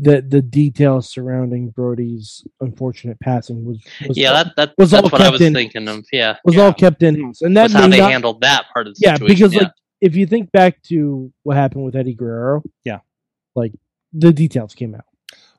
[0.00, 5.10] that the details surrounding Brodie's unfortunate passing was, was yeah, that, that was that's all
[5.10, 6.04] what I kept was in- thinking of.
[6.12, 6.62] Yeah, was yeah.
[6.62, 9.00] all kept in house, and that that's how they not- handled that part of the
[9.02, 9.34] yeah, situation.
[9.36, 9.62] because yeah.
[9.62, 13.00] like if you think back to what happened with Eddie Guerrero, Yeah.
[13.56, 13.72] like
[14.12, 15.04] the details came out.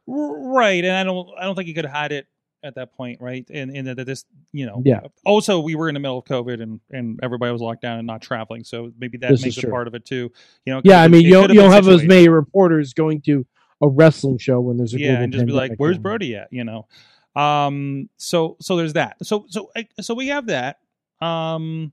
[0.08, 2.26] Right, and I don't I don't think you could hide it
[2.64, 3.46] at that point, right?
[3.54, 5.02] And and that this, you know, Yeah.
[5.26, 8.08] Also, we were in the middle of COVID, and and everybody was locked down and
[8.08, 9.72] not traveling, so maybe that This makes is it true.
[9.72, 10.32] part of it too.
[10.66, 13.22] You know, Yeah, I mean, you don't, you don't been have as many reporters going
[13.24, 13.46] to
[13.82, 15.98] a wrestling show when there's a yeah, and just be like, "Where's.
[15.98, 16.88] Brodie at?" You know.
[17.36, 18.10] Um.
[18.18, 19.18] So so there's that.
[19.24, 20.80] So so I- so we have that.
[21.22, 21.92] Um.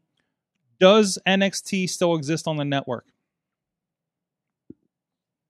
[0.78, 3.06] Does NXT still exist on the network?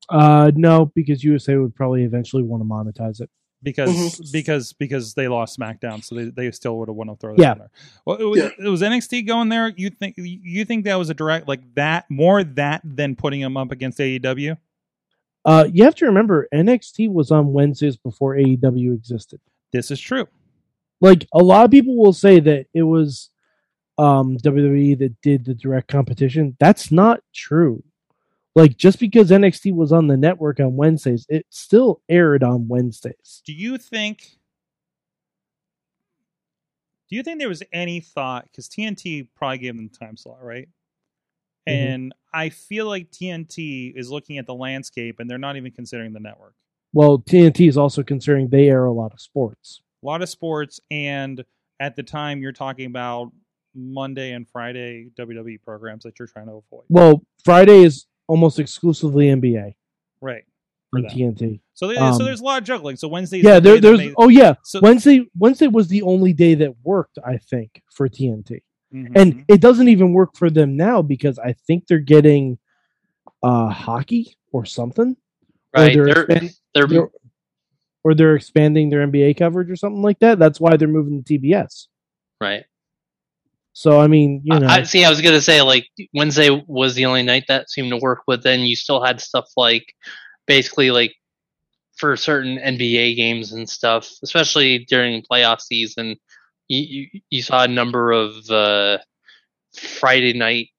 [0.08, 3.30] Uh, no, because USA would probably eventually want to monetize it.
[3.62, 4.32] because Mhm.
[4.32, 7.42] because because they lost SmackDown, so they, they still would have want to throw that
[7.42, 7.52] Yeah.
[7.52, 7.70] in there.
[8.04, 8.50] Well, it was, Yeah.
[8.64, 9.68] it was NXT going there.
[9.76, 13.56] You think you think that was a direct like that more that than putting them
[13.56, 14.56] up against AEW?
[15.46, 19.40] Uh, you have to remember NXT was on Wednesdays before AEW existed.
[19.72, 20.26] This is true.
[21.00, 23.30] Like a lot of people will say that it was
[23.96, 26.56] um WWE that did the direct competition.
[26.58, 27.84] That's not true.
[28.56, 33.42] Like just because NXT was on the network on Wednesdays, it still aired on Wednesdays.
[33.46, 34.38] Do you think?
[37.08, 40.42] Do you think there was any thought because TNT probably gave them the time slot,
[40.42, 40.68] right?
[41.68, 41.72] Mhm.
[41.72, 46.12] And I feel like TNT is looking at the landscape and they're not even considering
[46.12, 46.54] the network.
[46.92, 49.80] Well, TNT is also considering they air a lot of sports.
[50.02, 51.42] a lot of sports and
[51.80, 53.32] at the time you're talking about
[53.74, 56.84] Monday and Friday WWE programs that you're trying to avoid.
[56.88, 59.74] Well, Friday is almost exclusively NBA
[60.20, 60.44] Right.
[60.92, 61.04] For on.
[61.06, 61.60] TNT.
[61.74, 62.96] So, they, Um, so there's a lot of juggling.
[62.96, 63.38] So Wednesday.
[63.38, 63.98] Yeah, the there, there's.
[63.98, 65.26] they- Oh yeah, so, Wednesday.
[65.36, 68.60] Wednesday was the only day that worked, I think, for TNT,
[68.96, 69.12] Mhm.
[69.16, 72.58] and it doesn't even work for them now because I think they're getting
[73.42, 75.16] uh hockey or something,
[75.76, 75.94] or Right.
[75.94, 77.10] they're, They're, expand- they're, they're-
[78.04, 80.38] or they're expanding their NBA coverage or something like that.
[80.38, 81.88] That's why they're moving to TBS.
[82.40, 82.64] right.
[83.72, 85.04] So I mean, you know, I, I see.
[85.04, 88.42] I was gonna say like Wednesday was the only night that seemed to work, but
[88.42, 89.92] then you still had stuff like
[90.46, 91.14] basically like
[91.98, 96.16] for certain NBA games and stuff, especially during playoff season.
[96.68, 96.80] You
[97.12, 98.98] you, you saw a number of uh,
[99.76, 100.70] Friday night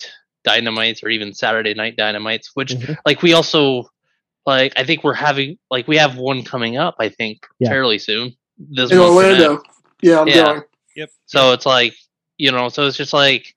[0.43, 2.97] dynamites or even Saturday night dynamites, which Mhm.
[3.05, 3.89] like we also
[4.45, 6.95] like I think we're having like we have one coming up.
[6.99, 7.69] I think Yeah.
[7.69, 8.35] fairly soon.
[8.57, 9.63] This in month and Orlando.
[10.01, 10.33] Yeah, I'm Yeah.
[10.45, 10.61] going.
[10.95, 11.09] Yep.
[11.27, 11.95] so it's like,
[12.39, 13.55] you know, so it's just like,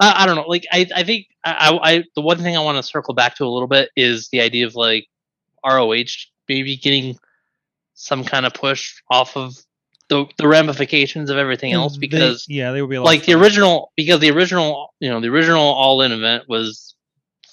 [0.00, 0.42] I, I don't know.
[0.48, 3.36] Like, I, I think I, I, I- the one thing I want to circle back
[3.36, 5.06] to a little bit is the idea of like
[5.64, 6.04] ROH
[6.48, 7.16] maybe getting
[7.94, 9.54] some kind of push off of
[10.08, 13.24] the, the ramifications of everything else They- because yeah, they would be a lot like
[13.24, 16.94] the original because the original you know the original all in event was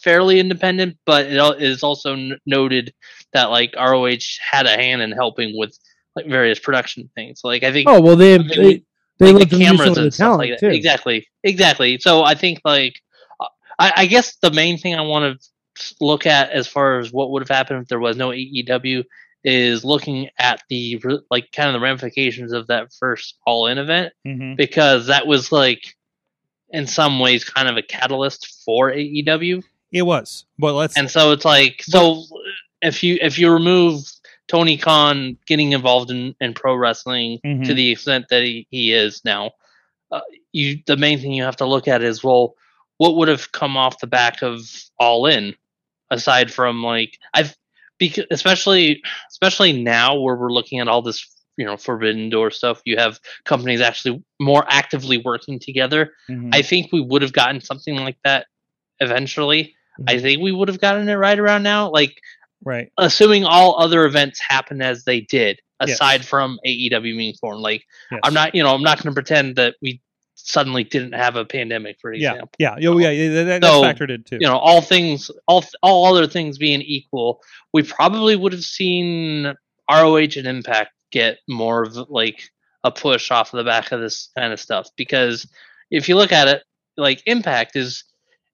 [0.04, 2.94] fairly independent but it al- is also n- noted
[3.34, 4.18] that like ROH
[4.52, 5.78] had a hand in helping with
[6.16, 7.42] like various production things.
[7.44, 8.84] Like I think oh well, they I think they,
[9.20, 10.60] they like the them use some cameras of the and stuff like that.
[10.60, 10.70] too.
[10.70, 11.28] exactly.
[11.44, 12.00] Exactly.
[12.00, 12.96] So I think like
[13.40, 13.46] uh,
[13.78, 17.32] I, I guess the main thing I want to look at as far as what
[17.32, 19.04] would have happened if there was no AEW
[19.44, 21.02] is looking at the
[21.32, 24.58] like kind of the ramifications of that first all in event Mhm.
[24.58, 25.96] because that was like
[26.72, 29.64] in some ways kind of a catalyst for AEW.
[29.92, 30.98] It was, but let's.
[30.98, 32.24] And so it's like so
[32.82, 34.04] if you if you remove
[34.48, 37.66] Tony Khan getting involved in, in pro wrestling Mhm.
[37.66, 39.52] to the extent that he, he is now,
[40.12, 40.22] uh,
[40.52, 42.56] you the main thing you have to look at is well,
[42.98, 44.60] what would have come off the back of
[45.00, 45.56] All In,
[46.12, 47.56] aside from like I've
[48.00, 51.26] because especially especially now where we're looking at all this
[51.58, 56.14] you know forbidden door stuff, you have companies actually more actively working together.
[56.30, 56.50] Mhm.
[56.54, 58.48] I think we would have gotten something like that
[59.00, 59.76] eventually.
[60.08, 60.22] I Mhm.
[60.22, 61.90] think we would have gotten it right around now.
[61.92, 62.22] Like
[62.64, 62.90] right.
[62.98, 65.96] assuming all other events happen as they did, Yes.
[65.96, 67.62] aside from AEW being formed.
[67.62, 68.22] Like Yes.
[68.24, 70.02] I'm not, you know, I'm not going to pretend that we
[70.48, 72.50] suddenly didn't have a pandemic, for example.
[72.60, 73.10] yeah, yeah, yeah.
[73.10, 74.38] yeah that, So, factored in too.
[74.40, 77.42] You know, all things, all all other things being equal,
[77.74, 79.54] we probably would have seen
[79.90, 82.42] ROH and Impact get more of like
[82.84, 85.48] a push off of the back of this kind of stuff because
[85.92, 86.64] if you look at it,
[86.98, 88.04] like Impact is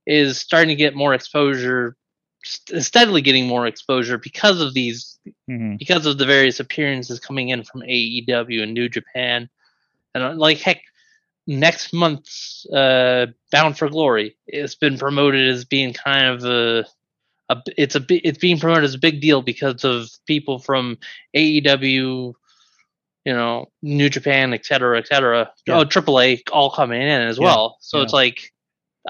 [0.07, 1.95] is starting to get more exposure,
[2.43, 5.77] st- steadily getting more exposure because of these Mhm.
[5.79, 9.49] because of the various appearances coming in from AEW and New Japan,
[10.13, 10.81] and uh, like heck,
[11.47, 16.85] next month's uh, Bound for Glory it's been promoted as being kind of a,
[17.49, 20.97] a it's a it's being promoted as a big deal because of people from
[21.35, 22.33] AEW,
[23.25, 25.51] you know, New Japan, et cetera, et cetera.
[25.67, 25.79] Yeah.
[25.79, 27.77] Oh, AAA all coming in as Yeah, well.
[27.81, 28.03] So yeah.
[28.03, 28.51] it's like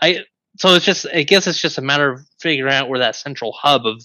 [0.02, 0.20] I
[0.58, 3.54] so it's just I guess it's just a matter of figuring out where that central
[3.54, 4.02] hub of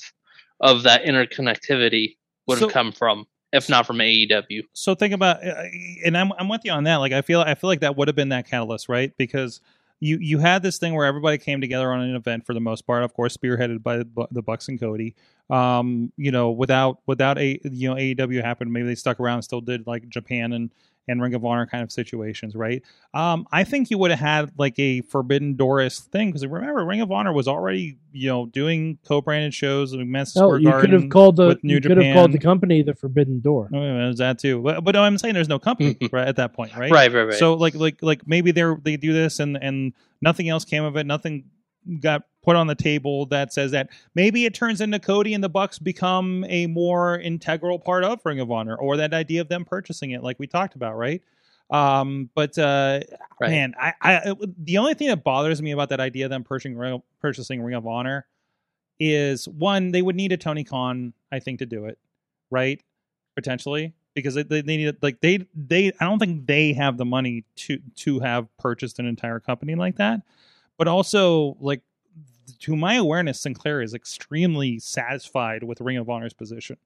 [0.60, 2.16] of that interconnectivity
[2.46, 4.62] would have So- come from, if not from AEW.
[4.72, 5.64] so think about uh,
[6.04, 6.96] and I'm I'm with you on that.
[6.96, 9.16] Like I feel I feel like that would have been that catalyst, right?
[9.16, 9.60] Because
[10.00, 12.86] you you had this thing where everybody came together on an event for the most
[12.86, 15.14] part, of course, spearheaded by the, the Bucks and Cody.
[15.50, 19.44] Um, you know, without without a you know AEW happened, maybe they stuck around, and
[19.44, 20.70] still did like Japan and
[21.08, 22.82] and Ring of Honor kind of situations, right?
[23.14, 27.00] Um, I think you would have had like a Forbidden Doris thing because remember, Ring
[27.00, 30.72] of Honor was already you know doing co-branded shows in Madison No, Square you could
[30.72, 33.70] Garden have called the New you could have called the company the Forbidden Door.
[33.74, 34.60] Oh, yeah, that too.
[34.60, 36.90] But, but I'm saying there's no company right at that point, right?
[36.90, 37.34] Right, right, right.
[37.34, 40.84] So like like like maybe they are they do this and and nothing else came
[40.84, 41.06] of it.
[41.06, 41.44] Nothing
[42.00, 45.48] got put on the table that says that maybe it turns into Cody and the
[45.48, 49.64] Bucks become a more integral part of Ring of Honor or that idea of them
[49.64, 51.22] purchasing it, like we talked about, right?
[51.70, 53.00] Um, but uh,
[53.40, 53.50] Right.
[53.50, 56.76] man, I, I the only thing that bothers me about that idea of them purchasing
[56.76, 58.26] Ring, purchasing Ring of Honor
[58.98, 61.98] is one they would need a Tony Khan, I think, to do it,
[62.50, 62.82] right?
[63.34, 67.44] Potentially because they, they need like they they I don't think they have the money
[67.56, 70.20] to to have purchased an entire company like that,
[70.80, 71.82] but also like
[72.60, 76.78] to my awareness, Sinclair is extremely satisfied with Ring of Honor's position,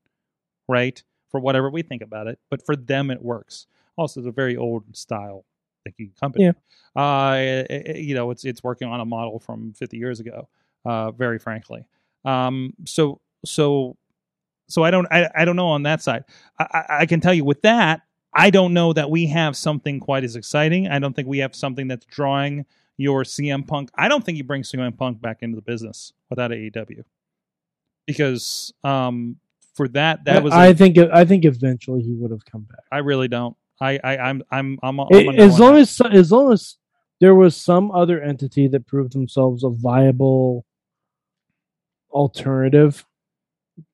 [0.68, 1.00] right?
[1.30, 3.66] For whatever we think about it, but for them it works.
[3.96, 5.44] Also, it's a very old style
[5.84, 6.46] thinking company.
[6.46, 6.52] Yeah.
[7.00, 10.48] Uh, it- it- you know, it's it's working on a model from 50 years ago.
[10.84, 11.84] Uh, very frankly.
[12.24, 13.96] Um, so so
[14.68, 16.24] so I don't I, I don't know on that side.
[16.58, 18.02] I, I, I can tell you with that
[18.34, 20.88] I don't know that we have something quite as exciting.
[20.88, 22.66] I don't think we have something that's drawing
[22.96, 23.90] your CM Punk.
[23.94, 27.02] I don't think he brings CM Punk back into the business without AEW
[28.06, 29.36] because um,
[29.74, 32.84] for that that was I a- think I think eventually he would have come back.
[32.92, 33.56] I really don't.
[33.80, 36.76] I, I I'm I'm I'm, I'm It- as long as as long as
[37.20, 40.64] there was some other entity that proved themselves a viable
[42.10, 43.04] alternative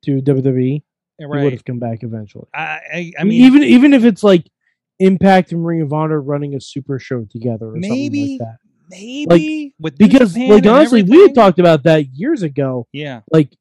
[0.05, 0.83] to WWE,
[1.19, 2.47] he would have come back eventually.
[2.55, 2.61] I
[2.93, 4.51] I, I mean even even if it's like
[4.99, 8.49] Impact and Ring of Honor running a super show together or Maybe, something like
[8.91, 12.87] maybe with Because Japan like honestly, we had talked about that years ago.
[12.93, 13.57] Yeah, Like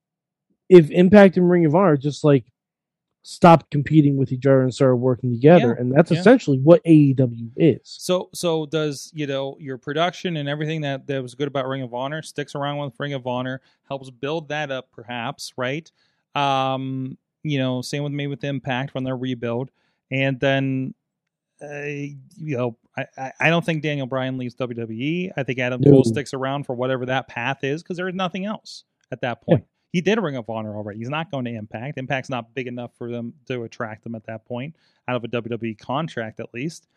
[0.69, 2.45] if Impact and Ring of Honor just like
[3.23, 6.19] stopped competing with each other and started working together, Yeah, and that's yeah.
[6.19, 7.81] essentially what AEW is.
[7.83, 11.81] So so does you know your production and everything that that was good about Ring
[11.81, 15.91] of Honor sticks around with Ring of Honor helps build that up perhaps right
[16.35, 19.71] um you know same with me with Impact from their rebuild
[20.11, 20.93] and then
[21.61, 25.91] uh, you know I, I don't think Daniel Bryan leaves WWE I think Adam No.
[25.91, 29.41] Cole sticks around for whatever that path is because there is nothing else at that
[29.41, 29.65] point.
[29.91, 30.99] He did Ring of Honor already.
[30.99, 31.97] He's not going to Impact.
[31.97, 34.75] Impact's not big enough for them to attract them at that point
[35.07, 36.87] out of a WWE contract at least.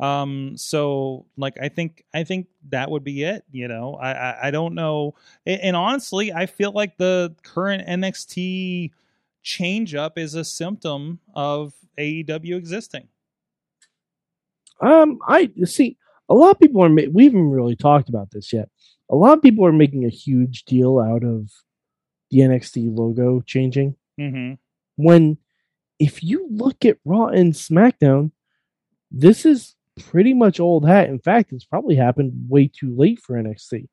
[0.00, 3.44] Um, so like I think I think that would be it.
[3.50, 5.14] You know, I I, I don't know,
[5.46, 8.90] and, and honestly, I feel like the current NXT
[9.42, 13.08] change up is a symptom of AEW existing.
[14.82, 15.96] Um, I see
[16.28, 16.88] a lot of people are.
[16.88, 18.68] Ma- we haven't really talked about this yet.
[19.10, 21.50] A lot of people are making a huge deal out of
[22.30, 23.94] the NXT logo changing.
[24.18, 24.54] Mm-hmm.
[24.96, 25.38] When,
[25.98, 28.32] if you look at Raw and SmackDown,
[29.10, 31.08] this is pretty much old hat.
[31.08, 33.88] In fact, it's probably happened way too late for NXT.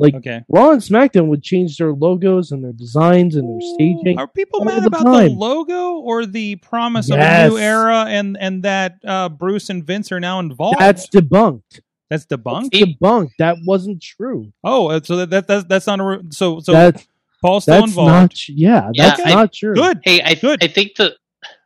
[0.00, 0.42] Like Okay.
[0.48, 4.16] Raw and SmackDown would change their logos and their designs and their staging.
[4.18, 5.28] Are people mad the about time.
[5.30, 9.84] the logo or the promise of a new era and and that uh, Bruce and
[9.84, 10.78] Vince are now involved?
[10.78, 11.80] That's debunked.
[12.08, 12.70] that's debunked.
[12.70, 13.30] That's debunked.
[13.40, 14.52] That wasn't true.
[14.62, 17.04] Oh, uh, so that, that that's that's not a re- so so That
[17.42, 18.08] Paul's still that's involved.
[18.12, 18.30] not.
[18.30, 19.74] tr- Yeah, Yeah, that's I- not true.
[19.74, 19.98] Good.
[20.04, 20.62] Hey, I Good.
[20.62, 21.16] I think the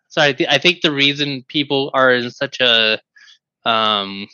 [0.09, 2.98] sorry, I thi- I think the reason people are in such a
[3.66, 4.26] um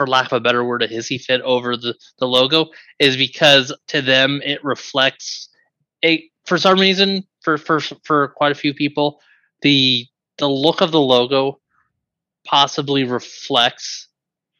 [0.00, 3.70] for lack of a better word, a hissy fit over the, the logo is because
[3.88, 5.50] to them it reflects
[6.02, 9.20] a for some reason for for for quite a few people
[9.60, 10.06] the
[10.38, 11.60] the look of the logo
[12.46, 14.08] possibly reflects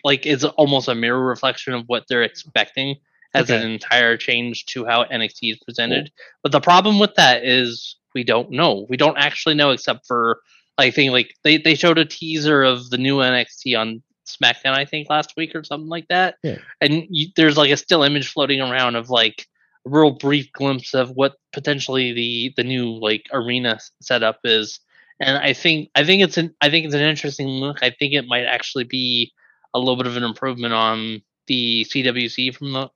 [0.04, 2.96] like it's almost a mirror reflection of what they're expecting
[3.32, 3.62] as Okay.
[3.64, 6.10] an entire change to how NXT is presented.
[6.42, 8.84] But the problem with that is we don't know.
[8.90, 10.40] We don't actually know except for
[10.76, 14.02] I think like they, they showed a teaser of the new NXT on
[14.36, 16.36] SmackDown I think last week or something like that.
[16.42, 16.58] Yeah.
[16.80, 19.46] And you, there's like a still image floating around of like
[19.86, 24.80] a real brief glimpse of what potentially the the new like arena setup is.
[25.20, 27.82] And I think I think it's an I think it's an interesting look.
[27.82, 29.32] I think it might actually be
[29.74, 32.90] a little bit of an improvement on the CWC from the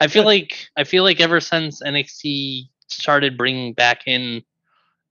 [0.00, 4.42] I feel like I feel like ever since NXT started bringing back in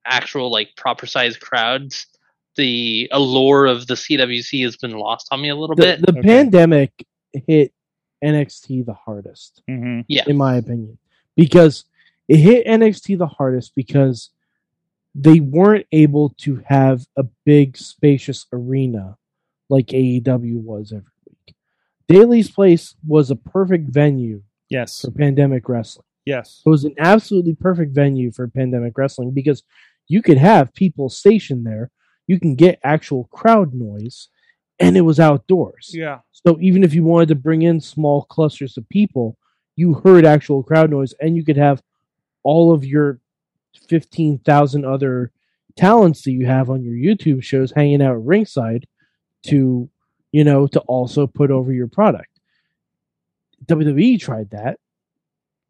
[0.06, 2.06] actual like proper sized crowds,
[2.56, 6.02] the allure of the CWC has been lost on me a little The, bit.
[6.02, 6.22] the Okay.
[6.22, 7.06] pandemic
[7.48, 7.74] hit
[8.24, 10.02] NXT the hardest, Mm-hmm.
[10.08, 10.24] Yeah.
[10.28, 10.98] in my opinion,
[11.36, 11.86] because
[12.28, 14.30] it hit NXT the hardest because
[15.16, 19.18] they weren't able to have a big, spacious arena
[19.70, 21.56] like AEW was every week.
[22.08, 25.02] Daily's Place was a perfect venue Yes.
[25.02, 26.06] for pandemic wrestling.
[26.26, 26.62] Yes.
[26.66, 29.62] It was an absolutely perfect venue for pandemic wrestling because
[30.08, 31.92] you could have people stationed there,
[32.28, 34.30] you can get actual crowd noise,
[34.80, 35.92] and it was outdoors.
[35.94, 36.20] Yeah.
[36.32, 39.38] So even if you wanted to bring in small clusters of people,
[39.76, 41.82] you heard actual crowd noise, and you could have
[42.44, 43.20] all of your
[43.88, 45.32] fifteen thousand other
[45.76, 48.86] talents that you have on your YouTube shows hanging out ringside
[49.48, 49.90] to,
[50.32, 52.30] you know, to also put over your product.
[53.66, 54.80] WWE tried that.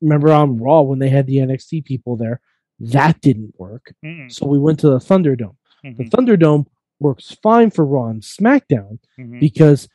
[0.01, 2.41] Remember on Raw when they had the NXT people there,
[2.79, 3.93] that didn't work.
[4.03, 4.31] Mm-mm.
[4.31, 5.55] So we went to the Thunderdome.
[5.83, 6.09] The Mhm.
[6.09, 6.65] Thunderdome
[6.99, 9.39] works fine for Raw and SmackDown Mhm.
[9.39, 9.89] because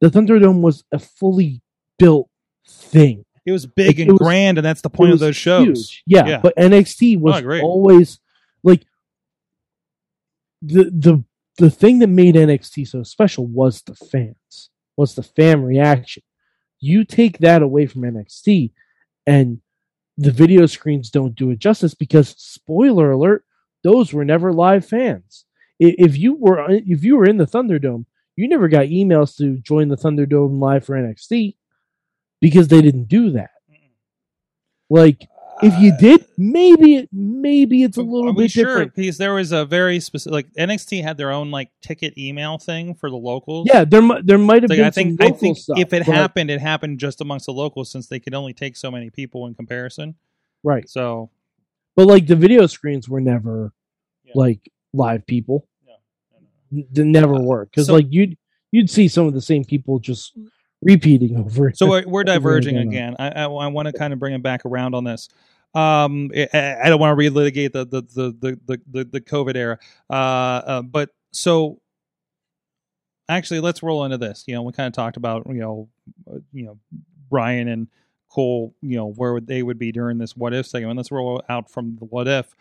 [0.00, 1.60] the Thunderdome was a fully
[1.98, 2.28] built
[2.66, 3.24] thing.
[3.44, 6.00] It was big It and was- grand, and that's the point of those shows.
[6.06, 6.40] Yeah, Yeah.
[6.40, 7.60] but NXT was I agree.
[7.60, 8.20] always
[8.62, 8.84] like
[10.60, 11.24] the the
[11.58, 16.22] the thing that made NXT so special was the fans, was the fan reaction.
[16.80, 18.70] You take that away from NXT,
[19.26, 19.60] and
[20.16, 23.44] the video screens don't do it justice because spoiler alert,
[23.82, 25.44] those were never live fans.
[25.78, 28.04] If you were if you were in the Thunderdome,
[28.36, 31.56] you never got emails to join the Thunderdome live for NXT
[32.40, 33.50] because they didn't do that.
[34.90, 35.28] Like
[35.62, 38.64] If you uh, did, maybe it maybe it's a Are little we bit sure?
[38.66, 38.94] different.
[38.94, 42.94] Because there was a very specific, like NXT had their own like ticket email thing
[42.94, 43.68] for the locals.
[43.72, 46.02] Yeah, there there might have Like, been I think some I think stuff, if it
[46.02, 49.46] happened, it happened just amongst the locals since they could only take so many people
[49.46, 50.14] in comparison.
[50.62, 50.88] right?
[50.88, 51.30] So
[51.96, 53.72] But like the video screens were never
[54.24, 54.32] Yeah.
[54.34, 55.68] like live people.
[55.86, 55.92] No,
[56.72, 58.36] no, N- They never were because so- like you'd
[58.70, 60.36] you'd see some of the same people just
[60.80, 61.72] repeating over.
[61.74, 63.14] So we're, we're diverging again.
[63.18, 65.28] I, I, I want to kind of bring it back around on this.
[65.74, 69.56] Um, I, I don't want to relitigate the the the the the, the, the COVID
[69.56, 69.78] era.
[70.10, 71.80] Uh, uh, but so
[73.28, 74.44] actually, let's roll into this.
[74.46, 75.88] You know, we kind of talked about you know,
[76.30, 76.78] uh, you know,
[77.30, 77.88] Bryan and
[78.32, 78.74] Cole.
[78.80, 80.96] You know, where would they would be during this what if segment?
[80.96, 82.54] Let's roll out from the what if.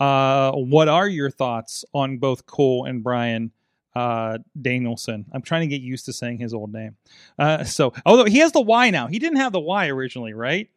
[0.00, 3.52] Uh, what are your thoughts on both Cole and Bryan?
[3.96, 5.24] uh Danielson.
[5.32, 6.96] I'm trying to get used to saying his old name.
[7.38, 9.06] Uh so although he has the Y now.
[9.08, 10.68] He didn't have the Y originally, right?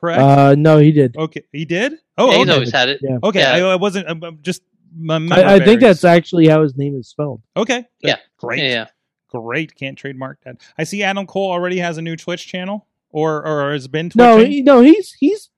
[0.00, 0.20] Correct?
[0.20, 1.16] Uh, no, he did.
[1.16, 1.42] okay.
[1.52, 1.94] He did?
[2.18, 2.52] Oh, Yeah, he's okay.
[2.52, 3.00] always had it.
[3.02, 3.18] Yeah.
[3.22, 3.66] Okay, Yeah.
[3.68, 4.62] I, I wasn't I'm, I'm just
[4.98, 7.40] my memory I, I think that's actually how his name is spelled.
[7.56, 7.86] Okay.
[8.00, 8.16] Yeah.
[8.36, 8.62] Great.
[8.64, 8.86] Yeah, yeah.
[9.28, 9.74] Great.
[9.76, 10.60] Can't trademark that.
[10.76, 14.36] I see Adam Cole already has a new Twitch channel or or has been No,
[14.36, 14.52] twitching.
[14.52, 15.50] he, no, he's he's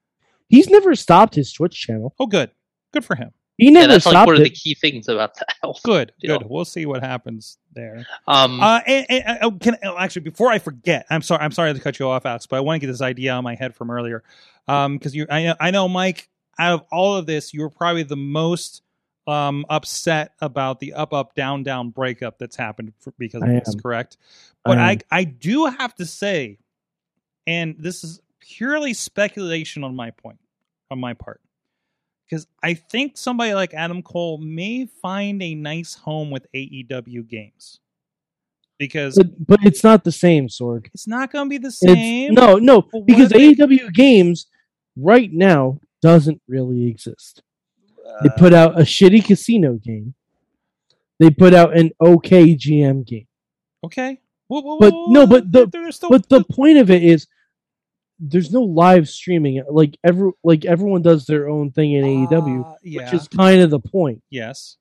[0.48, 2.14] he's never stopped his Twitch channel.
[2.18, 2.50] oh good.
[2.92, 3.30] Good for him.
[3.56, 5.80] He Yeah, never that's like stopped one of the key things about the health.
[5.84, 6.12] Good.
[6.20, 6.38] deal.
[6.38, 6.48] Good.
[6.48, 8.06] We'll see what happens there.
[8.26, 11.42] Um, Uh, and, and, uh, can oh, actually before I forget, I'm sorry.
[11.44, 13.44] I'm sorry to cut you off, Alex, but I want to get this idea on
[13.44, 14.22] my head from earlier.
[14.66, 16.28] Um, because you, I know, I know, Mike.
[16.58, 18.82] Out of all of this, you were probably the most
[19.26, 23.52] um upset about the up, up, down, down breakup that's happened for, because of I
[23.52, 23.74] this.
[23.74, 23.80] am.
[23.80, 24.16] Correct.
[24.64, 24.98] But I I.
[25.10, 26.58] I do have to say,
[27.50, 30.38] and this is purely speculation on my point,
[30.90, 31.40] on my part.
[32.24, 37.80] Because I think somebody like Adam Cole may find a nice home with AEW games.
[38.78, 40.86] Because But but it's not the same, Sorg.
[40.94, 42.34] it's not going to be the It's, same.
[42.34, 44.46] no, no, But because they- AEW games
[44.96, 47.42] right now doesn't really exist.
[48.22, 50.14] They Uh, put out a shitty casino game.
[51.18, 53.26] They put out an okay GM game.
[53.84, 54.20] okay.
[54.48, 55.68] Well, well, But no, but the-
[56.08, 57.26] But the point of it is
[58.20, 59.62] there's no live streaming.
[59.70, 63.04] Like every like everyone does their own thing in AEW, Uh, yeah.
[63.04, 64.22] which is kind of the point.
[64.30, 64.76] yes.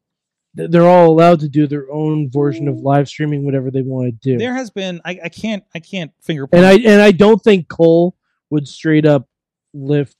[0.55, 4.31] They're all allowed to do their own version of live streaming, whatever they want to
[4.31, 4.37] do.
[4.39, 4.99] There has been.
[5.05, 5.63] I, I can't.
[5.75, 6.47] I can't finger.
[6.51, 8.15] and I and I don't think Cole
[8.49, 9.29] would straight up
[9.75, 10.17] lift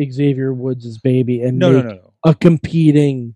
[0.00, 2.12] Xavier Woods' baby and no, no, no, no.
[2.24, 3.34] a competing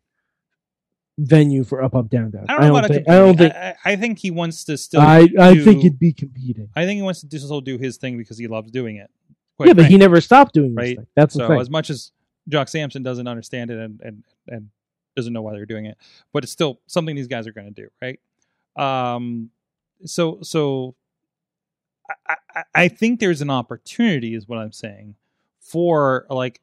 [1.23, 2.47] venue for up up down down.
[2.49, 3.09] I don't know about think.
[3.09, 3.55] I don't think.
[3.55, 5.01] I, I, I think he wants to still.
[5.01, 6.69] I I think it'd be competing.
[6.77, 9.11] I think he wants to do- still do his thing because he loves doing it.
[9.65, 10.97] Yeah, but he never stopped doing Right.
[10.97, 11.07] thing.
[11.15, 12.11] That's the so as much as
[12.49, 14.69] Jock Samson doesn't understand it and and and
[15.15, 15.97] doesn't know why they're doing it,
[16.33, 18.19] but it's still something these guys are going to do, right?
[19.15, 19.51] Um,
[20.05, 20.97] so so
[22.27, 25.15] I, I I think there's an opportunity, is what I'm saying,
[25.61, 26.61] for like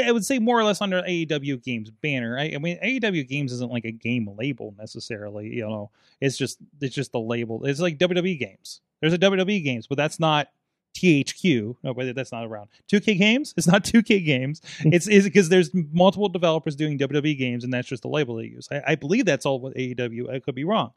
[0.00, 2.38] I would say more or less under AEW Games banner.
[2.38, 5.54] I, I mean, AEW Games isn't like a game label necessarily.
[5.54, 7.64] You know, it's just it's just the label.
[7.64, 8.80] It's like WWE Games.
[9.00, 10.48] There's a WWE Games, but that's not
[10.96, 11.76] THQ.
[11.82, 12.68] No, but that's not around.
[12.90, 13.54] 2K Games.
[13.56, 14.60] It's not 2K Games.
[14.80, 18.44] It's is because there's multiple developers doing WWE games, and that's just the label they
[18.44, 18.68] use.
[18.70, 20.32] I, I believe that's all with AEW.
[20.32, 20.92] I could be wrong.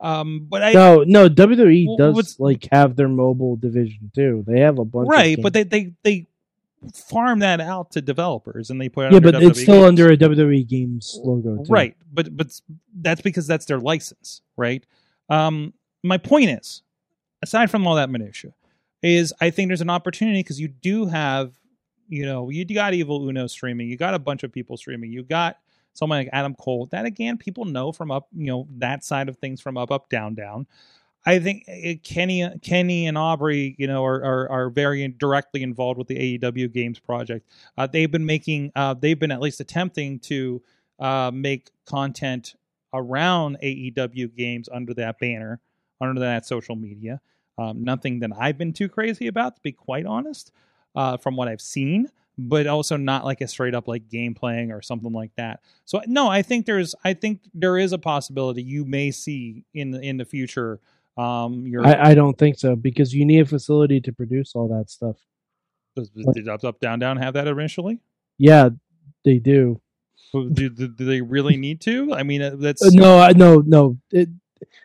[0.00, 4.44] Um, but I no, no, WWE Well, does like have their mobile division too.
[4.46, 5.08] They have a bunch.
[5.08, 6.26] right, of but they they they
[6.94, 9.88] farm that out to developers, and they put it yeah, but it's still games.
[9.88, 11.62] under a WWE Games logo.
[11.62, 11.72] Too.
[11.72, 12.60] Right, but but
[13.00, 14.84] that's because that's their license, right?
[15.28, 16.82] Um, my point is,
[17.42, 18.52] aside from all that minutia,
[19.02, 21.58] is I think there's an opportunity because you do have,
[22.08, 25.22] you know, you got Evil Uno streaming, you got a bunch of people streaming, you
[25.22, 25.58] got
[25.94, 26.86] someone like Adam Cole.
[26.86, 30.08] That again, people know from up, you know, that side of things from up, up,
[30.08, 30.66] down, down.
[31.28, 35.98] I think uh, Kenny, Kenny, and Aubrey, you know, are are, are very directly involved
[35.98, 37.46] with the AEW games project.
[37.76, 40.62] Uh, they've been making, uh, they've been at least attempting to
[40.98, 42.54] uh, make content
[42.94, 45.60] around AEW games under that banner,
[46.00, 47.20] under that social media.
[47.58, 50.50] Um, nothing that I've been too crazy about, to be quite honest,
[50.94, 54.72] uh, from what I've seen, but also not like a straight up like game playing
[54.72, 55.60] or something like that.
[55.84, 59.94] So no, I think there's, I think there is a possibility you may see in
[59.94, 60.80] in the future.
[61.18, 64.68] Um, your I, I don't think so because you need a facility to produce all
[64.68, 65.16] that stuff.
[65.96, 67.98] does, did up up down down have that eventually?
[68.38, 68.70] Yeah,
[69.24, 69.80] they do.
[70.32, 72.12] Do, do, do they really need to?
[72.12, 73.98] I mean, uh, that's Uh, no, I, no, no.
[74.10, 74.28] It,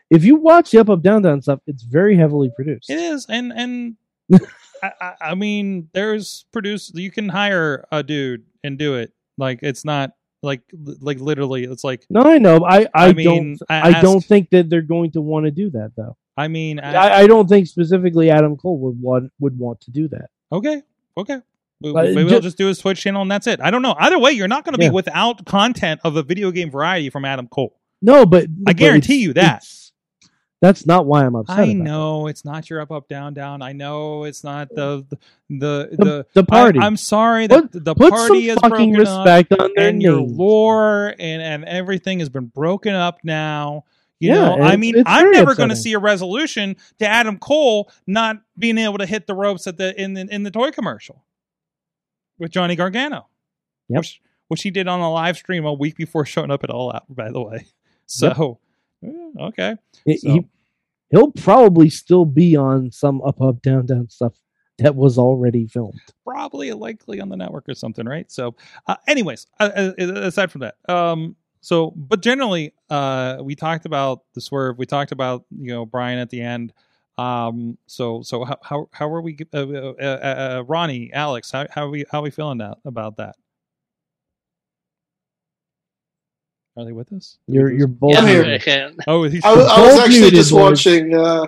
[0.10, 2.90] if you watch the up, up, down, down stuff, it's very heavily produced.
[2.90, 3.96] It is, and and
[4.84, 6.92] I, I, mean, there's produce.
[6.94, 9.12] You can hire a dude and do it.
[9.38, 10.12] Like it's not
[10.42, 11.66] like like literally.
[11.66, 12.66] It's like No, I know.
[12.66, 13.60] I, I, I mean, don't.
[13.70, 16.16] I I, don't think that they're going to want to do that, though.
[16.36, 19.92] I mean, I, I, I don't think specifically Adam Cole would want would want to
[19.92, 20.30] do that.
[20.52, 20.82] okay,
[21.18, 21.36] okay.
[21.86, 23.60] Uh, Maybe he'll just do his Twitch channel and that's it.
[23.60, 23.94] I don't know.
[24.00, 24.90] Either way, you're not going to Yeah.
[24.90, 27.76] be without content of a video game variety from Adam Cole.
[28.02, 29.64] No, but I but guarantee you that.
[30.62, 31.60] That's not why I'm upset.
[31.60, 31.76] I about it.
[31.76, 33.62] know it's not your up, up, down, down.
[33.62, 35.18] I know it's not the the
[35.50, 36.26] The, the.
[36.36, 36.80] the party.
[36.80, 40.02] I, am sorry that Put- the party is fucking broken up respect on their and
[40.02, 40.32] your names.
[40.32, 43.84] lore and and everything has been broken up now.
[44.24, 47.92] You Yeah, know, I mean, I'm never going to see a resolution to Adam Cole
[48.08, 51.26] not being able to hit the ropes at the in the, in the toy commercial
[52.40, 53.28] with Johnny Gargano,
[53.90, 54.00] Yep.
[54.00, 56.94] which which he did on a live stream a week before showing up at All
[56.94, 57.04] Out.
[57.10, 57.66] By the way,
[58.06, 58.60] so
[59.04, 59.10] eh,
[59.42, 59.76] okay,
[60.06, 60.48] He- So- he,
[61.12, 64.34] he'll probably still be on some up, up, down, down stuff
[64.80, 66.00] that was already filmed.
[66.26, 68.32] probably likely on the network or something, right?
[68.32, 68.56] So,
[68.88, 74.24] uh, anyways, uh, uh, aside from that, um, so but generally, uh, we talked about
[74.34, 74.78] the swerve.
[74.78, 76.74] We talked about you know Bryan at the end.
[77.18, 81.52] Um, so so how how how are we, uh, uh, uh, uh, Ronnie, Alex?
[81.52, 83.38] How how are we how are we feeling that about that?
[86.76, 87.38] Are they with us?
[87.48, 88.12] Did You're you're both.
[88.14, 88.44] Yeah, I'm here.
[88.44, 88.92] I.
[89.08, 91.46] Oh, he's I, was- I was actually just watching uh,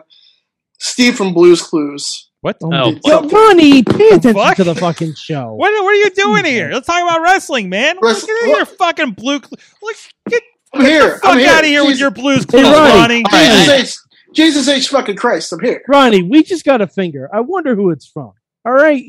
[0.80, 2.30] Steve from Blue's Clues.
[2.46, 2.58] What?
[2.62, 3.38] Oh, Oh, Did Yo, something.
[3.38, 4.56] Ronnie, pay attention fuck?
[4.58, 5.54] to the fucking show.
[5.54, 6.70] What, what are you doing here?
[6.72, 7.98] Let's talk about wrestling, man.
[8.02, 9.40] Wrest- Look at your fucking blue.
[9.40, 9.52] Cl-
[9.82, 9.96] Look,
[10.30, 10.44] get
[10.74, 11.14] I'm here.
[11.16, 11.50] the fuck I'm here.
[11.50, 12.94] out of here with your blues Hey, clues, Ronnie.
[13.00, 13.24] Ronnie.
[13.26, 13.98] All right, Jesus I- H.
[14.36, 14.88] Jesus H.
[14.90, 15.54] Fucking Christ!
[15.54, 15.82] I'm here.
[15.88, 17.30] Ronnie, we just got a finger.
[17.34, 18.34] I wonder who it's from.
[18.66, 19.04] All right.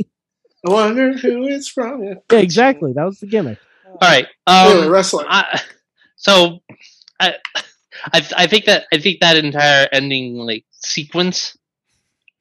[0.67, 2.03] I wonder who it's from.
[2.05, 2.93] Yeah, Yeah, exactly.
[2.93, 3.59] That was the gimmick.
[3.87, 4.27] All right.
[4.47, 5.27] Anyway, Um, wrestling.
[5.29, 5.61] I,
[6.17, 6.61] so,
[7.21, 7.35] I,
[8.13, 11.57] I, I think that I think that entire ending like sequence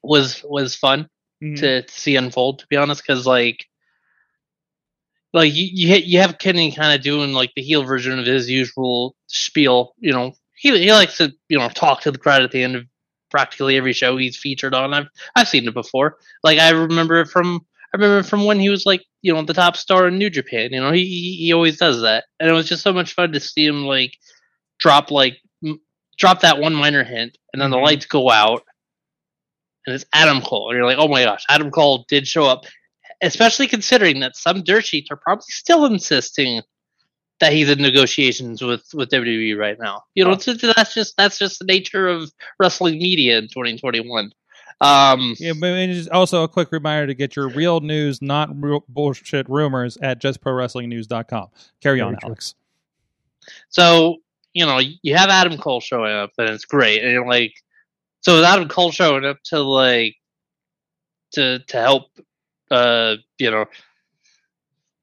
[0.08, 1.10] was was fun
[1.44, 1.58] Mhm.
[1.60, 2.60] to, see unfold.
[2.60, 3.66] To be honest, because like,
[5.34, 8.50] like you you, you have Kenny kind of doing like the heel version of his
[8.50, 9.94] usual spiel.
[10.00, 12.76] You know, he he likes to you know talk to the crowd at the end
[12.76, 12.86] of
[13.32, 14.94] practically every show he's featured on.
[14.94, 16.18] I've I've seen it before.
[16.44, 19.54] Like I remember it from I remember from when he was like you know the
[19.54, 20.70] top star in New Japan.
[20.72, 21.06] You know, he
[21.40, 24.18] he, always does that, and it was just so much fun to see him like
[24.80, 25.82] drop like m-
[26.18, 27.84] drop that one minor hint, and then the Mhm.
[27.84, 28.64] lights go out,
[29.86, 32.66] and it's Adam Cole, and you're like, oh my gosh, Adam Cole did show up.
[33.22, 36.62] Especially considering that some dirt sheets are probably still insisting
[37.40, 40.04] that he's in negotiations with with WWE right now.
[40.16, 44.32] You know, just- that's just that's just the nature of wrestling media in 2021.
[44.82, 48.84] Um, Yeah, but it's also a quick reminder to get your real news, not real
[48.90, 51.48] bullshit rumors, at justprowrestlingnews.com.
[51.82, 52.18] Carry on.
[52.24, 52.56] Alex.
[53.70, 54.18] So,
[54.54, 57.04] you know, you have Adam Cole showing up, and it's great.
[57.04, 57.54] And you're like,
[58.26, 60.16] so Adam Cole showing up to like
[61.34, 62.06] to to help,
[62.72, 63.66] uh, you know,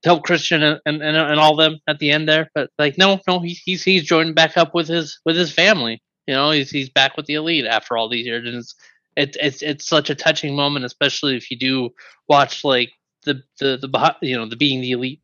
[0.02, 2.50] to help Christian and and, and all them at the end there?
[2.52, 6.02] But like, no, no, he's he's he's joined back up with his with his family.
[6.26, 8.74] You know, he's he's back with the elite after all these years, and it's
[9.16, 11.90] it's it's it's such a touching moment, especially if you do
[12.28, 12.90] watch like
[13.24, 15.20] the the the you know the being the elite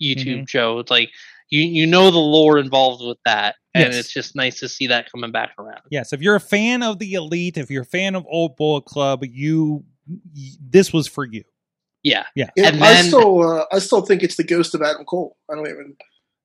[0.00, 0.78] YouTube show.
[0.78, 1.10] It's like
[1.48, 3.96] you you know the lore involved with that, and Yes.
[3.96, 5.80] it's just nice to see that coming back around.
[5.90, 8.84] Yes, if you're a fan of the Elite, if you're a fan of Old Bullet
[8.84, 11.44] Club, you y- this was for you.
[12.02, 12.48] Yeah, Yeah.
[12.56, 15.36] Yeah, and I then- still, uh, I still think it's the ghost of Adam Cole.
[15.50, 15.96] I don't even.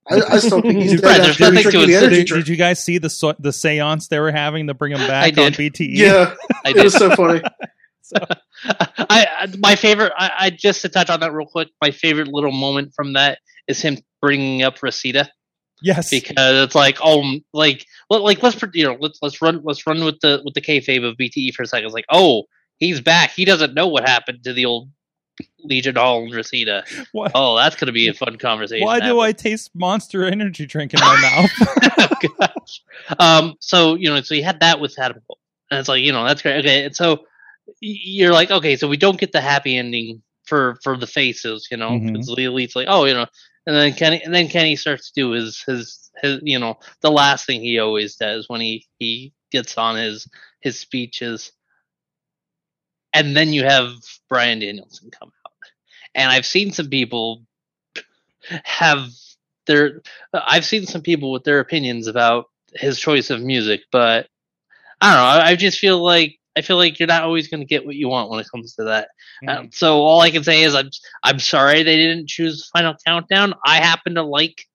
[0.07, 2.27] I, I still think he's Right, dead there's after nothing to drinking the energy Did,
[2.27, 2.45] drink.
[2.45, 5.37] did you guys see the so- the seance they were having to bring him back
[5.37, 5.73] I on did.
[5.73, 5.95] BTE?
[5.95, 6.35] Yeah,
[6.65, 6.83] I it did.
[6.83, 7.41] was so funny.
[8.19, 8.27] I,
[9.09, 10.13] I my favorite.
[10.17, 11.69] I, I just to touch on that real quick.
[11.81, 15.29] My favorite little moment from that is him bringing up Rosita
[15.81, 16.09] Yes.
[16.09, 16.33] because
[16.65, 20.19] it's like oh like let- like let's you know let's let's run let's run with
[20.21, 21.85] the with the kayfabe of BTE for a second.
[21.85, 22.43] It's like oh
[22.77, 23.31] he's back.
[23.31, 24.89] He doesn't know what happened to the old
[25.59, 26.85] Legion Hall and Rosita.
[27.11, 28.85] Why, Oh, that's gonna be a fun conversation.
[28.85, 29.19] why do.
[29.19, 32.09] I taste Monster Energy drink in my mouth?
[32.39, 32.81] Gosh.
[33.19, 35.39] Um, so you know, so you had that with Adam Cole,
[35.71, 36.59] and it's like you know that's great.
[36.59, 37.25] Okay, and so
[37.81, 41.77] you're like, okay, so we don't get the happy ending for for the faces, you
[41.77, 43.25] know, because the elite's like, oh, you know,
[43.65, 47.11] and then Kenny, and then Kenny starts to do his his his, you know, the
[47.11, 50.27] last thing he always does when he he gets on his
[50.61, 51.51] his speeches,
[53.13, 53.91] and then you have
[54.29, 55.53] Bryan Danielson come out,
[56.13, 57.45] and I've seen some people
[58.63, 59.09] have
[59.65, 60.01] their
[60.33, 64.27] I've seen some people with their opinions about his choice of music, but
[65.01, 65.43] I don't know.
[65.43, 67.95] I, I just feel like I feel like you're not always going to get what
[67.95, 69.09] you want when it comes to that.
[69.47, 70.89] Um, so all I can say is I'm
[71.23, 73.53] I'm sorry they didn't choose Final Countdown.
[73.65, 74.65] I happen to like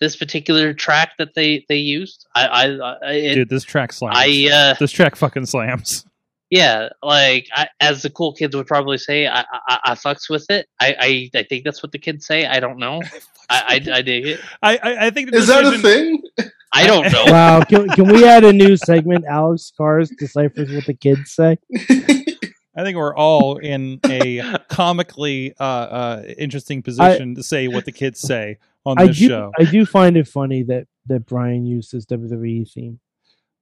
[0.00, 2.26] this particular track that they they used.
[2.34, 4.16] I I, I it, Dude, this track slams.
[4.18, 6.04] I uh this track fucking slams.
[6.50, 10.46] yeah like I, as the cool kids would probably say I, I I fucks with
[10.50, 10.66] it.
[10.80, 12.46] I, I I think that's what the kids say.
[12.46, 13.02] I don't know.
[13.50, 14.40] I I, I dig it.
[14.62, 16.22] I, I, I think the Is that a thing?
[16.72, 17.24] I don't know.
[17.30, 17.62] Wow.
[17.62, 19.24] Can, can we add a new segment?
[19.26, 21.58] Alex Cars deciphers what the kids say.
[21.76, 22.24] I
[22.76, 27.92] I think we're all in a comically uh, uh, interesting position to say what the
[27.92, 29.28] kids say on I this do.
[29.28, 29.52] show.
[29.58, 33.00] I do find it funny that that Bryan used his WWE theme.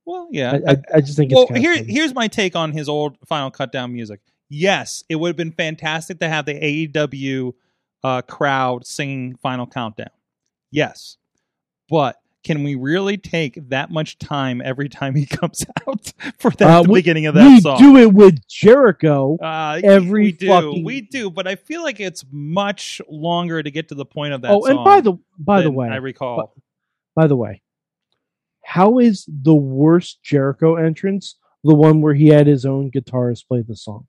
[0.05, 0.59] well, yeah.
[0.67, 1.93] I, I, I just think well, kinda here, funny.
[1.93, 4.21] here's my take on his old Final Countdown music.
[4.51, 6.55] Yes, it would have been fantastic to have the
[6.89, 7.53] AEW
[8.05, 10.11] uh, crowd singing Final Countdown.
[10.71, 11.17] Yes,
[11.89, 12.17] but
[12.49, 16.83] can we really take that much time every time he comes out for that Uh,
[16.83, 17.79] the we- beginning of that we song?
[17.79, 19.37] do it with Jericho.
[19.37, 23.71] Uh, every we do, fucking- we do, but I feel like it's much longer to
[23.71, 24.51] get to the point of that.
[24.51, 26.55] oh, and by the by the way, I recall.
[27.15, 27.61] by the way,
[28.65, 33.63] how is the worst Jericho entrance the one where he had his own guitarist play
[33.63, 34.07] the song?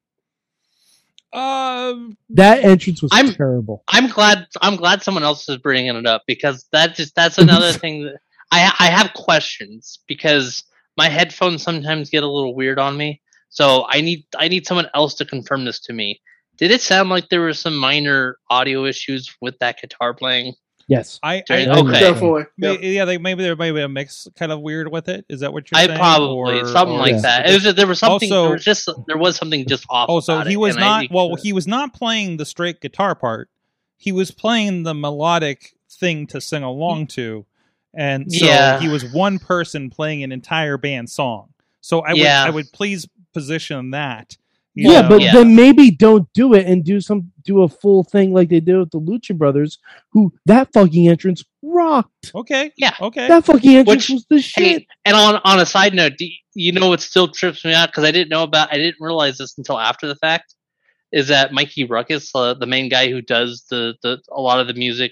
[1.32, 3.84] Um, That entrance was I'm- terrible.
[3.88, 4.48] I'm glad.
[4.62, 8.20] I'm glad someone else is bringing it up because that just that's another thing that
[8.52, 10.64] I I have questions because
[10.98, 13.22] my headphones sometimes get a little weird on me.
[13.50, 16.22] So I need I need someone else to confirm this to me.
[16.58, 20.54] Did it sound like there were some minor audio issues with that guitar playing?
[20.90, 21.20] Yes.
[21.22, 21.70] I, I okay.
[21.70, 22.00] okay.
[22.00, 22.44] Definitely.
[22.58, 22.90] May- Yeah.
[22.90, 25.24] Yeah, they, maybe there may be a mix kind of weird with it.
[25.30, 26.00] Is that what you're I saying?
[26.00, 27.46] probably Or- something or like is that.
[27.46, 28.32] it It was just, there was something.
[28.32, 30.08] Also- there was just there was something just off.
[30.10, 31.12] Oh, so he was and I not.
[31.12, 33.50] Well, to- he was not playing the straight guitar part.
[33.98, 37.46] He was playing the melodic thing to sing along to,
[37.94, 38.80] and so Yeah.
[38.80, 41.50] he was one person playing an entire band song.
[41.82, 42.44] So I Yeah.
[42.46, 44.38] would I would please position that.
[44.76, 45.10] Yeah, know.
[45.10, 45.34] but Yeah.
[45.34, 48.78] then maybe don't do it and do some do a full thing like they did
[48.78, 49.80] with the Lucha Brothers,
[50.12, 52.32] who that fucking entrance rocked.
[52.36, 52.94] okay, Yeah.
[53.02, 53.28] okay.
[53.28, 54.64] That fucking entrance Which- was the shit.
[54.64, 57.74] Hey, and on on a side note, do you, you know what still trips me
[57.74, 60.54] out because I didn't know about, I didn't realize this until after the fact,
[61.12, 64.68] is that Mikey Rukus, uh, the main guy who does the, the a lot of
[64.68, 65.12] the music,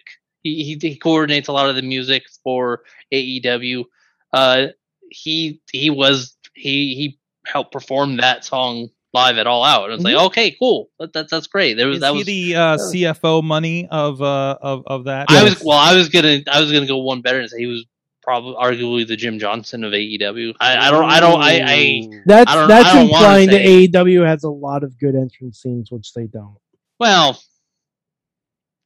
[0.56, 2.82] he, he he coordinates a lot of the music for
[3.14, 3.86] AEW.
[4.34, 4.68] Uh,
[5.10, 9.86] he he was he he helped perform that song live at All Out.
[9.86, 11.76] And I was like, okay, cool, that, that's that's great.
[11.78, 12.26] There was Is that he was.
[12.26, 15.28] the uh, CFO money of uh of of that?
[15.30, 15.78] I was well.
[15.78, 16.40] I was gonna.
[16.52, 17.86] I was gonna go one better and say he was
[18.22, 20.53] probably arguably the Jim Johnston of AEW.
[20.60, 21.06] I, I don't.
[21.10, 21.41] I don't.
[21.41, 21.61] I.
[21.65, 25.15] I That's I don't- that's I don't implying that AEW has a lot of good
[25.15, 26.57] entrance scenes, which they don't.
[26.99, 27.41] well,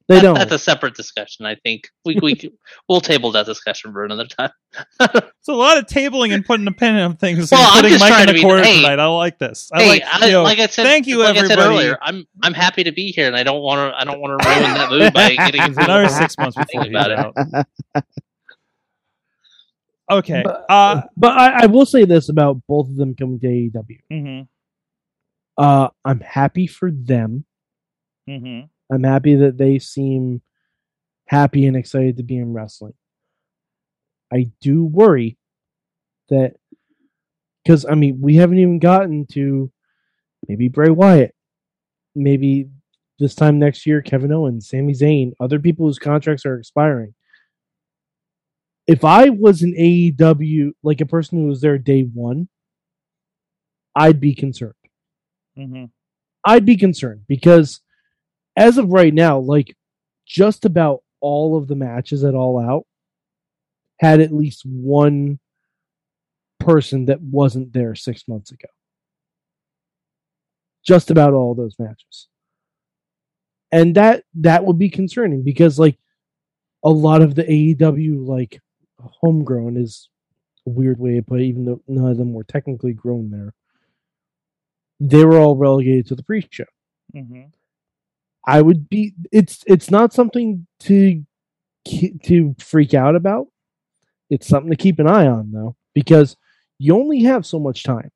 [0.08, 0.34] They that- don't.
[0.34, 1.46] That's a separate discussion.
[1.46, 2.52] I think we we
[2.88, 4.50] we'll table that discussion for another time.
[5.42, 8.00] It's a lot of tabling and putting a pin on things Well, and I'm just
[8.00, 8.76] Mike trying in to be- corner hey.
[8.76, 8.98] tonight.
[9.00, 9.70] I like this.
[9.72, 11.98] I hey, like, I, you know, like I said, thank you, like I said earlier,
[12.00, 14.00] I'm I'm happy to be here, and I don't want to.
[14.00, 16.84] I don't want to ruin that mood by getting It's another six months before Think
[16.84, 17.18] he's about it.
[17.96, 18.06] out.
[20.10, 20.42] Okay.
[20.44, 23.98] But- Uh, but I, I will say this about both of them coming to AEW.
[24.12, 24.48] mhm,
[25.56, 27.44] Uh, I'm happy for them.
[28.28, 28.68] mhm.
[28.92, 30.42] I'm happy that they seem
[31.26, 32.92] happy and excited to be in wrestling.
[34.30, 35.38] I do worry
[36.28, 36.56] that
[37.64, 39.72] because I mean we haven't even gotten to
[40.46, 41.34] maybe Bray Wyatt,
[42.14, 42.68] maybe
[43.18, 47.14] this time next year Kevin Owens, Sami Zayn, other people whose contracts are expiring.
[48.86, 52.48] If I was an AEW like a person who was there day one,
[53.94, 54.74] I'd be concerned.
[55.56, 55.90] Mhm.
[56.44, 57.80] I'd be concerned because
[58.56, 59.76] as of right now, like
[60.26, 62.84] just about all of the matches at All Out
[64.00, 65.38] had at least one
[66.58, 68.68] person that wasn't there six months ago.
[70.84, 72.28] Just about all those matches.
[73.70, 75.98] And that that would be concerning because like
[76.84, 78.60] a lot of the AEW like
[79.00, 80.08] homegrown is
[80.66, 83.54] a weird way to put it, even though none of them were technically grown there.
[85.00, 86.64] They were all relegated to the pre-show.
[87.14, 87.52] Mhm.
[88.46, 89.14] I would be.
[89.30, 91.24] It's it's not something to
[92.24, 93.48] to freak out about.
[94.30, 96.36] It's something to keep an eye on though, because
[96.78, 98.10] you only have so much time.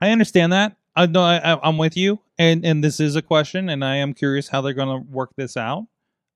[0.00, 0.76] I understand that.
[0.94, 4.14] I know I, I'm with you, and and this is a question, and I am
[4.14, 5.86] curious how they're going to work this out,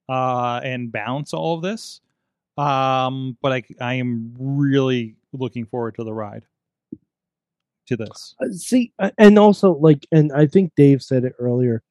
[0.08, 2.00] uh, and balance all of this.
[2.58, 6.42] Um, but I I am really looking forward to the ride.
[7.86, 11.82] To this, Uh, See, uh, and also like, and I think Dave said it earlier.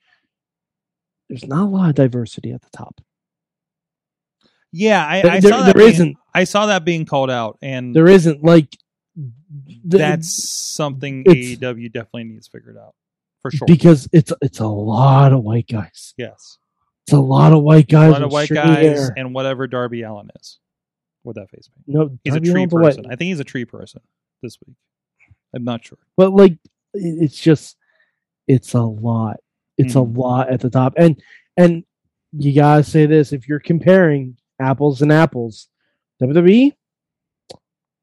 [1.30, 3.02] There's not a lot of diversity at the top.
[4.72, 5.76] yeah, I, There- I there- saw that.
[5.76, 6.18] there being, isn't.
[6.34, 8.76] I saw that being called out, and There isn't like
[9.16, 12.94] the- that's something AEW definitely needs figured out
[13.42, 13.66] for sure.
[13.68, 16.14] because it's it's a lot of white guys.
[16.18, 16.58] yes,
[17.06, 18.10] It's a lot of white guys.
[18.10, 19.14] a lot of white guys hair.
[19.18, 20.60] and whatever Darby Allin is
[21.24, 21.88] with that face paint.
[21.88, 23.06] No, He's a tree person.
[23.08, 24.02] I think he's a tree person
[24.44, 24.76] this week.
[25.54, 25.98] I'm not sure.
[26.16, 26.58] but like
[26.94, 27.76] it's just
[28.48, 29.38] it's a lot
[29.80, 30.02] it's Mhm.
[30.16, 31.20] a lot at the top and
[31.58, 31.84] and
[32.32, 35.68] you gotta say this if you're comparing apples and apples
[36.22, 36.74] wwe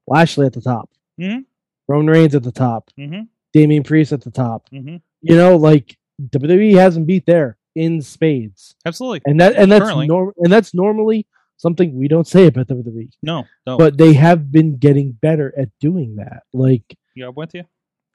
[0.09, 0.89] lashley at the top
[1.20, 1.44] Mhm.
[1.89, 3.23] roman reigns at the top Mm-hmm.
[3.53, 4.97] Damian priest at the top Mm-hmm.
[5.23, 5.97] You know, like
[6.31, 9.20] WWE hasn't beat there in spades, Absolutely.
[9.27, 10.07] and that and that's Currently.
[10.07, 11.27] norm and that's normally
[11.57, 13.09] something we don't say about WWE.
[13.23, 13.77] No, no.
[13.78, 16.43] But they have been getting better at doing that.
[16.53, 16.85] Like,
[17.16, 17.65] yeah, I'm with you.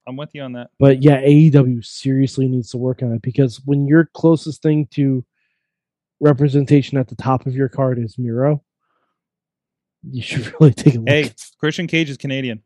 [0.07, 0.71] I'm with you on that.
[0.79, 5.23] but yeah, AEW seriously needs to work on it because when your closest thing to
[6.19, 8.63] representation at the top of your card is Miro,
[10.09, 11.09] you should really take a look.
[11.09, 12.61] Hey, Christian Cage is Canadian.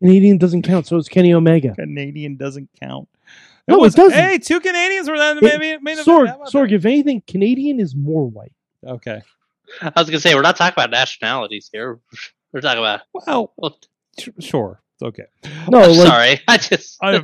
[0.00, 1.74] Canadian doesn't count, so is Kenny Omega.
[1.74, 3.08] Canadian doesn't count.
[3.68, 4.18] No, it was, doesn't.
[4.18, 7.78] Hey, two Canadians were that It- maybe made a Sorg, how Sorg, if anything, Canadian
[7.80, 8.52] is more white.
[8.84, 9.22] Okay.
[9.80, 11.98] I was gonna say we're not talking about nationalities here.
[12.52, 13.00] We're talking about.
[13.14, 13.78] Well, Well,
[14.20, 14.81] sh- sure.
[15.02, 15.50] It's okay.
[15.68, 16.40] No, I'm like, sorry.
[16.48, 16.98] I just.
[17.02, 17.22] I,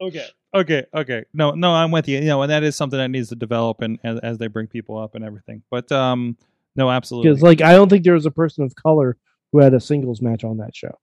[0.00, 0.26] okay.
[0.54, 0.86] Okay.
[0.94, 1.24] Okay.
[1.34, 2.18] No, no, I'm with you.
[2.18, 4.66] You know, and that is something that needs to develop and as, as they bring
[4.66, 5.62] people up and everything.
[5.70, 6.36] But um,
[6.76, 7.30] no, absolutely.
[7.30, 9.16] because like I don't think there was a person of color
[9.52, 10.98] who had a singles match on that show.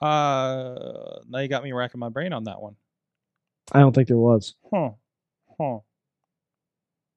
[0.00, 2.74] Uh, now you got me racking my brain on that one.
[3.70, 4.54] I don't think there was.
[4.72, 4.90] Huh.
[5.60, 5.78] Huh.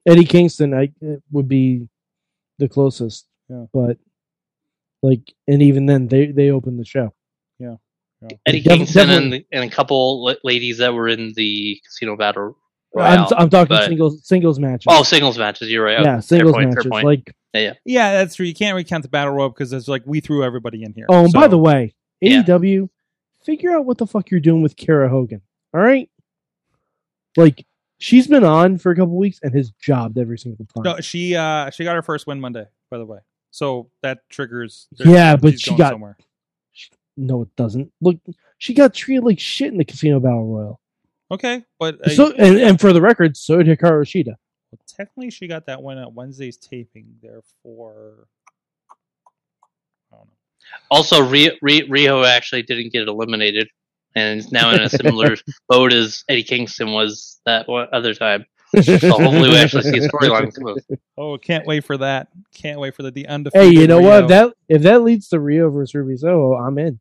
[0.07, 1.87] Eddie Kingston, I it would be
[2.59, 3.25] the closest.
[3.49, 3.65] Yeah.
[3.73, 3.97] But
[5.01, 7.13] like, and even then, they they opened the show.
[7.59, 7.75] Yeah.
[8.45, 12.57] Eddie Defi- Kingston definitely- and, and a couple ladies that were in the casino battle.
[12.97, 14.85] I'm, I'm talking but- singles singles matches.
[14.89, 15.69] Oh, singles matches.
[15.69, 16.01] You're right.
[16.01, 16.85] yeah, singles point, matches.
[16.91, 18.45] Like, Yeah, yeah, that's true.
[18.45, 21.05] You can't recount the battle rope because it's like we threw everybody in here.
[21.09, 22.41] oh, and by the way, Yeah.
[22.43, 22.89] AEW,
[23.43, 25.41] figure out what the fuck you're doing with Kiera Hogan.
[25.73, 26.09] All right,
[27.37, 27.65] like
[27.99, 30.83] she's been on for a couple weeks and has jobbed every single time.
[30.83, 32.65] no, she uh she got her first win Monday.
[32.89, 33.19] By the way,
[33.55, 34.87] so that triggers.
[34.97, 36.17] Yeah, but she got- somewhere.
[37.17, 37.89] No, it doesn't.
[38.01, 38.17] Look,
[38.57, 40.81] she got treated like shit in the Casino Battle Royal.
[41.31, 44.35] Okay, but uh, So, and, and for the record, so did Hikaru Shida.
[44.35, 47.15] well, technically she got that win at Wednesday's taping.
[47.21, 48.27] Therefore,
[50.11, 50.33] I don't know.
[50.91, 53.69] Also, Rio, Rio, Rio actually didn't get eliminated,
[54.15, 55.37] and is now in a similar
[55.69, 58.45] boat as Eddie Kingston was that one other time.
[58.81, 60.83] So hopefully, we actually see a storyline smooth.
[61.17, 62.27] Oh, can't wait for that!
[62.53, 63.73] Can't wait for the, the undefeated.
[63.73, 64.23] Hey, you know what?
[64.23, 66.99] If that if that leads to Rio versus Ruby Soho, I'm in.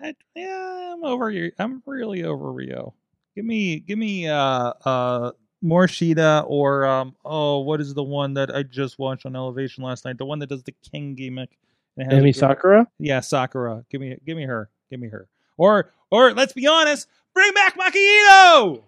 [0.00, 1.52] I, yeah, I'm over you.
[1.58, 2.94] I'm really over Rio.
[3.36, 5.32] Give me, give me, uh, uh,
[5.62, 9.84] more Shida or um, oh, what is the one that I just watched on Elevation
[9.84, 10.18] last night?
[10.18, 11.56] The one that does the King gimmick.
[11.96, 12.88] and has Emi Sakura.
[12.98, 13.84] Yeah, Sakura.
[13.90, 14.68] Give me, give me her.
[14.90, 15.28] Give me her.
[15.56, 18.82] Or, or let's be honest, bring back Maki Itoh.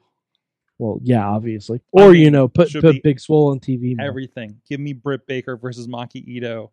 [0.78, 1.80] Well, yeah, obviously.
[1.96, 3.96] I Or mean, you know, put put Big Swole on TV.
[3.96, 4.06] more.
[4.06, 4.60] Everything.
[4.68, 6.70] Give me Britt Baker versus Maki Itoh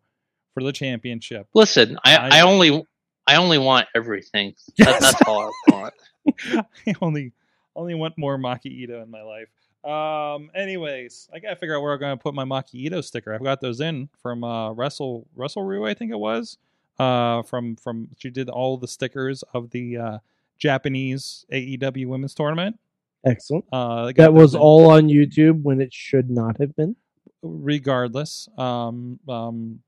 [0.53, 1.47] for the championship.
[1.53, 2.83] Listen, I, I- I only
[3.27, 4.55] I only want everything.
[4.79, 5.93] That, that's all I want.
[6.87, 7.31] I only
[7.75, 9.47] only want more Maki Itoh in my life.
[9.83, 10.49] Um.
[10.55, 13.33] Anyways, I gotta figure out where I'm gonna put my Maki Itoh sticker.
[13.33, 16.57] I've got those in from uh Wrestle Wrestle Rue, I think it was.
[16.99, 20.17] Uh, from from she did all the stickers of the uh
[20.57, 22.77] Japanese AEW Women's Tournament.
[23.25, 23.65] Excellent.
[23.71, 26.95] Uh, That was all on YouTube when it should not have been.
[27.43, 28.47] regardless.
[28.57, 29.79] Um, um,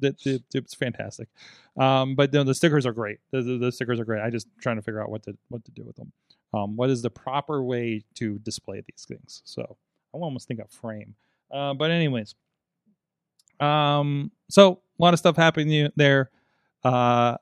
[0.00, 1.28] that it, it's fantastic.
[1.78, 3.18] Um, but no, the stickers are great.
[3.30, 4.22] The, the, the stickers are great.
[4.22, 6.12] I just trying to figure out what to what to do with them.
[6.52, 9.42] Um, what is the proper way to display these things?
[9.44, 9.62] So
[10.14, 11.14] I almost think a frame.
[11.50, 12.34] Uh, but anyways,
[13.60, 16.30] um, so a lot of stuff happening there.
[16.84, 17.36] Uh,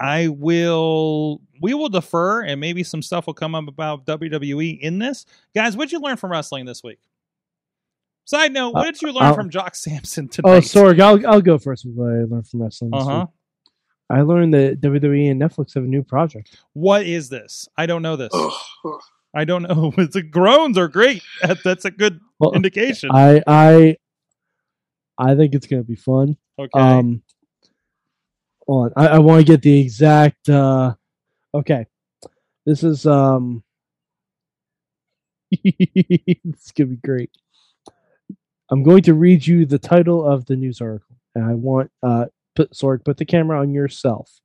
[0.00, 1.40] I will.
[1.60, 5.26] We will defer, and maybe some stuff will come up about WWE in this.
[5.54, 6.98] Guys, what'd you learn from wrestling this week?
[8.24, 10.48] Side note, what Uh, did you learn I'll- from Jock Samson today?
[10.48, 10.96] Oh, tonight?
[10.96, 11.84] Sorg, I'll I'll go first.
[11.84, 12.90] with What I learned from wrestling.
[12.90, 13.26] this Uh huh.
[13.28, 13.32] week.
[14.08, 16.56] I learned that WWE and Netflix have a new project.
[16.74, 17.68] What is this?
[17.76, 18.30] I don't know this.
[18.32, 18.52] Ugh,
[18.84, 19.00] ugh.
[19.34, 19.92] I don't know.
[20.12, 21.22] The groans are great.
[21.64, 23.10] That's a good Well, indication.
[23.12, 23.96] I I
[25.18, 26.36] I think it's gonna be fun.
[26.58, 26.78] okay.
[26.78, 27.22] Um,
[28.66, 29.04] hold on.
[29.04, 30.48] I, I want to get the exact.
[30.48, 30.94] Uh,
[31.58, 31.86] okay,
[32.64, 33.62] this is um.
[35.52, 37.30] it's gonna be great.
[38.70, 42.26] I'm going to read you the title of the news article, and I want uh
[42.54, 44.40] put Sorg put the camera on yourself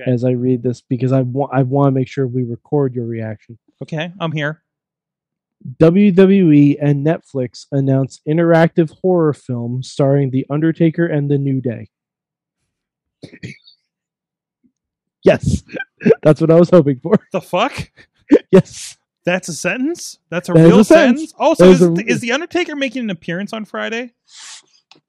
[0.00, 0.10] Okay.
[0.10, 3.04] as I read this because I want I want to make sure we record your
[3.06, 3.58] reaction.
[3.82, 4.62] okay, I'm here.
[5.78, 11.88] WWE and Netflix announce interactive horror film starring The Undertaker and The New Day.
[15.24, 15.62] Yes,
[16.22, 17.14] that's what I was hoping for.
[17.32, 17.90] The fuck?
[18.50, 20.18] Yes, That's a sentence.
[20.30, 21.20] That's a That is real a sentence.
[21.20, 21.34] sentence.
[21.38, 24.12] Oh, also, That is, is a- is the Undertaker making an appearance on Friday?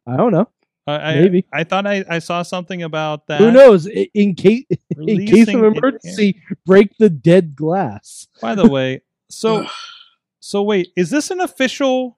[0.07, 0.49] I don't know.
[0.85, 1.45] I, I, Maybe.
[1.53, 3.39] I thought I, I saw something about that.
[3.39, 3.85] Who knows?
[4.13, 8.27] In case in case Releasing of it- emergency, break the dead glass.
[8.41, 9.65] By the way, so
[10.41, 12.17] so wait, is this an official?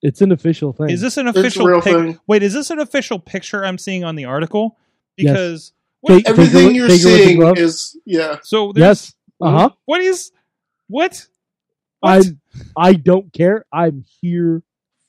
[0.00, 0.90] It's an official thing.
[0.90, 1.66] Is this an It's a official?
[1.66, 2.20] real pic- thing.
[2.28, 4.78] Wait, is this an official picture I'm seeing on the article?
[5.16, 7.08] Because Take- what, take Everything look- you're take a
[7.38, 8.36] look at seeing is yeah.
[8.42, 9.14] so yes?
[9.40, 9.70] Uh huh.
[9.84, 10.32] What is
[10.88, 11.26] what?
[12.02, 12.26] I What?
[12.76, 13.64] I don't care.
[13.72, 14.62] I'm here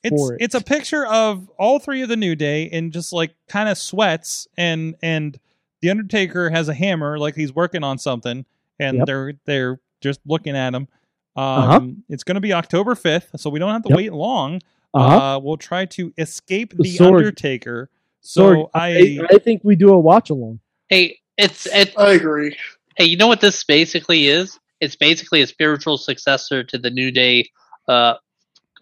[0.04, 0.42] it's for it.
[0.42, 3.78] it's a picture of all three of the New Day in just like kind of
[3.78, 5.40] sweats and and
[5.82, 8.46] the Undertaker has a hammer like he's working on something
[8.80, 9.06] and Yep.
[9.08, 10.88] they're they're just looking at him.
[11.36, 11.82] Um, Uh-huh.
[12.10, 13.98] It's going to be October fifth, so we don't have to Yep.
[13.98, 14.62] wait long.
[14.94, 15.36] Uh-huh.
[15.36, 17.18] Uh, we'll try to escape the Sorg.
[17.18, 17.90] Undertaker.
[18.22, 18.88] So Sorry, I,
[19.24, 20.60] I, I think we do a watch along.
[20.90, 21.94] Hey, it's it.
[21.98, 22.58] I agree.
[22.96, 24.60] Hey, you know what this basically is?
[24.82, 27.50] It's basically a spiritual successor to the New Day
[27.88, 28.16] uh,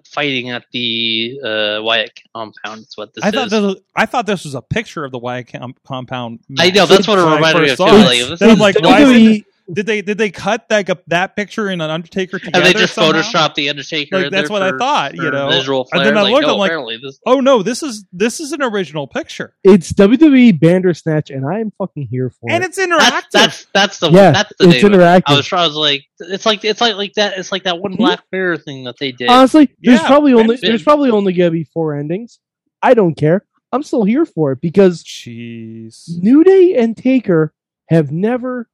[0.05, 2.81] fighting at the uh, Wyatt compound.
[2.81, 3.33] Is what this I is.
[3.33, 6.39] thought this was, I thought this was a picture of the Wyatt com- compound.
[6.57, 8.05] I know, that's what it when reminded me of, saw too, it.
[8.05, 11.69] like, this is like, why is it, did they did they cut that that picture
[11.69, 12.57] in an Undertaker together?
[12.57, 13.19] and they just somehow?
[13.21, 14.15] photoshopped the Undertaker.
[14.17, 15.49] Like, in that's there what I thought, you know.
[15.49, 17.19] Visual And then I like, looked, no, I'm like, this.
[17.25, 21.71] Oh no, this is this is an original picture, It's WWE Bandersnatch, and I am
[21.77, 22.65] fucking here for and it.
[22.65, 23.09] And it's interactive.
[23.09, 25.03] That's that's that's the yeah, that's the it's name of it.
[25.03, 25.23] interactive.
[25.27, 25.63] I was trying.
[25.63, 27.37] I was like, it's like it's like like that.
[27.37, 27.95] It's like that one.
[27.95, 29.29] Black Mirror thing that they did.
[29.29, 32.39] Honestly, there's Yeah, probably only and- there's probably only gonna be four endings.
[32.81, 33.43] I don't care.
[33.73, 37.53] I'm still here for it because Jeez, New Day and Taker
[37.89, 38.69] have never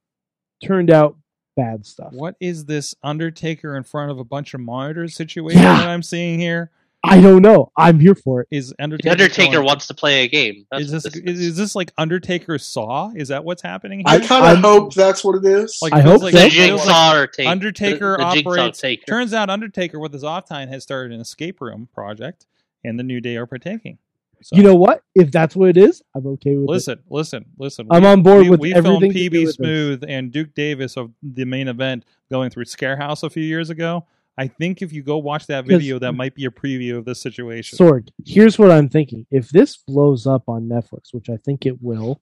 [0.62, 1.16] turned out
[1.56, 2.12] bad stuff.
[2.12, 5.78] what is this Undertaker in front of a bunch of monitors situation Yeah.
[5.78, 6.70] that I'm seeing here?
[7.06, 7.70] I don't know.
[7.76, 8.48] I'm here for it.
[8.50, 9.10] Is Undertaker?
[9.10, 10.66] Undertaker going- wants to play a game.
[10.70, 13.10] That's is what this is, is this like Undertaker Saw?
[13.14, 14.26] Is that what's happening I here?
[14.26, 15.78] kind I'm- of hope that's what it is.
[15.82, 16.48] Like, I hope like- the so.
[16.48, 18.80] feels like Jigsaw or take Undertaker the, the Jigsaw operates.
[18.80, 19.04] Taker.
[19.06, 22.46] Turns out Undertaker with his off time has started an escape room project,
[22.82, 23.98] and the New Day are partaking.
[24.42, 25.02] So, You know what?
[25.14, 26.70] If that's what it is, I'm okay with it.
[26.70, 27.86] listen, listen, listen.
[27.90, 29.54] I'm on board we, with we everything We filmed PB with this.
[29.56, 34.06] Smooth and Duke Davis of the main event going through Scarehouse a few years ago.
[34.36, 37.20] I think if you go watch that video, that might be a preview of this
[37.20, 37.78] situation.
[37.78, 39.26] Sorg, here's what I'm thinking.
[39.30, 42.20] If this blows up on Netflix, which I think it will,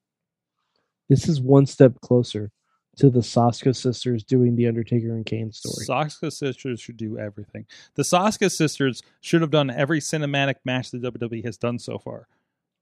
[1.08, 2.50] this is one step closer
[2.96, 5.86] to the Soska sisters doing the Undertaker and Kane story.
[5.86, 7.66] Soska sisters should do everything.
[7.94, 12.28] The Soska sisters should have done every cinematic match the WWE has done so far.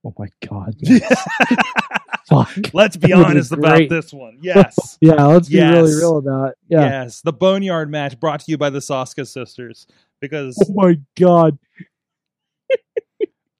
[0.03, 0.75] oh my god.
[0.79, 1.27] yes.
[2.27, 2.55] Fuck.
[2.73, 4.37] Let's be That would be honest about this one.
[4.41, 4.97] Yes.
[5.01, 5.73] Yeah, let's be Yes.
[5.73, 6.57] really real about it.
[6.67, 6.81] Yeah.
[7.03, 7.21] Yes.
[7.21, 9.87] The Boneyard match brought to you by the Soska sisters.
[10.19, 11.57] Because Oh my god.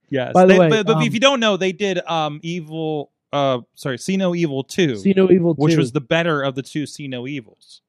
[0.09, 0.31] yes.
[0.33, 3.11] By the They- way, but, but um, if you don't know, they did um Evil
[3.33, 4.97] uh sorry, See No Evil 2.
[4.97, 5.61] See No Evil 2.
[5.61, 7.81] which was the better of the two See No Evils.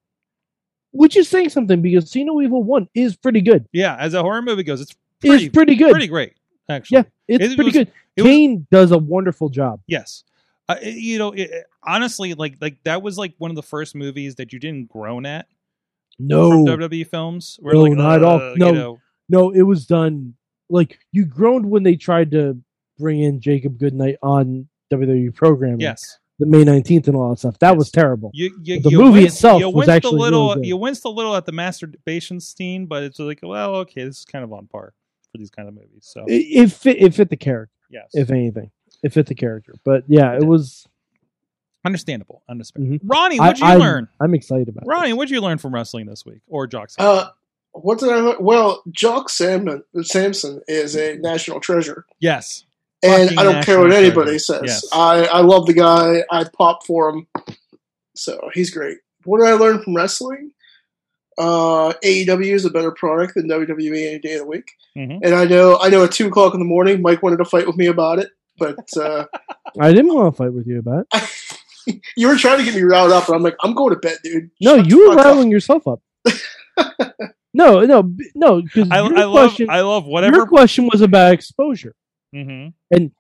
[0.92, 3.66] which is saying something because See No Evil 1 is pretty good.
[3.72, 5.90] Yeah, as a horror movie goes, it's pretty it's pretty good.
[5.90, 6.34] pretty great,
[6.68, 6.96] actually.
[6.98, 7.92] Yeah, it's It pretty was- good.
[8.16, 9.80] it was- Kane does a wonderful job.
[9.86, 10.24] Yes.
[10.68, 11.50] Uh, you know, it,
[11.82, 15.26] honestly, like like that was like one of the first movies that you didn't groan
[15.26, 15.46] at
[16.20, 16.50] No.
[16.50, 17.58] from WWE films.
[17.60, 18.36] Where No, like, not at all.
[18.40, 18.66] uh, No.
[18.68, 18.98] You know,
[19.28, 20.34] No, it was done
[20.70, 22.58] like you groaned when they tried to
[22.98, 25.80] bring in Jacob Goodnight on WWE programming.
[25.80, 26.18] yes.
[26.38, 27.58] The May 19th and all that stuff.
[27.60, 27.78] That Yes.
[27.78, 28.30] was terrible.
[28.34, 30.48] You, you, The you movie winced- itself you was winced actually a little.
[30.48, 30.66] really good.
[30.66, 34.24] you winced a little at the masturbation scene, but it's like, well, okay, this is
[34.24, 34.94] kind of on par
[35.30, 36.00] for these kind of movies.
[36.02, 38.70] So It, it fit it fit the character, yes, if anything.
[39.04, 39.74] It fit the character.
[39.84, 40.86] But yeah, it was
[41.84, 42.96] understandable, understandable.
[42.98, 43.00] Mhm.
[43.04, 44.08] Ronnie, what'd you I'm, learn?
[44.20, 45.16] I'm excited about Ronnie, this.
[45.16, 46.96] what'd you learn from wrestling this week or jocks?
[46.98, 47.28] Uh,
[47.72, 48.36] what did I learn?
[48.40, 52.04] Well, Jock Salmon, Samson is a national treasure.
[52.20, 52.64] yes,
[53.02, 54.38] And I don't care what anybody treasure.
[54.38, 54.62] says.
[54.64, 54.84] Yes.
[54.92, 56.22] I, I love the guy.
[56.30, 57.26] I pop for him.
[58.14, 58.98] So he's great.
[59.24, 60.52] What did I learn from wrestling?
[61.38, 64.70] Uh, AEW is a better product than WWE any day of the week.
[64.96, 65.20] Mhm.
[65.22, 67.66] And I know I know at two o'clock in the morning, Mike wanted to fight
[67.66, 69.24] with me about it, but uh,
[69.80, 72.00] I didn't want to fight with you about it.
[72.16, 74.18] you were trying to get me riled up, and I'm like, I'm going to bed,
[74.22, 74.50] dude.
[74.60, 75.32] No, Shut you were fuck up.
[75.32, 76.00] riling yourself up.
[77.54, 81.00] no, no, no, because I, your I love question, I love whatever your question was
[81.00, 81.94] about exposure.
[82.32, 83.12] Hmm And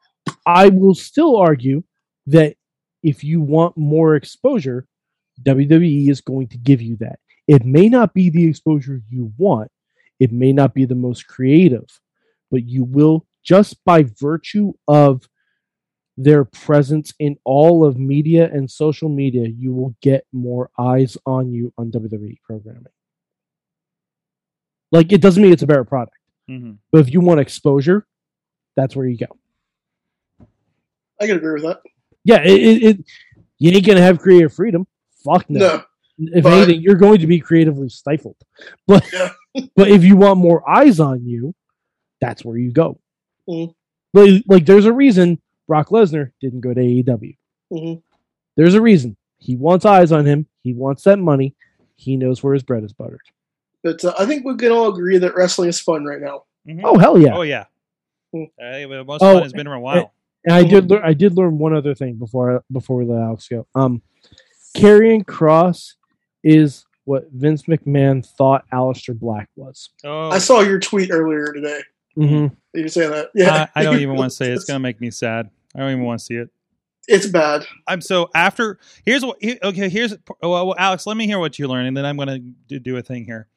[0.46, 1.82] I will still argue
[2.26, 2.56] that
[3.02, 4.86] if you want more exposure,
[5.42, 7.18] WWE is going to give you that.
[7.48, 9.70] It may not be the exposure you want,
[10.20, 11.86] it may not be the most creative,
[12.50, 15.28] but you will, just by virtue of
[16.16, 21.50] their presence in all of media and social media, you will get more eyes on
[21.50, 22.86] you on WWE programming.
[24.92, 26.16] Like, it doesn't mean it's a better product,
[26.48, 28.06] hmm but if you want exposure,
[28.76, 29.26] that's where you go.
[31.20, 31.80] I can agree with that.
[32.24, 33.04] Yeah, it, it, it
[33.58, 34.86] you ain't gonna have creative freedom.
[35.24, 35.58] Fuck no.
[35.58, 35.82] No,
[36.18, 38.36] if but- anything, you're going to be creatively stifled.
[38.86, 39.30] But Yeah.
[39.76, 41.54] but if you want more eyes on you,
[42.20, 42.98] that's where you go.
[43.48, 43.74] Mhm.
[44.14, 47.36] Like, like there's a reason Brock Lesnar didn't go to AEW.
[47.70, 47.94] hmm
[48.56, 49.16] There's a reason.
[49.38, 50.46] He wants eyes on him.
[50.62, 51.54] He wants that money.
[51.96, 53.20] He knows where his bread is buttered.
[53.82, 56.44] but uh, I think we can all agree that wrestling is fun right now.
[56.84, 57.34] Oh hell yeah!
[57.34, 57.64] Oh yeah.
[58.32, 60.12] The most Oh, fun has been in a while.
[60.44, 61.02] And I did learn.
[61.04, 63.66] I did learn one other thing before before we let Alex go.
[63.74, 64.02] Um,
[64.76, 65.94] Karrion Kross
[66.42, 69.90] is what Vince McMahon thought Aleister Black was.
[70.04, 71.80] Oh, I saw your tweet earlier today.
[72.16, 72.54] Mm-hmm.
[72.78, 73.30] You saying that?
[73.34, 73.68] Yeah.
[73.74, 74.54] I, I don't even want to say it.
[74.54, 75.48] it's gonna make me sad.
[75.74, 76.48] I don't even want to see it.
[77.08, 77.66] It's bad.
[77.86, 78.78] I'm so after.
[79.04, 79.38] Here's what.
[79.42, 80.16] Okay, here's.
[80.40, 82.96] Well, well, Alex, let me hear what you learned, and then I'm gonna do, do
[82.96, 83.48] a thing here.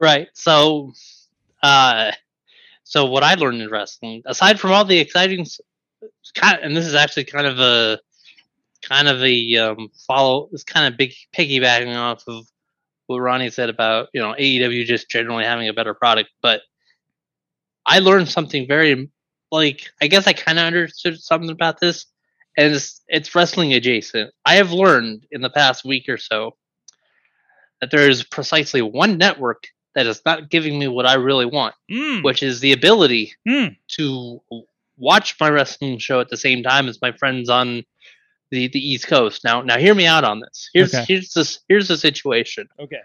[0.00, 0.28] Right.
[0.34, 0.92] So,
[1.62, 2.12] uh,
[2.88, 5.44] so what I learned in wrestling, aside from all the exciting,
[6.40, 7.98] and this is actually kind of a,
[8.80, 10.48] kind of a um, follow.
[10.52, 12.46] It's kind of big piggybacking off of
[13.08, 16.60] what Ronnie said about you know AEW just generally having a better product, but
[17.84, 19.10] I learned something very
[19.50, 22.06] like I guess I kind of understood something about this,
[22.56, 24.32] and it's, it's wrestling adjacent.
[24.44, 26.54] I have learned in the past week or so
[27.80, 29.64] that there is precisely one network
[29.96, 33.74] that is not giving me what I really want, Mm, which is the ability mm,
[33.96, 34.40] to
[34.96, 37.82] watch my wrestling show at the same time as my friends on
[38.50, 39.42] the, the East Coast.
[39.42, 40.70] Now, now hear me out on this.
[40.72, 41.04] Here's Okay.
[41.08, 42.68] here's this here's the situation.
[42.78, 43.00] okay.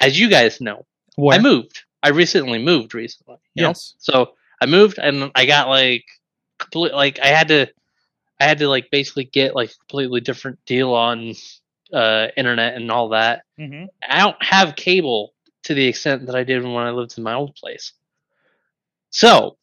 [0.00, 0.84] As you guys know,
[1.14, 1.38] What?
[1.38, 1.84] I moved.
[2.02, 3.36] I recently moved recently.
[3.54, 3.68] you know?
[3.68, 3.94] Yes.
[3.98, 6.04] So I moved and I got like
[6.58, 7.66] complete like I had to
[8.40, 11.34] I had to like basically get like a completely different deal on
[11.92, 13.42] uh internet and all that.
[13.58, 15.31] hmm I don't have cable
[15.64, 17.92] to the extent that I did when I lived in my old place.
[19.10, 19.56] So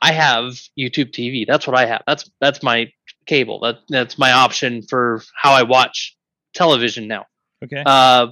[0.00, 0.44] I have
[0.78, 1.46] YouTube TV.
[1.46, 2.02] That's what I have.
[2.06, 2.92] That's that's my
[3.26, 3.60] cable.
[3.60, 6.16] That that's my option for how I watch
[6.54, 7.26] television now.
[7.64, 7.82] Okay.
[7.84, 8.28] Uh,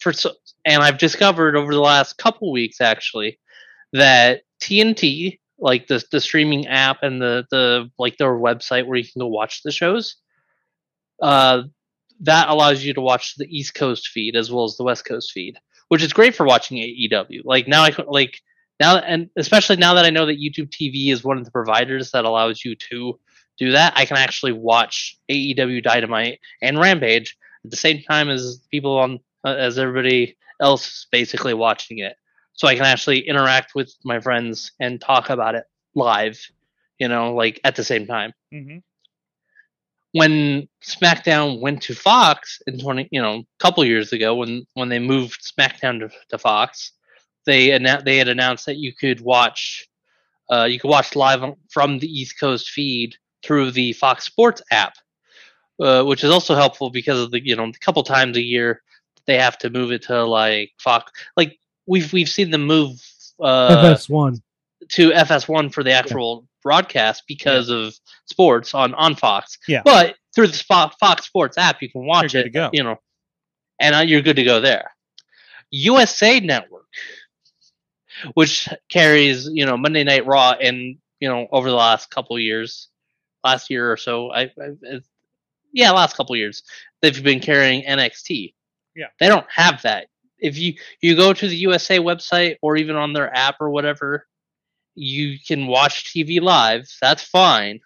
[0.00, 0.32] for so,
[0.64, 3.38] and I've discovered over the last couple weeks actually
[3.92, 9.04] that TNT, like the the streaming app and the the like their website where you
[9.04, 10.16] can go watch the shows,
[11.20, 11.62] uh,
[12.22, 15.32] that allows you to watch the East Coast feed as well as the West Coast
[15.32, 15.58] feed,
[15.88, 17.42] which is great for watching AEW.
[17.44, 18.40] Like now, I like
[18.80, 22.12] now, and especially now that I know that YouTube TV is one of the providers
[22.12, 23.18] that allows you to
[23.58, 28.60] do that, I can actually watch AEW Dynamite and Rampage at the same time as
[28.70, 32.16] people on uh, as everybody else basically watching it.
[32.54, 36.40] So I can actually interact with my friends and talk about it live,
[36.98, 38.78] you know, like at the same time hmm
[40.12, 44.88] when SmackDown went to Fox in twenty, you know, a couple years ago, when when
[44.88, 46.92] they moved SmackDown to, to Fox,
[47.46, 49.88] they annou- they had announced that you could watch,
[50.50, 54.94] uh, you could watch live from the East Coast feed through the Fox Sports app,
[55.80, 58.82] uh, which is also helpful because of the you know a couple times a year
[59.26, 63.00] they have to move it to like Fox, like we've we've seen them move
[63.40, 64.40] uh, FS1.
[64.90, 67.94] to FS1 for the actual broadcast because of
[68.26, 69.58] sports on on Fox.
[69.68, 69.82] Yeah.
[69.84, 72.52] But through the Fox Sports app, you can watch it.
[72.72, 72.96] You know,
[73.80, 74.90] and uh, you're good to go there.
[75.70, 76.86] USA Network,
[78.34, 82.88] which carries you know Monday Night Raw, and you know over the last couple years,
[83.44, 85.00] last year or so, I, I
[85.72, 86.62] yeah, last couple years,
[87.00, 88.54] they've been carrying NXT.
[88.94, 89.06] Yeah.
[89.18, 90.08] They don't have that.
[90.38, 94.26] If you you go to the USA website or even on their app or whatever,
[94.94, 96.88] you can watch TV live.
[97.00, 97.80] That's fine,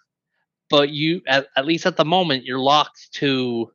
[0.70, 3.70] but you at, at least at the moment you're locked to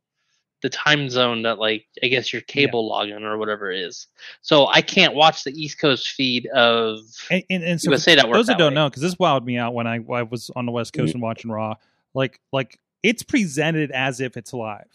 [0.62, 4.06] the time zone that like I guess your cable login or whatever is.
[4.42, 7.00] So I can't watch the East Coast feed of
[7.32, 8.36] And, and, and so USA Network.
[8.36, 10.66] those that that don't know, because this wowed me out when I, I was on
[10.68, 11.76] the West Coast and watching Raw.
[12.14, 14.86] Like, like it's presented as if it's live,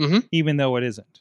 [0.00, 0.28] Mhm.
[0.30, 1.20] even though it isn't.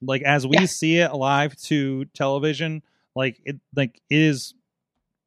[0.00, 0.66] Like as we Yeah.
[0.66, 2.82] see it live to television,
[3.16, 4.54] like it, like it is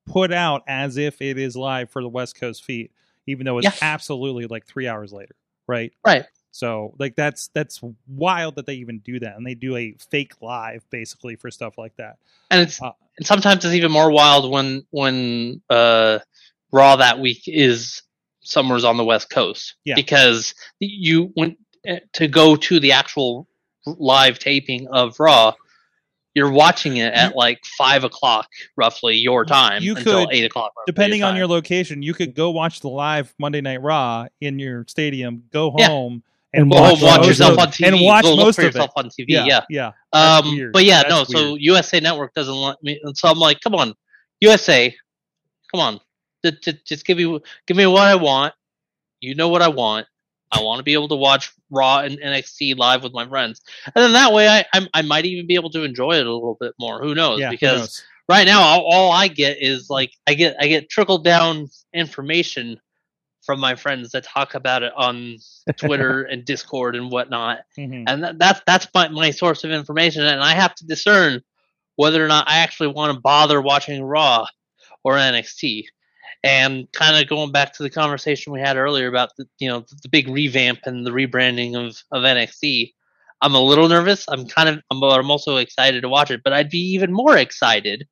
[0.06, 2.90] put out as if it is live for the West Coast feed,
[3.28, 3.74] even though it's Yeah.
[3.82, 5.36] absolutely like three hours later,
[5.68, 5.92] right?
[6.06, 6.26] Right.
[6.52, 10.34] So like that's that's wild that they even do that, and they do a fake
[10.42, 12.18] live basically for stuff like that.
[12.50, 16.20] and it's Uh, and sometimes it's even more wild when when uh
[16.72, 18.04] raw that week is
[18.42, 19.96] somewhere's on the west coast Yeah.
[19.96, 21.58] because you went
[22.14, 23.48] to go to the actual
[23.86, 25.54] live taping of raw
[26.36, 28.48] you're watching it at like five o'clock
[28.78, 32.36] roughly your time you until could, eight o'clock depending your on your location, you could
[32.36, 35.88] go watch the live Monday Night Raw in your stadium, go Yeah.
[35.88, 36.22] home
[36.54, 39.00] And Go home, watch watch yourself on TV and watch go most of yourself it.
[39.00, 39.92] on TV yeah, yeah.
[40.14, 41.40] That's Um, but yeah, That's no.
[41.40, 41.56] So.
[41.56, 43.00] USA Network doesn't let me.
[43.04, 43.94] and So I'm like, come on,
[44.42, 44.96] USA,
[45.72, 46.00] come on,
[46.46, 48.54] just, just, just give me give me what I want.
[49.20, 50.08] You know what I want.
[50.56, 53.94] I want to be able to watch Raw and NXT live with my friends, and
[54.04, 56.58] then that way I I, I might even be able to enjoy it a little
[56.60, 57.02] bit more.
[57.02, 57.40] Who knows?
[57.40, 58.04] yeah, who because knows?
[58.30, 62.80] right now all, all I get is like I get I get trickled down information
[63.46, 65.38] from my friends that talk about it on
[65.78, 68.06] Twitter and Discord and whatnot Mhm.
[68.08, 71.42] and that, that's that's my, my source of information and i have to discern
[71.96, 74.48] whether or not i actually want to bother watching raw
[75.04, 75.86] or nxt
[76.44, 79.86] and kind of going back to the conversation we had earlier about the you know
[80.04, 82.94] the big revamp and the rebranding of, of nxt
[83.42, 84.26] I'm a little nervous.
[84.30, 86.42] I'm kind of, I'm, but I'm also excited to watch it.
[86.44, 88.08] But I'd be even more excited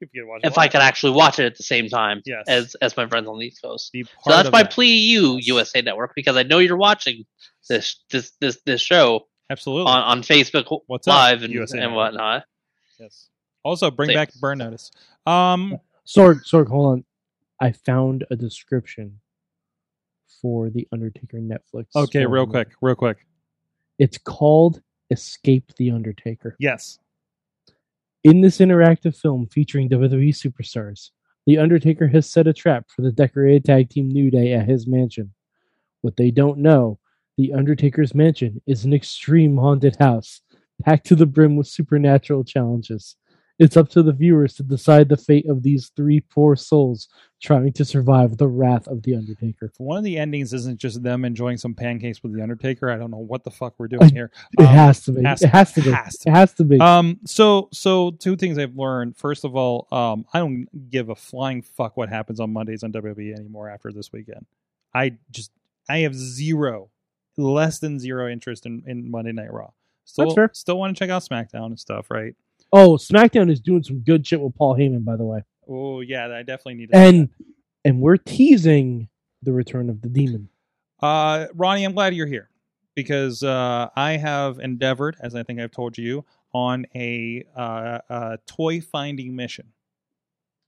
[0.00, 2.44] If, you watch if I could actually watch it at the same time Yes.
[2.48, 3.92] as as my friends on the East Coast.
[3.94, 4.72] So that's my that.
[4.72, 7.24] plea, to you USA Network, because I know you're watching
[7.68, 9.90] this this this this show Absolutely.
[9.92, 11.96] on, on Facebook What's up, Live and, USA and Network?
[12.12, 12.44] whatnot.
[12.98, 13.28] yes.
[13.62, 14.16] Also, bring Same.
[14.16, 14.90] back burn notice.
[15.24, 17.04] Um, Sorg, Sorg, hold on.
[17.62, 19.20] I found a description
[20.40, 21.86] for the Undertaker Netflix.
[21.94, 23.24] okay, real quick, real quick.
[24.00, 24.82] It's called
[25.12, 26.56] Escape the Undertaker.
[26.58, 26.98] Yes.
[28.24, 31.10] In this interactive film featuring WWE superstars,
[31.46, 34.88] The Undertaker has set a trap for the decorated tag team New Day at his
[34.88, 35.32] mansion.
[36.00, 36.98] What they don't know,
[37.38, 40.40] The Undertaker's mansion is an extreme haunted house,
[40.82, 43.14] packed to the brim with supernatural challenges.
[43.58, 47.08] It's up to the viewers to decide the fate of these three poor souls
[47.40, 49.66] trying to survive the wrath of The Undertaker.
[49.66, 52.96] If one of the endings isn't just them enjoying some pancakes with the Undertaker, I
[52.96, 54.30] don't know what the fuck we're doing here.
[54.58, 55.22] It Um, has to be.
[55.22, 55.90] has it has to be.
[55.92, 56.80] has to It has to be.
[56.80, 59.16] Um, so so two things I've learned.
[59.16, 62.92] First of all, um, I don't give a flying fuck what happens on Mondays on
[62.92, 64.46] WWE anymore after this weekend.
[64.94, 65.50] I just
[65.88, 66.90] I have zero,
[67.36, 69.70] less than zero interest in, in Monday Night Raw.
[70.04, 70.50] Still, That's fair.
[70.52, 72.34] still want to check out SmackDown and stuff, right?
[72.72, 75.44] Oh, SmackDown is doing some good shit with Paul Heyman, by the way.
[75.68, 76.98] Oh yeah, I definitely need to.
[76.98, 77.28] see And
[77.84, 79.08] and we're teasing
[79.42, 80.48] the return of the demon.
[81.00, 82.48] uh, Ronnie, I'm glad you're here
[82.94, 88.36] because uh, I have endeavored, as I think I've told you, on a uh, uh,
[88.46, 89.72] toy finding mission.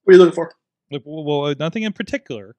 [0.04, 0.52] What are you looking for?
[0.90, 2.56] Like, well, well, nothing in particular.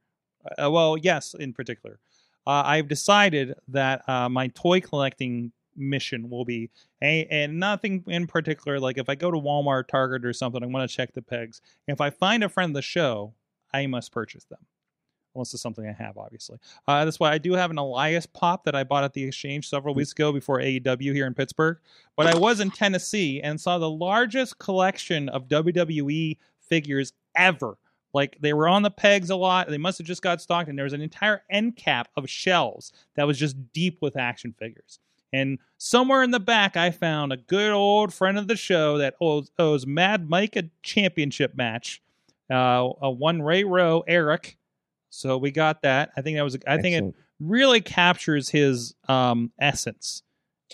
[0.58, 2.00] Uh, well, yes, in particular.
[2.48, 6.70] Uh, I've decided that uh, my toy collecting mission will be
[7.02, 8.80] a, and nothing in particular.
[8.80, 11.62] Like if I go to Walmart, Target, or something, i want to check the pegs.
[11.88, 13.34] If I find a friend of the show,
[13.74, 14.60] I must purchase them.
[15.34, 16.58] Unless it's something I have, obviously.
[16.88, 19.68] Uh, that's why I do have an Elias pop that I bought at the exchange
[19.68, 21.78] several weeks ago before AEW here in Pittsburgh.
[22.16, 27.78] But I was in Tennessee and saw the largest collection of WWE figures ever.
[28.14, 29.68] Like they were on the pegs a lot.
[29.68, 32.94] They must have just got stocked, and there was an entire end cap of shelves
[33.16, 35.00] that was just deep with action figures.
[35.36, 39.16] And somewhere in the back, I found a good old friend of the show that
[39.20, 42.02] owes, owes Mad Mike a championship match.
[42.52, 44.58] Uh, a one Ray Rowe, Eric.
[45.10, 46.12] So we got that.
[46.16, 46.58] I think that was.
[46.68, 50.22] I think it really captures his um essence.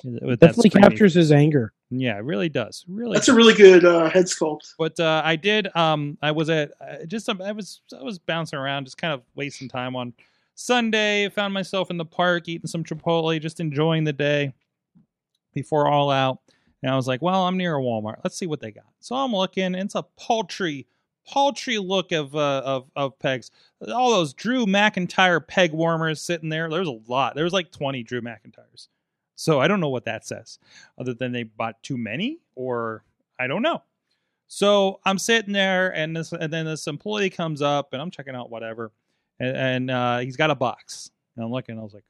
[0.03, 1.73] With definitely screaming- captures his anger.
[1.93, 2.85] Yeah, it really does.
[2.88, 4.73] Really, That's a really good uh, head sculpt.
[4.77, 5.75] but uh, I did.
[5.75, 7.27] Um, I was at uh, just.
[7.27, 7.81] um, I was.
[7.97, 10.13] I was bouncing around, just kind of wasting time on
[10.61, 11.29] Sunday.
[11.29, 14.53] Found myself in the park eating some Chipotle, just enjoying the day
[15.53, 16.39] before all out.
[16.81, 18.21] And I was like, well, I'm near a Walmart.
[18.23, 18.85] Let's see what they got.
[18.99, 19.63] So I'm looking.
[19.63, 20.88] And it's a paltry,
[21.27, 23.51] paltry look of uh, of of pegs.
[23.93, 26.69] All those Drew McIntyre peg warmers sitting there.
[26.69, 27.35] There's a lot.
[27.35, 28.88] There was like 20 Drew McIntyres.
[29.35, 30.59] So I don't know what that says,
[30.99, 33.03] other than they bought too many, or
[33.39, 33.81] I don't know.
[34.47, 38.35] So I'm sitting there, and this, and then this employee comes up, and I'm checking
[38.35, 38.91] out whatever,
[39.40, 42.03] and, and uh, he's got a box, and I'm looking, I was like,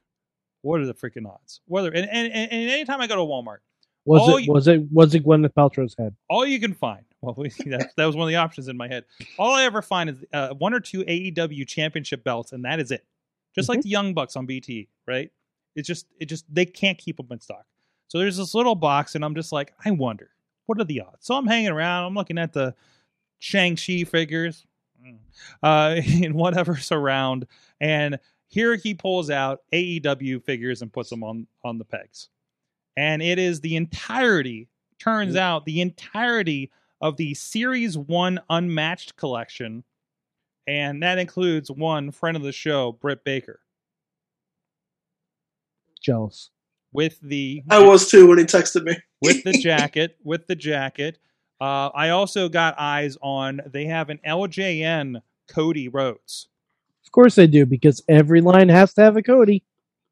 [0.62, 1.60] what are the freaking odds?
[1.66, 3.58] Whether and, and, and anytime I go to Walmart,
[4.04, 6.14] Was it you- was it was it Gwyneth Paltrow's head?
[6.28, 7.04] all you can find.
[7.24, 9.04] Well, we, that, that was one of the options in my head.
[9.38, 12.90] All I ever find is uh, one or two AEW championship belts, and that is
[12.90, 13.04] it.
[13.54, 15.30] Just like the Young Bucks on BT, right?
[15.76, 17.64] It's just, it just, they can't keep them in stock.
[18.08, 20.30] So there's this little box, and I'm just like, I wonder,
[20.66, 21.18] what are the odds?
[21.24, 22.06] So I'm hanging around.
[22.06, 22.74] I'm looking at the
[23.38, 24.66] Shang-Chi figures,
[25.62, 27.46] uh, and whatever's around,
[27.80, 28.18] and
[28.48, 32.28] here he pulls out AEW figures and puts them on on the pegs,
[32.96, 34.68] and it is the entirety.
[34.98, 36.70] Turns out the entirety
[37.00, 39.82] of the Series One Unmatched collection,
[40.68, 43.60] and that includes one friend of the show, Britt Baker,
[46.00, 46.50] Jealous.
[46.92, 48.96] with the I was too when he texted me.
[49.20, 51.18] with the jacket, with the jacket.
[51.62, 53.60] Uh, I also got eyes on.
[53.66, 56.48] They have an LJN Cody Rhodes,
[57.06, 59.62] Of course they do, because every line has to have a Cody.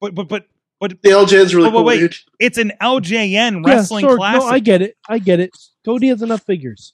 [0.01, 0.47] but but but
[0.79, 1.99] but The LJN's really Oh, but cool, wait.
[1.99, 2.15] dude.
[2.39, 4.41] it's an LJN Yeah, wrestling classic.
[4.43, 4.97] No, I get it.
[5.09, 5.51] I get it.
[5.85, 6.93] Cody has enough figures.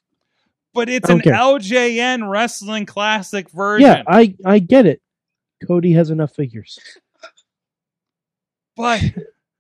[0.73, 1.35] but it's an care.
[1.35, 3.87] LJN wrestling classic version.
[3.87, 5.03] Yeah, I I get it.
[5.67, 6.79] Cody has enough figures.
[8.77, 9.01] but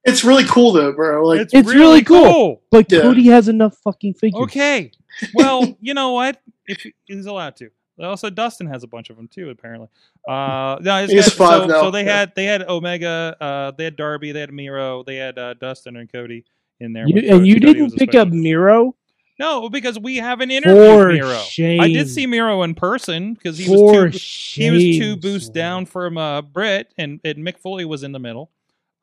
[0.07, 1.27] It's really cool though, bro.
[1.27, 2.33] Like it's, It's really, really cool.
[2.33, 2.62] cool.
[2.70, 3.01] But Yeah.
[3.03, 4.43] Cody has enough fucking figures.
[4.45, 4.93] Okay.
[5.35, 6.41] Well, you know what?
[6.66, 7.70] If he's allowed to.
[8.01, 9.49] Also, Dustin has a bunch of them too.
[9.51, 9.89] Apparently,
[10.28, 11.81] uh, no, it's He five so, now.
[11.81, 12.19] so they Yeah.
[12.20, 15.97] had they had Omega, uh, they had Darby, they had Miro, they had uh, Dustin
[15.97, 16.45] and Cody
[16.78, 17.07] in there.
[17.09, 18.28] You, and you Cody was didn't pick up.
[18.28, 18.95] Miro
[19.39, 21.39] No, because we haven't interviewed for Miro.
[21.39, 21.81] shame.
[21.81, 24.73] I did see Miro in person because he for was two, shame.
[24.74, 28.19] he was two boosts down from uh, Britt, and, and Mick Foley was in the
[28.20, 28.51] middle.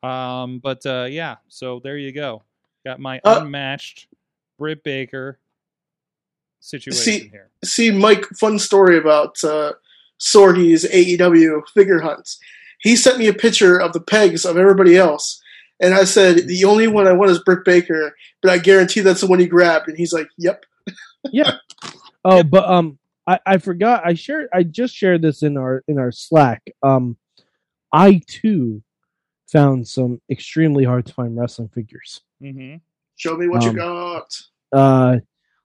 [0.04, 2.42] Um, but uh, yeah, so there you go.
[2.84, 4.06] Got my Uh, unmatched
[4.58, 5.38] Britt Baker
[6.60, 7.50] situation See- here.
[7.64, 9.72] See, Mike, fun story about uh,
[10.20, 12.38] Sorgie's AEW figure hunts.
[12.80, 15.40] He sent me a picture of the pegs of everybody else,
[15.80, 19.22] and I said the only one I want is Britt Baker, but I guarantee that's
[19.22, 19.88] the one he grabbed.
[19.88, 20.64] And he's like, "Yep."
[21.30, 21.56] Yeah.
[22.26, 24.00] Oh, but um, I, I forgot.
[24.06, 24.48] I shared.
[24.50, 26.62] I just shared this in our in our Slack.
[26.82, 27.18] Um,
[27.92, 28.82] I too
[29.54, 32.20] found some extremely hard to find wrestling figures.
[32.40, 32.74] hmm
[33.16, 34.26] Show me what Um, you got.
[34.72, 35.18] Uh,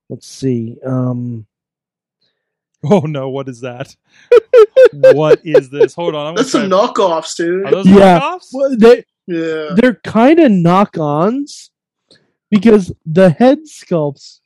[0.10, 0.78] let's see.
[0.86, 1.46] Um,
[2.84, 3.94] Oh no, what is that?
[4.94, 5.94] what is this?
[5.96, 7.66] Hold on, I'm That's some try- knockoffs, dude.
[7.66, 8.20] Are those Yeah.
[8.22, 8.48] knockoffs?
[8.54, 9.76] well, they Yeah.
[9.76, 11.72] they're kind of knock-ons
[12.50, 14.40] because the head sculpts,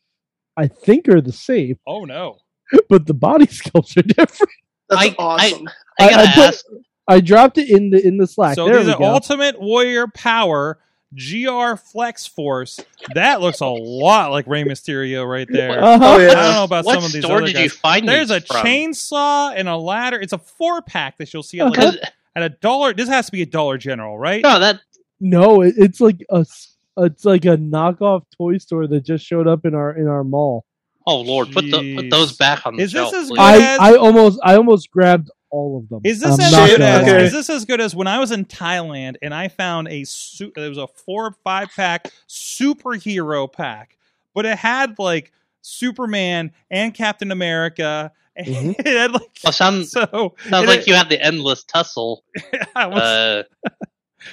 [0.58, 2.38] I think, are the same, Oh no.
[2.90, 4.52] but the body sculpts are different.
[4.90, 5.68] That's I- awesome.
[6.00, 6.66] I gotta I put- ask.
[7.08, 8.56] I dropped it in the in the Slack.
[8.56, 9.06] So there these we are go.
[9.06, 10.80] Ultimate Warrior Power
[11.16, 12.80] GR Flex Force.
[13.14, 15.84] That looks a lot like Rey Mysterio right there.
[15.84, 16.00] Uh-huh.
[16.16, 16.30] Oh, yeah.
[16.30, 17.64] I don't know about What some of these store other did guys.
[17.66, 18.66] you find There's a from?
[18.66, 20.20] chainsaw and a ladder.
[20.20, 22.00] It's a four pack that you'll see at, like.
[22.36, 22.94] At a dollar.
[22.94, 24.42] This has to be a Dollar General, right?
[24.42, 24.80] no, that
[25.20, 29.48] No, it, it's like a s- it's like a knockoff toy store that just showed
[29.48, 30.66] up in our in our mall.
[31.06, 33.38] oh lord, put the put those back on the Is this as please.
[33.38, 36.02] good I as- I almost I almost grabbed all of them.
[36.04, 37.02] Is this I'm as good as.
[37.04, 37.24] Okay.
[37.26, 40.52] is this as good as when I was in Thailand and I found a su-
[40.58, 43.98] it was a four or five pack superhero pack,
[44.34, 45.32] but it had like
[45.62, 48.12] Superman and Captain America.
[48.36, 48.76] And Mhm.
[48.80, 52.24] it had like Well, sounds so sounds it- like you have the endless tussle.
[52.76, 53.44] Was- Uh,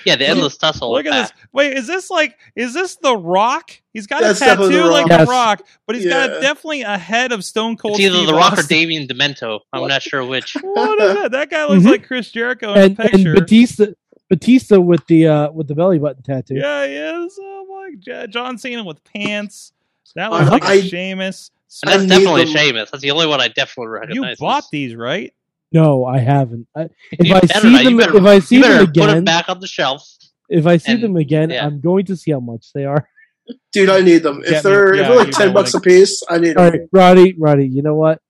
[0.05, 0.93] yeah, the endless tussle.
[0.93, 1.33] Look at this.
[1.53, 3.71] Wait, is this like is this the Rock?
[3.93, 5.19] He's got That's a definitely tattoo The like Rock.
[5.21, 6.41] the Rock, but he's got Yeah.
[6.41, 7.95] definitely a head of Stone Cold.
[7.95, 8.67] It's either Steve the Rock or Austin.
[8.79, 9.61] Damien Demento.
[9.73, 9.89] I'm What?
[9.89, 10.55] not sure which.
[10.63, 11.33] What is that?
[11.33, 11.91] That guy looks Mhm.
[11.91, 13.31] like Chris Jericho in and, the picture.
[13.31, 13.85] and Batista
[14.29, 16.55] Batista with the uh with the belly button tattoo.
[16.55, 17.37] Yeah, he is.
[17.41, 19.73] Oh my J- John Cena with pants.
[20.15, 20.39] That Uh-huh.
[20.51, 21.51] looks like a I- Sheamus.
[21.85, 22.55] And that's need definitely them.
[22.57, 22.91] Sheamus.
[22.91, 24.15] That's the only one I definitely recognize.
[24.17, 24.39] You recognize.
[24.41, 25.33] bought these, right?
[25.73, 26.67] No, I haven't.
[26.77, 27.85] I, if You I better see not.
[27.85, 30.09] Them, better- if I see you them better put again, it back on the shelf.
[30.49, 31.65] if I see and- them again, yeah.
[31.67, 33.09] I'm going to see how much they are.
[33.73, 34.41] Dude, I need them.
[34.43, 36.57] Get If they're me- if yeah, they're like ten might bucks a piece, I need
[36.57, 36.73] All them.
[36.81, 38.21] right, Roddy, Roddy, you know what?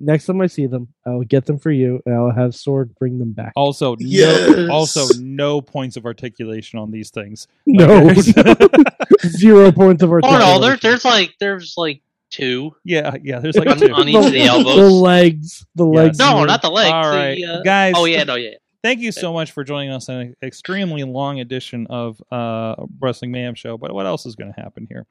[0.00, 2.50] Next time I see them, I will get them for you, and I will have
[2.50, 3.52] Sorg bring them back.
[3.54, 4.50] Also, Yes.
[4.56, 7.46] no, also no points of articulation on these things.
[7.64, 8.12] No,
[9.26, 10.60] zero points of Oh no, articulation.
[10.62, 12.02] there, there's like there's like
[12.34, 12.74] two.
[12.84, 13.38] yeah, yeah.
[13.40, 13.92] There's like On- two.
[13.94, 14.76] on each of the elbows.
[14.76, 15.96] The legs, the Yes.
[15.96, 16.18] legs.
[16.18, 16.46] No, here.
[16.46, 16.92] not the legs.
[16.92, 17.94] All right, the, uh, guys.
[17.96, 18.50] Oh yeah, no, yeah.
[18.82, 23.30] Thank you so much for joining us in an extremely long edition of uh, Wrestling
[23.32, 23.78] Mayhem Show.
[23.78, 25.06] But what else is going to happen here?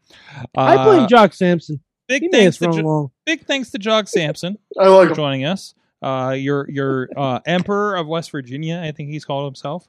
[0.56, 1.80] I Uh, blame Jock Samson.
[2.08, 4.58] Big thanks to wrong Jo- big thanks to Jog Samson.
[4.80, 5.16] I like for them.
[5.16, 5.74] joining us.
[6.04, 9.88] Uh, your your uh, Emperor of West Virginia, I think he's called himself.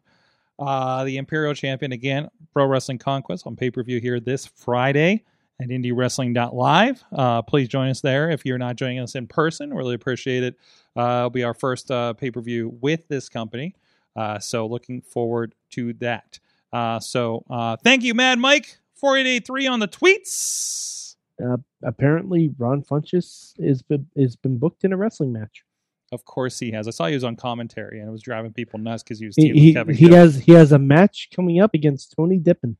[0.59, 5.25] Uh, the Imperial Champion again, Pro Wrestling Conquest on pay per view here this Friday
[5.61, 7.05] at IndieWrestling.live.
[7.13, 9.73] Uh, please join us there if you're not joining us in person.
[9.73, 10.57] Really appreciate it.
[10.97, 13.75] Uh, it'll be our first uh, pay per view with this company.
[14.17, 16.39] Uh, so looking forward to that.
[16.73, 18.79] Uh, so uh, thank you, Mad Mike.
[18.97, 21.17] 4883 on the tweets.
[21.45, 25.65] Uh, apparently, Ron Funches is been, is been booked in a wrestling match.
[26.13, 26.87] Of course he has.
[26.87, 29.35] I saw he was on commentary and it was driving people nuts because he was
[29.35, 30.15] He teaming he, Kevin he Jones.
[30.15, 32.77] has he has a match coming up against Tony Deppen.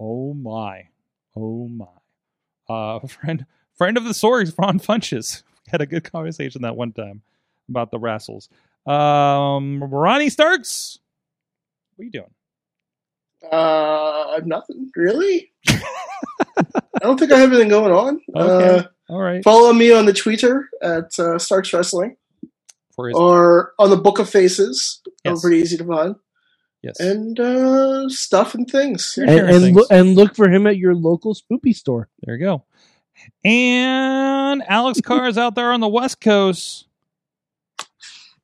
[0.00, 0.88] Oh my,
[1.36, 1.86] oh my.
[2.68, 3.46] Uh, friend,
[3.76, 5.42] friend of the stories, Ron Funches.
[5.66, 7.22] We had a good conversation that one time
[7.68, 8.48] about the wrestles.
[8.86, 10.98] Um, Ronnie Starks,
[11.96, 12.30] what are you doing?
[13.50, 15.52] Uh, nothing really.
[15.68, 18.20] I don't think I have anything going on.
[18.36, 18.78] Okay.
[18.78, 22.16] Uh, All right, follow me on the Twitter at uh, Starks Wrestling
[22.96, 25.00] or on the Book of Faces.
[25.24, 26.16] They're pretty easy to find.
[26.84, 29.16] Yes, And uh, stuff and things.
[29.18, 29.76] And and, things.
[29.76, 32.08] loo- and look for him at your local spoopy store.
[32.22, 32.64] there you go.
[33.44, 36.86] And Alex Carr is out there on the West Coast.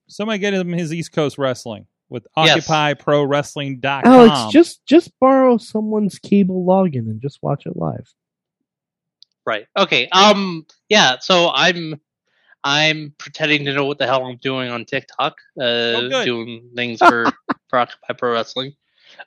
[0.09, 2.67] Somebody get him his East Coast wrestling with Yes.
[2.67, 4.12] OccupyProWrestling.com.
[4.12, 8.12] Alex, just just borrow someone's cable login and just watch it live.
[9.47, 9.67] Right.
[9.77, 10.09] Okay.
[10.09, 10.67] Um.
[10.89, 11.19] Yeah.
[11.21, 12.01] So I'm
[12.65, 15.37] I'm pretending to know what the hell I'm doing on TikTok.
[15.59, 15.65] Uh,
[16.12, 17.27] Oh, doing things for
[17.69, 18.73] for Occupy Pro Wrestling.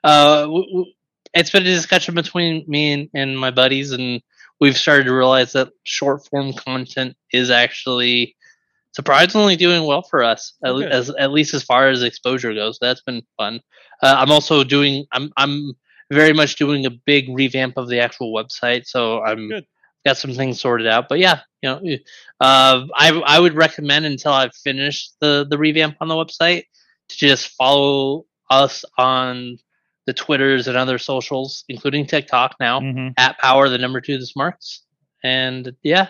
[0.02, 0.92] Uh, w- w-
[1.34, 4.22] it's been a discussion between me and, and my buddies, and
[4.60, 8.36] we've started to realize that short form content is actually
[8.92, 10.92] surprisingly doing well for us, at, Oh, le- good.
[10.92, 12.78] as at least as far as exposure goes.
[12.80, 13.60] That's been fun.
[14.02, 15.06] Uh, I'm also doing.
[15.12, 15.72] I'm I'm
[16.12, 19.66] very much doing a big revamp of the actual website, so I'm Good.
[20.04, 21.08] got some things sorted out.
[21.08, 21.96] But yeah, you know,
[22.40, 26.64] uh, I I would recommend until I've finished the the revamp on the website
[27.08, 29.58] to just follow us on
[30.06, 34.26] the Twitters and other socials, including TikTok now hmm at Power the number two the
[34.26, 34.82] Smarts.
[35.22, 36.08] And yeah,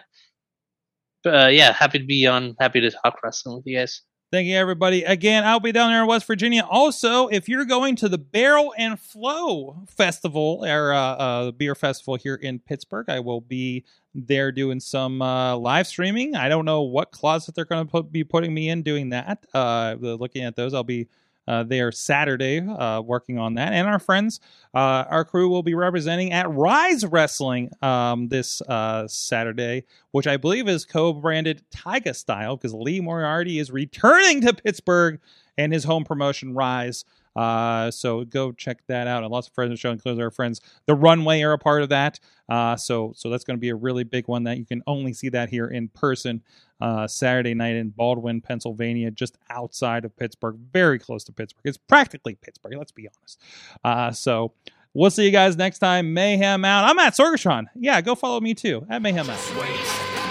[1.24, 2.56] uh, yeah, happy to be on.
[2.58, 4.02] Happy to talk wrestling with you guys.
[4.34, 5.04] Thank you, everybody.
[5.04, 6.66] Again, I'll be down there in West Virginia.
[6.68, 12.16] Also, if you're going to the Barrel and Flow Festival or uh, uh, beer festival
[12.16, 16.34] here in Pittsburgh, I will be there doing some uh, live streaming.
[16.34, 19.46] I don't know what closet they're going to put, be putting me in doing that.
[19.54, 21.06] Uh, looking at those, I'll be
[21.46, 23.72] uh, there Saturday uh, working on that.
[23.72, 24.40] And our friends,
[24.74, 30.36] uh, our crew will be representing at Rise Wrestling um, this uh, Saturday, which I
[30.36, 35.20] believe is co-branded Taiga style because Lee Moriarty is returning to Pittsburgh
[35.56, 37.04] and his home promotion Rise.
[37.36, 39.22] Uh, so go check that out.
[39.22, 42.20] And lots of friends show, including our friends, the Runway are a part of that.
[42.48, 45.12] Uh, so so that's going to be a really big one that you can only
[45.12, 46.42] see that here in person
[46.80, 51.62] uh, Saturday night in Baldwin, Pennsylvania, just outside of Pittsburgh, very close to Pittsburgh.
[51.64, 52.76] It's practically Pittsburgh.
[52.76, 53.40] Let's be honest.
[53.82, 54.52] Uh, so.
[54.96, 56.14] We'll see you guys next time.
[56.14, 56.84] Mayhem out.
[56.84, 57.64] I'm at Sorgatron.
[57.74, 59.36] Yeah, go follow me too at Mayhem out.
[59.38, 59.76] Just wait,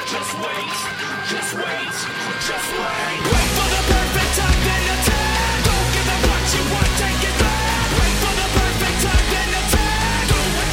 [0.07, 0.71] just wait,
[1.27, 1.62] just wait,